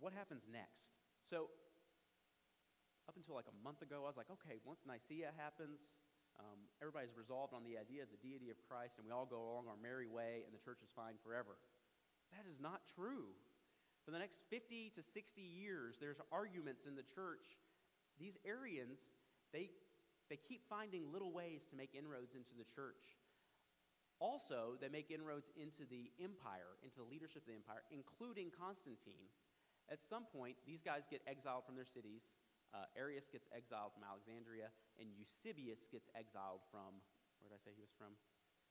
what 0.00 0.16
happens 0.16 0.48
next? 0.48 0.96
So, 1.28 1.52
up 3.04 3.16
until 3.20 3.36
like 3.36 3.52
a 3.52 3.58
month 3.60 3.84
ago, 3.84 4.04
I 4.04 4.10
was 4.10 4.16
like, 4.18 4.32
okay, 4.32 4.56
once 4.64 4.82
Nicaea 4.88 5.36
happens, 5.36 5.92
um, 6.40 6.60
everybody's 6.80 7.16
resolved 7.16 7.54
on 7.54 7.64
the 7.64 7.80
idea 7.80 8.02
of 8.02 8.10
the 8.12 8.20
deity 8.20 8.50
of 8.50 8.60
Christ, 8.68 8.98
and 8.98 9.06
we 9.06 9.12
all 9.12 9.26
go 9.26 9.40
along 9.40 9.68
our 9.68 9.80
merry 9.80 10.08
way, 10.08 10.44
and 10.44 10.52
the 10.52 10.62
church 10.62 10.84
is 10.84 10.90
fine 10.92 11.16
forever. 11.24 11.56
That 12.34 12.44
is 12.48 12.60
not 12.60 12.84
true. 12.94 13.32
For 14.04 14.10
the 14.10 14.18
next 14.18 14.46
50 14.50 14.92
to 14.94 15.02
60 15.02 15.40
years, 15.42 15.98
there's 15.98 16.20
arguments 16.30 16.86
in 16.86 16.94
the 16.94 17.02
church. 17.02 17.58
These 18.18 18.38
Arians, 18.46 19.00
they, 19.52 19.70
they 20.30 20.36
keep 20.36 20.62
finding 20.68 21.10
little 21.10 21.32
ways 21.32 21.66
to 21.70 21.76
make 21.76 21.90
inroads 21.94 22.34
into 22.34 22.54
the 22.54 22.64
church. 22.64 23.18
Also, 24.18 24.80
they 24.80 24.88
make 24.88 25.10
inroads 25.10 25.50
into 25.60 25.84
the 25.90 26.08
empire, 26.22 26.80
into 26.80 26.96
the 26.96 27.08
leadership 27.10 27.44
of 27.44 27.52
the 27.52 27.58
empire, 27.58 27.84
including 27.92 28.48
Constantine. 28.48 29.28
At 29.92 30.00
some 30.00 30.24
point, 30.24 30.56
these 30.64 30.80
guys 30.80 31.04
get 31.10 31.20
exiled 31.28 31.66
from 31.66 31.76
their 31.76 31.86
cities. 31.86 32.24
Uh, 32.76 32.84
Arius 32.92 33.24
gets 33.24 33.48
exiled 33.56 33.96
from 33.96 34.04
Alexandria, 34.04 34.68
and 35.00 35.08
Eusebius 35.16 35.88
gets 35.88 36.12
exiled 36.12 36.60
from, 36.68 37.00
where 37.40 37.48
did 37.48 37.56
I 37.56 37.60
say 37.64 37.72
he 37.72 37.80
was 37.80 37.96
from? 37.96 38.12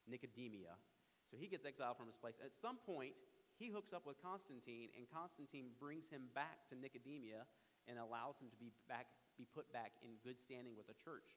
Nicomedia. 0.06 0.78
So 1.26 1.42
he 1.42 1.50
gets 1.50 1.66
exiled 1.66 1.98
from 1.98 2.06
his 2.06 2.14
place. 2.14 2.38
At 2.38 2.54
some 2.54 2.78
point, 2.86 3.18
he 3.58 3.74
hooks 3.74 3.98
up 3.98 4.06
with 4.06 4.22
Constantine, 4.22 4.94
and 4.94 5.10
Constantine 5.10 5.74
brings 5.82 6.06
him 6.06 6.30
back 6.38 6.70
to 6.70 6.78
Nicomedia 6.78 7.50
and 7.90 7.98
allows 7.98 8.38
him 8.38 8.54
to 8.54 8.60
be, 8.62 8.70
back, 8.86 9.10
be 9.42 9.50
put 9.50 9.66
back 9.74 9.98
in 10.06 10.22
good 10.22 10.38
standing 10.38 10.78
with 10.78 10.86
the 10.86 10.98
church. 11.02 11.34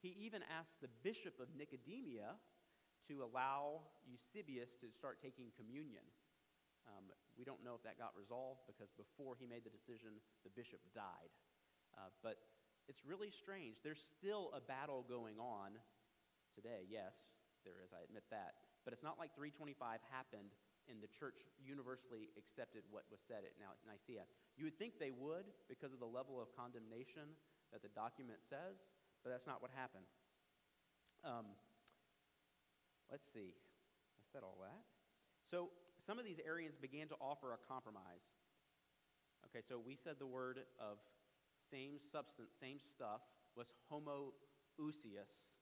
He 0.00 0.16
even 0.16 0.40
asks 0.48 0.80
the 0.80 0.92
bishop 1.04 1.36
of 1.36 1.52
Nicomedia 1.52 2.40
to 3.12 3.28
allow 3.28 3.84
Eusebius 4.08 4.72
to 4.80 4.88
start 4.88 5.20
taking 5.20 5.52
communion. 5.52 6.04
Um, 6.88 7.12
we 7.36 7.44
don't 7.44 7.60
know 7.60 7.76
if 7.76 7.84
that 7.84 8.00
got 8.00 8.16
resolved 8.16 8.64
because 8.64 8.88
before 8.96 9.36
he 9.36 9.44
made 9.44 9.68
the 9.68 9.74
decision, 9.74 10.16
the 10.46 10.52
bishop 10.54 10.80
died. 10.94 11.28
Uh, 11.96 12.12
but 12.22 12.36
it's 12.88 13.02
really 13.04 13.30
strange. 13.30 13.82
There's 13.82 14.00
still 14.00 14.52
a 14.54 14.60
battle 14.60 15.04
going 15.08 15.40
on 15.40 15.74
today. 16.54 16.86
Yes, 16.86 17.34
there 17.64 17.80
is. 17.82 17.90
I 17.90 18.04
admit 18.04 18.24
that. 18.30 18.62
But 18.84 18.94
it's 18.94 19.02
not 19.02 19.18
like 19.18 19.34
325 19.34 19.98
happened 20.12 20.54
and 20.86 21.02
the 21.02 21.10
church 21.10 21.42
universally 21.58 22.30
accepted 22.38 22.86
what 22.94 23.02
was 23.10 23.18
said 23.18 23.42
at 23.42 23.58
Nicaea. 23.58 24.22
You 24.54 24.70
would 24.70 24.78
think 24.78 25.02
they 25.02 25.10
would 25.10 25.50
because 25.66 25.90
of 25.90 25.98
the 25.98 26.06
level 26.06 26.38
of 26.38 26.54
condemnation 26.54 27.34
that 27.74 27.82
the 27.82 27.90
document 27.90 28.38
says, 28.46 28.86
but 29.26 29.34
that's 29.34 29.46
not 29.50 29.58
what 29.58 29.74
happened. 29.74 30.06
Um, 31.26 31.58
let's 33.10 33.26
see. 33.26 33.50
I 34.14 34.22
said 34.30 34.46
all 34.46 34.62
that. 34.62 34.86
So 35.50 35.74
some 35.98 36.18
of 36.18 36.24
these 36.24 36.38
Arians 36.38 36.78
began 36.78 37.10
to 37.10 37.18
offer 37.18 37.50
a 37.50 37.60
compromise. 37.66 38.30
Okay, 39.50 39.62
so 39.66 39.82
we 39.82 39.98
said 39.98 40.22
the 40.22 40.26
word 40.26 40.62
of 40.78 40.98
same 41.70 41.98
substance, 41.98 42.52
same 42.60 42.78
stuff, 42.78 43.20
was 43.56 43.74
homoousios. 43.90 45.56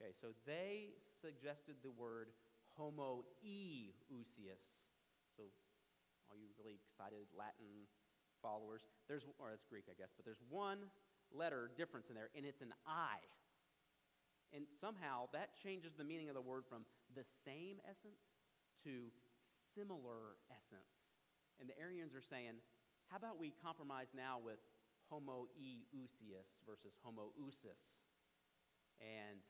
Okay, 0.00 0.12
so 0.16 0.28
they 0.46 0.96
suggested 1.20 1.76
the 1.82 1.90
word 1.90 2.28
homoiousios. 2.78 3.24
So, 5.36 5.44
all 6.30 6.36
you 6.38 6.48
really 6.58 6.78
excited 6.78 7.26
Latin 7.36 7.86
followers, 8.40 8.88
there's, 9.08 9.26
or 9.38 9.50
that's 9.50 9.66
Greek, 9.68 9.84
I 9.90 9.94
guess, 9.98 10.10
but 10.16 10.24
there's 10.24 10.42
one 10.48 10.88
letter 11.32 11.70
difference 11.76 12.08
in 12.08 12.16
there, 12.16 12.30
and 12.34 12.46
it's 12.46 12.62
an 12.62 12.72
I. 12.86 13.20
And 14.52 14.64
somehow 14.80 15.28
that 15.32 15.54
changes 15.54 15.94
the 15.94 16.04
meaning 16.04 16.28
of 16.28 16.34
the 16.34 16.42
word 16.42 16.64
from 16.66 16.82
the 17.14 17.22
same 17.44 17.78
essence 17.86 18.18
to 18.82 19.12
similar 19.76 20.40
essence. 20.50 21.14
And 21.60 21.68
the 21.68 21.78
Arians 21.78 22.14
are 22.14 22.24
saying, 22.24 22.58
how 23.06 23.18
about 23.18 23.38
we 23.38 23.52
compromise 23.62 24.10
now 24.14 24.38
with 24.42 24.58
homoousios 25.10 26.48
versus 26.62 26.94
homoousis? 27.02 28.06
And 29.02 29.42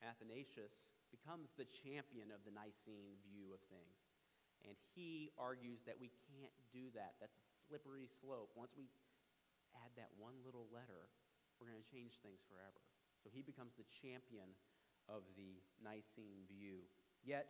Athanasius 0.00 0.86
becomes 1.10 1.50
the 1.58 1.66
champion 1.66 2.30
of 2.30 2.46
the 2.46 2.54
Nicene 2.54 3.18
view 3.26 3.50
of 3.52 3.60
things. 3.66 3.98
And 4.62 4.76
he 4.94 5.32
argues 5.36 5.82
that 5.84 5.98
we 5.98 6.12
can't 6.30 6.54
do 6.70 6.92
that. 6.94 7.18
That's 7.18 7.36
a 7.36 7.46
slippery 7.66 8.06
slope. 8.06 8.52
Once 8.54 8.76
we 8.76 8.86
add 9.74 9.90
that 9.96 10.12
one 10.20 10.36
little 10.44 10.68
letter, 10.70 11.08
we're 11.58 11.68
going 11.68 11.80
to 11.80 11.90
change 11.90 12.20
things 12.20 12.44
forever. 12.46 12.80
So 13.20 13.28
he 13.32 13.42
becomes 13.42 13.76
the 13.76 13.88
champion 13.88 14.52
of 15.08 15.24
the 15.36 15.60
Nicene 15.82 16.44
view. 16.48 16.84
Yet, 17.24 17.48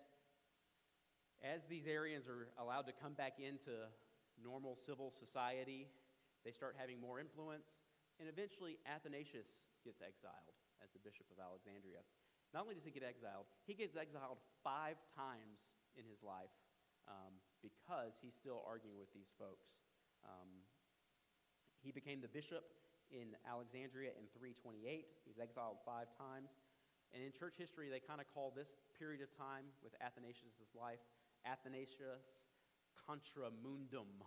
as 1.42 1.66
these 1.68 1.86
Arians 1.86 2.26
are 2.26 2.48
allowed 2.58 2.86
to 2.86 2.94
come 2.94 3.14
back 3.14 3.38
into 3.38 3.86
normal 4.42 4.76
civil 4.76 5.10
society, 5.10 5.86
they 6.44 6.52
start 6.52 6.76
having 6.78 7.00
more 7.00 7.20
influence, 7.20 7.80
and 8.18 8.28
eventually 8.28 8.80
Athanasius 8.88 9.64
gets 9.84 10.00
exiled 10.00 10.56
as 10.80 10.92
the 10.92 11.00
Bishop 11.00 11.28
of 11.32 11.40
Alexandria. 11.40 12.04
Not 12.50 12.66
only 12.66 12.74
does 12.74 12.84
he 12.84 12.90
get 12.90 13.06
exiled, 13.06 13.46
he 13.64 13.74
gets 13.78 13.94
exiled 13.94 14.42
five 14.64 14.98
times 15.14 15.78
in 15.94 16.02
his 16.02 16.20
life 16.20 16.50
um, 17.06 17.38
because 17.62 18.18
he's 18.18 18.34
still 18.34 18.66
arguing 18.66 18.98
with 18.98 19.12
these 19.14 19.30
folks. 19.38 19.86
Um, 20.26 20.66
he 21.80 21.94
became 21.94 22.20
the 22.20 22.28
bishop 22.28 22.66
in 23.08 23.38
Alexandria 23.46 24.12
in 24.18 24.26
328. 24.34 25.06
He's 25.24 25.38
exiled 25.38 25.78
five 25.86 26.10
times. 26.18 26.50
And 27.10 27.22
in 27.22 27.32
church 27.34 27.58
history, 27.58 27.90
they 27.90 27.98
kind 27.98 28.20
of 28.20 28.26
call 28.30 28.52
this 28.54 28.78
period 28.94 29.22
of 29.22 29.30
time 29.34 29.66
with 29.82 29.94
Athanasius' 29.98 30.74
life 30.78 31.02
Athanasius 31.46 32.52
contra 33.06 33.48
mundum. 33.64 34.20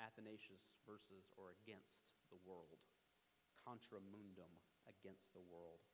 Athanasius 0.00 0.72
versus 0.88 1.28
or 1.36 1.52
against 1.60 2.16
the 2.32 2.40
world. 2.42 2.80
Contra 3.60 4.00
mundum, 4.00 4.50
against 4.88 5.28
the 5.36 5.44
world. 5.44 5.84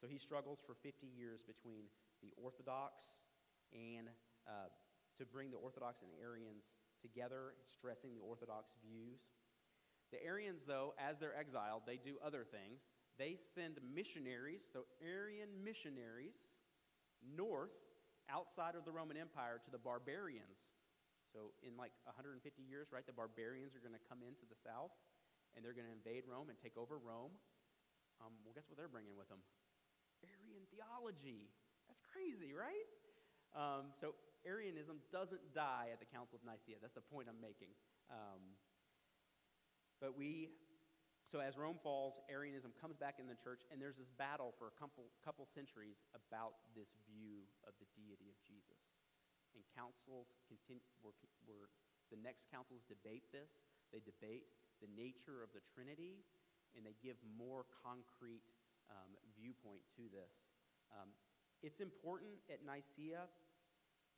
So 0.00 0.08
he 0.08 0.16
struggles 0.16 0.64
for 0.64 0.72
50 0.72 1.04
years 1.04 1.44
between 1.44 1.92
the 2.24 2.32
Orthodox 2.40 3.20
and 3.76 4.08
uh, 4.48 4.72
to 5.20 5.24
bring 5.28 5.52
the 5.52 5.60
Orthodox 5.60 6.00
and 6.00 6.10
Arians 6.16 6.72
together, 7.04 7.52
stressing 7.60 8.16
the 8.16 8.24
Orthodox 8.24 8.72
views. 8.80 9.20
The 10.12 10.24
Arians, 10.24 10.64
though, 10.64 10.94
as 10.98 11.18
they're 11.18 11.36
exiled, 11.36 11.82
they 11.86 12.00
do 12.00 12.16
other 12.24 12.44
things. 12.44 12.80
They 13.18 13.36
send 13.36 13.76
missionaries, 13.84 14.64
so 14.72 14.88
Arian 15.04 15.52
missionaries, 15.62 16.48
north 17.36 17.76
outside 18.32 18.74
of 18.74 18.84
the 18.84 18.92
Roman 18.92 19.16
Empire 19.16 19.60
to 19.64 19.70
the 19.70 19.78
barbarians. 19.78 20.72
So, 21.30 21.54
in 21.62 21.78
like 21.78 21.94
150 22.06 22.42
years, 22.62 22.90
right, 22.90 23.06
the 23.06 23.14
barbarians 23.14 23.78
are 23.78 23.82
going 23.82 23.94
to 23.94 24.04
come 24.10 24.26
into 24.26 24.44
the 24.50 24.58
south 24.58 24.90
and 25.54 25.62
they're 25.62 25.74
going 25.74 25.86
to 25.86 25.94
invade 25.94 26.26
Rome 26.26 26.50
and 26.50 26.58
take 26.58 26.74
over 26.74 26.98
Rome. 26.98 27.34
Um, 28.18 28.34
well, 28.42 28.54
guess 28.54 28.66
what 28.66 28.76
they're 28.76 28.90
bringing 28.90 29.14
with 29.14 29.30
them? 29.30 29.42
Arian 30.26 30.66
theology. 30.68 31.50
That's 31.86 32.02
crazy, 32.02 32.52
right? 32.52 32.86
Um, 33.54 33.94
so, 33.98 34.18
Arianism 34.42 35.02
doesn't 35.14 35.42
die 35.54 35.92
at 35.92 36.00
the 36.00 36.08
Council 36.08 36.40
of 36.40 36.42
Nicaea. 36.42 36.80
That's 36.82 36.96
the 36.96 37.04
point 37.04 37.28
I'm 37.28 37.40
making. 37.42 37.70
Um, 38.08 38.58
but 40.00 40.16
we 40.16 40.50
so 41.30 41.38
as 41.38 41.54
Rome 41.54 41.78
falls, 41.78 42.18
Arianism 42.26 42.74
comes 42.82 42.98
back 42.98 43.22
in 43.22 43.30
the 43.30 43.38
church, 43.38 43.62
and 43.70 43.78
there's 43.78 44.02
this 44.02 44.10
battle 44.18 44.50
for 44.58 44.66
a 44.66 44.74
couple, 44.74 45.06
couple 45.22 45.46
centuries 45.46 46.02
about 46.10 46.58
this 46.74 46.90
view 47.06 47.46
of 47.62 47.78
the 47.78 47.86
deity 47.94 48.34
of 48.34 48.38
Jesus. 48.42 48.82
And 49.54 49.62
councils 49.74 50.30
continue, 50.46 50.84
were, 51.02 51.16
were, 51.46 51.70
the 52.08 52.20
next 52.20 52.50
councils 52.50 52.86
debate 52.86 53.26
this. 53.34 53.50
They 53.90 54.02
debate 54.02 54.46
the 54.78 54.90
nature 54.94 55.42
of 55.42 55.50
the 55.50 55.62
Trinity, 55.74 56.22
and 56.74 56.86
they 56.86 56.94
give 57.02 57.18
more 57.26 57.66
concrete 57.82 58.46
um, 58.90 59.14
viewpoint 59.34 59.82
to 59.98 60.06
this. 60.10 60.32
Um, 60.94 61.10
it's 61.62 61.82
important 61.82 62.40
at 62.48 62.62
Nicaea, 62.62 63.26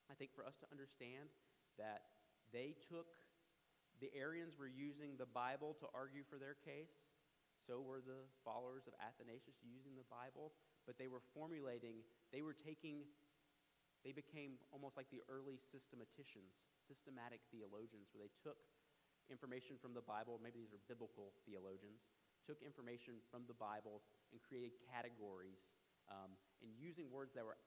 I 0.09 0.14
think, 0.14 0.33
for 0.37 0.45
us 0.45 0.57
to 0.61 0.66
understand 0.70 1.33
that 1.80 2.12
they 2.53 2.76
took 2.89 3.09
the 4.03 4.11
Arians 4.18 4.59
were 4.59 4.66
using 4.66 5.14
the 5.14 5.30
Bible 5.30 5.78
to 5.78 5.87
argue 5.95 6.26
for 6.26 6.35
their 6.35 6.59
case. 6.59 7.14
So 7.62 7.78
were 7.78 8.03
the 8.03 8.26
followers 8.43 8.91
of 8.91 8.99
Athanasius 8.99 9.62
using 9.62 9.95
the 9.95 10.07
Bible. 10.11 10.51
But 10.83 10.99
they 10.99 11.07
were 11.07 11.22
formulating, 11.30 12.03
they 12.35 12.43
were 12.43 12.59
taking, 12.59 13.07
they 14.03 14.12
became 14.12 14.59
almost 14.74 14.98
like 14.98 15.07
the 15.14 15.22
early 15.30 15.59
systematicians, 15.59 16.59
systematic 16.86 17.40
theologians, 17.55 18.11
where 18.11 18.26
they 18.26 18.34
took 18.42 18.59
information 19.30 19.78
from 19.78 19.94
the 19.94 20.03
Bible, 20.03 20.42
maybe 20.42 20.59
these 20.59 20.74
are 20.74 20.82
biblical 20.90 21.30
theologians, 21.46 22.03
took 22.42 22.59
information 22.66 23.22
from 23.30 23.46
the 23.46 23.55
Bible 23.55 24.03
and 24.34 24.42
created 24.42 24.74
categories 24.90 25.70
um, 26.11 26.34
and 26.59 26.74
using 26.74 27.07
words 27.07 27.30
that 27.38 27.46
were 27.46 27.59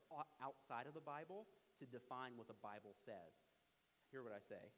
outside 0.44 0.86
of 0.86 0.94
the 0.94 1.04
Bible 1.04 1.48
to 1.80 1.88
define 1.88 2.36
what 2.36 2.52
the 2.52 2.60
Bible 2.60 2.92
says. 2.92 3.32
Hear 4.12 4.22
what 4.22 4.36
I 4.36 4.44
say. 4.44 4.72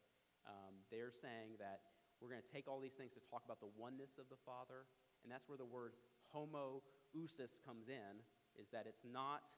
Um, 0.45 0.85
they're 0.93 1.11
saying 1.11 1.57
that 1.57 1.81
we're 2.21 2.29
going 2.29 2.41
to 2.41 2.53
take 2.53 2.69
all 2.69 2.81
these 2.81 2.97
things 2.97 3.13
to 3.13 3.23
talk 3.29 3.45
about 3.45 3.61
the 3.61 3.69
oneness 3.77 4.17
of 4.17 4.29
the 4.29 4.39
Father, 4.45 4.85
and 5.21 5.29
that's 5.29 5.49
where 5.49 5.57
the 5.57 5.67
word 5.67 5.97
homoousios 6.33 7.53
comes 7.65 7.89
in, 7.89 8.21
is 8.57 8.69
that 8.73 8.89
it's 8.89 9.05
not, 9.05 9.53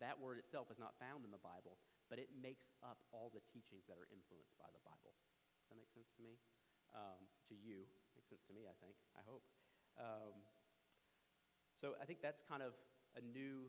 that 0.00 0.18
word 0.18 0.38
itself 0.38 0.70
is 0.70 0.78
not 0.78 0.96
found 0.98 1.26
in 1.26 1.30
the 1.30 1.42
Bible, 1.42 1.78
but 2.08 2.18
it 2.18 2.30
makes 2.34 2.72
up 2.82 2.98
all 3.12 3.30
the 3.30 3.42
teachings 3.50 3.86
that 3.86 3.98
are 3.98 4.08
influenced 4.10 4.54
by 4.58 4.68
the 4.72 4.82
Bible. 4.82 5.14
Does 5.64 5.74
that 5.74 5.78
make 5.78 5.90
sense 5.90 6.10
to 6.18 6.22
me? 6.22 6.38
Um, 6.94 7.26
to 7.50 7.54
you. 7.58 7.86
Makes 8.14 8.30
sense 8.30 8.44
to 8.46 8.54
me, 8.54 8.70
I 8.70 8.76
think. 8.78 8.94
I 9.18 9.22
hope. 9.26 9.42
Um, 9.98 10.34
so 11.78 11.98
I 11.98 12.06
think 12.06 12.22
that's 12.22 12.42
kind 12.46 12.62
of 12.62 12.74
a 13.18 13.22
new 13.22 13.66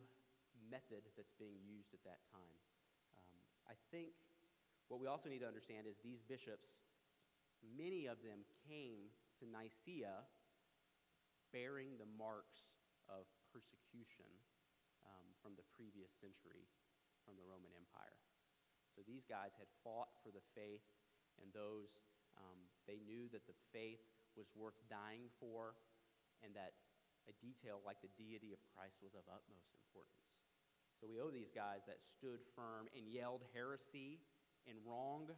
method 0.70 1.06
that's 1.18 1.34
being 1.38 1.58
used 1.66 1.94
at 1.94 2.02
that 2.06 2.22
time. 2.30 2.58
Um, 3.18 3.38
I 3.66 3.76
think 3.90 4.14
what 4.88 5.02
we 5.02 5.10
also 5.10 5.30
need 5.30 5.42
to 5.42 5.50
understand 5.50 5.90
is 5.90 5.98
these 6.02 6.22
bishops, 6.22 6.78
many 7.66 8.06
of 8.06 8.22
them 8.22 8.46
came 8.70 9.10
to 9.42 9.44
Nicaea 9.50 10.26
bearing 11.50 11.98
the 11.98 12.10
marks 12.18 12.70
of 13.10 13.26
persecution 13.50 14.30
from 15.46 15.54
the 15.54 15.70
previous 15.78 16.10
century 16.18 16.66
from 17.22 17.38
the 17.38 17.46
Roman 17.46 17.70
Empire. 17.78 18.18
So 18.98 19.06
these 19.06 19.30
guys 19.30 19.54
had 19.62 19.70
fought 19.86 20.10
for 20.26 20.34
the 20.34 20.42
faith, 20.58 20.82
and 21.38 21.54
those, 21.54 22.02
um, 22.34 22.58
they 22.90 22.98
knew 23.06 23.30
that 23.30 23.46
the 23.46 23.54
faith 23.70 24.02
was 24.34 24.50
worth 24.58 24.82
dying 24.90 25.30
for, 25.38 25.78
and 26.42 26.50
that 26.58 26.74
a 27.30 27.34
detail 27.38 27.86
like 27.86 28.02
the 28.02 28.10
deity 28.18 28.58
of 28.58 28.62
Christ 28.74 28.98
was 29.06 29.14
of 29.14 29.30
utmost 29.30 29.70
importance. 29.78 30.34
So 30.98 31.06
we 31.06 31.22
owe 31.22 31.30
these 31.30 31.54
guys 31.54 31.86
that 31.86 32.02
stood 32.02 32.42
firm 32.58 32.90
and 32.98 33.06
yelled 33.06 33.46
heresy 33.54 34.26
and 34.66 34.82
wrong 34.82 35.30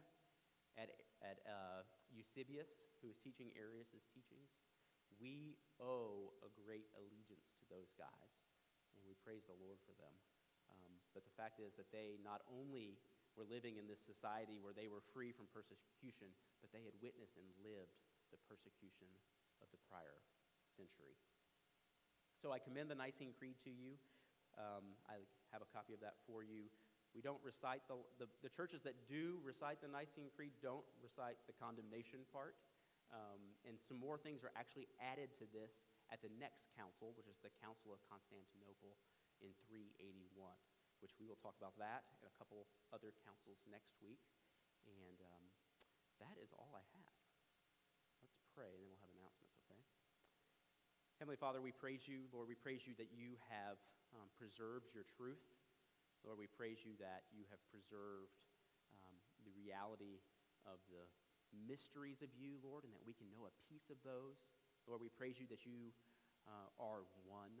at, 0.80 0.88
at 1.20 1.44
uh, 1.44 1.84
Eusebius, 2.08 2.96
who 3.04 3.12
was 3.12 3.20
teaching 3.20 3.52
Arius' 3.58 4.08
teachings, 4.08 4.56
we 5.18 5.58
owe 5.82 6.30
a 6.46 6.50
great 6.54 6.86
allegiance 6.94 7.50
to 7.58 7.64
those 7.66 7.90
guys, 7.98 8.32
we 9.08 9.16
praise 9.24 9.48
the 9.48 9.56
Lord 9.56 9.80
for 9.88 9.96
them. 9.96 10.12
Um, 10.68 10.92
but 11.16 11.24
the 11.24 11.32
fact 11.32 11.58
is 11.58 11.72
that 11.80 11.88
they 11.88 12.20
not 12.20 12.44
only 12.52 13.00
were 13.32 13.48
living 13.48 13.80
in 13.80 13.88
this 13.88 14.04
society 14.04 14.60
where 14.60 14.76
they 14.76 14.92
were 14.92 15.00
free 15.00 15.32
from 15.32 15.48
persecution, 15.48 16.28
but 16.60 16.68
they 16.70 16.84
had 16.84 16.92
witnessed 17.00 17.40
and 17.40 17.48
lived 17.64 17.96
the 18.28 18.40
persecution 18.44 19.08
of 19.64 19.72
the 19.72 19.80
prior 19.88 20.20
century. 20.76 21.16
So 22.38 22.52
I 22.52 22.60
commend 22.60 22.92
the 22.92 22.98
Nicene 22.98 23.32
Creed 23.34 23.56
to 23.64 23.72
you. 23.72 23.96
Um, 24.54 24.94
I 25.08 25.24
have 25.50 25.64
a 25.64 25.70
copy 25.72 25.96
of 25.96 26.00
that 26.04 26.20
for 26.28 26.44
you. 26.44 26.70
We 27.16 27.24
don't 27.24 27.40
recite 27.40 27.82
the, 27.88 27.98
the, 28.20 28.28
the, 28.44 28.52
churches 28.52 28.84
that 28.84 28.94
do 29.08 29.40
recite 29.40 29.80
the 29.80 29.88
Nicene 29.88 30.28
Creed 30.34 30.52
don't 30.60 30.84
recite 31.00 31.40
the 31.48 31.56
condemnation 31.56 32.20
part. 32.30 32.54
Um, 33.08 33.40
and 33.64 33.80
some 33.80 33.96
more 33.96 34.20
things 34.20 34.44
are 34.44 34.52
actually 34.52 34.86
added 35.00 35.32
to 35.40 35.48
this 35.48 35.88
at 36.08 36.24
the 36.24 36.32
next 36.40 36.72
council, 36.72 37.12
which 37.16 37.28
is 37.28 37.40
the 37.44 37.52
Council 37.60 37.92
of 37.92 38.00
Constantinople 38.08 38.96
in 39.44 39.52
381, 39.68 40.32
which 41.04 41.14
we 41.20 41.28
will 41.28 41.38
talk 41.38 41.54
about 41.60 41.76
that 41.76 42.08
and 42.18 42.26
a 42.26 42.34
couple 42.34 42.66
other 42.90 43.12
councils 43.22 43.60
next 43.68 43.94
week. 44.00 44.24
And 44.88 45.20
um, 45.20 45.44
that 46.18 46.36
is 46.40 46.50
all 46.56 46.72
I 46.74 46.84
have. 46.96 47.14
Let's 48.24 48.40
pray, 48.56 48.90
and 48.90 48.98
then 48.98 48.98
we'll 48.98 49.04
have 49.04 49.14
announcements, 49.14 49.54
okay? 49.68 49.82
Heavenly 51.20 51.38
Father, 51.38 51.60
we 51.60 51.74
praise 51.74 52.08
you. 52.08 52.26
Lord, 52.32 52.48
we 52.48 52.58
praise 52.58 52.86
you 52.88 52.96
that 52.98 53.12
you 53.12 53.38
have 53.52 53.78
um, 54.16 54.26
preserved 54.34 54.90
your 54.96 55.04
truth. 55.04 55.42
Lord, 56.26 56.40
we 56.40 56.50
praise 56.50 56.82
you 56.82 56.98
that 56.98 57.28
you 57.30 57.46
have 57.52 57.62
preserved 57.70 58.34
um, 58.90 59.14
the 59.46 59.54
reality 59.54 60.18
of 60.66 60.82
the 60.90 61.06
mysteries 61.54 62.20
of 62.20 62.34
you, 62.34 62.58
Lord, 62.60 62.84
and 62.84 62.92
that 62.92 63.04
we 63.06 63.14
can 63.14 63.30
know 63.30 63.46
a 63.46 63.54
piece 63.70 63.88
of 63.88 64.00
those. 64.02 64.42
Lord, 64.88 65.04
we 65.04 65.12
praise 65.12 65.36
you 65.36 65.44
that 65.52 65.68
you 65.68 65.92
uh, 66.48 66.72
are 66.80 67.04
one. 67.28 67.52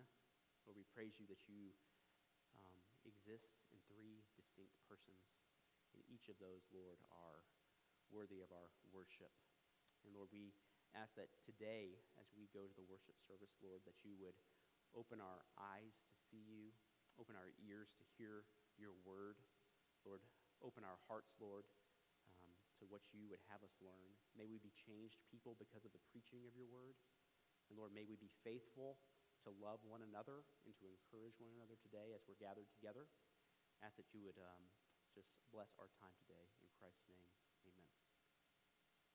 Lord, 0.64 0.80
we 0.80 0.88
praise 0.96 1.20
you 1.20 1.28
that 1.28 1.44
you 1.44 1.76
um, 2.56 2.78
exist 3.04 3.60
in 3.68 3.78
three 3.92 4.24
distinct 4.32 4.72
persons. 4.88 5.36
And 5.92 6.00
each 6.08 6.32
of 6.32 6.40
those, 6.40 6.64
Lord, 6.72 6.96
are 7.12 7.44
worthy 8.08 8.40
of 8.40 8.48
our 8.48 8.72
worship. 8.88 9.30
And 10.08 10.16
Lord, 10.16 10.32
we 10.32 10.56
ask 10.96 11.12
that 11.20 11.28
today, 11.44 12.00
as 12.16 12.32
we 12.32 12.48
go 12.48 12.64
to 12.64 12.76
the 12.76 12.88
worship 12.88 13.20
service, 13.20 13.52
Lord, 13.60 13.84
that 13.84 14.00
you 14.00 14.16
would 14.24 14.40
open 14.96 15.20
our 15.20 15.44
eyes 15.60 16.00
to 16.08 16.16
see 16.32 16.40
you, 16.48 16.72
Open 17.18 17.34
our 17.34 17.50
ears 17.66 17.90
to 17.98 18.06
hear 18.14 18.46
your 18.78 18.94
word. 19.02 19.42
Lord, 20.06 20.22
open 20.62 20.86
our 20.86 21.02
hearts, 21.10 21.34
Lord, 21.42 21.66
um, 22.30 22.54
to 22.78 22.86
what 22.86 23.02
you 23.10 23.26
would 23.26 23.42
have 23.50 23.66
us 23.66 23.74
learn. 23.82 24.14
May 24.38 24.46
we 24.46 24.62
be 24.62 24.70
changed 24.70 25.18
people 25.26 25.58
because 25.58 25.82
of 25.82 25.90
the 25.90 26.06
preaching 26.14 26.46
of 26.46 26.54
your 26.54 26.70
word. 26.70 26.94
And 27.68 27.76
Lord, 27.76 27.92
may 27.92 28.04
we 28.04 28.16
be 28.16 28.32
faithful 28.44 28.96
to 29.44 29.50
love 29.60 29.80
one 29.84 30.02
another 30.04 30.44
and 30.64 30.72
to 30.80 30.88
encourage 30.88 31.36
one 31.38 31.52
another 31.56 31.76
today 31.80 32.16
as 32.16 32.24
we're 32.24 32.40
gathered 32.40 32.68
together. 32.72 33.08
Ask 33.84 33.96
that 34.00 34.10
you 34.10 34.24
would 34.24 34.40
um, 34.40 34.64
just 35.14 35.30
bless 35.54 35.70
our 35.78 35.88
time 36.00 36.16
today. 36.26 36.48
In 36.64 36.68
Christ's 36.80 37.06
name. 37.06 37.47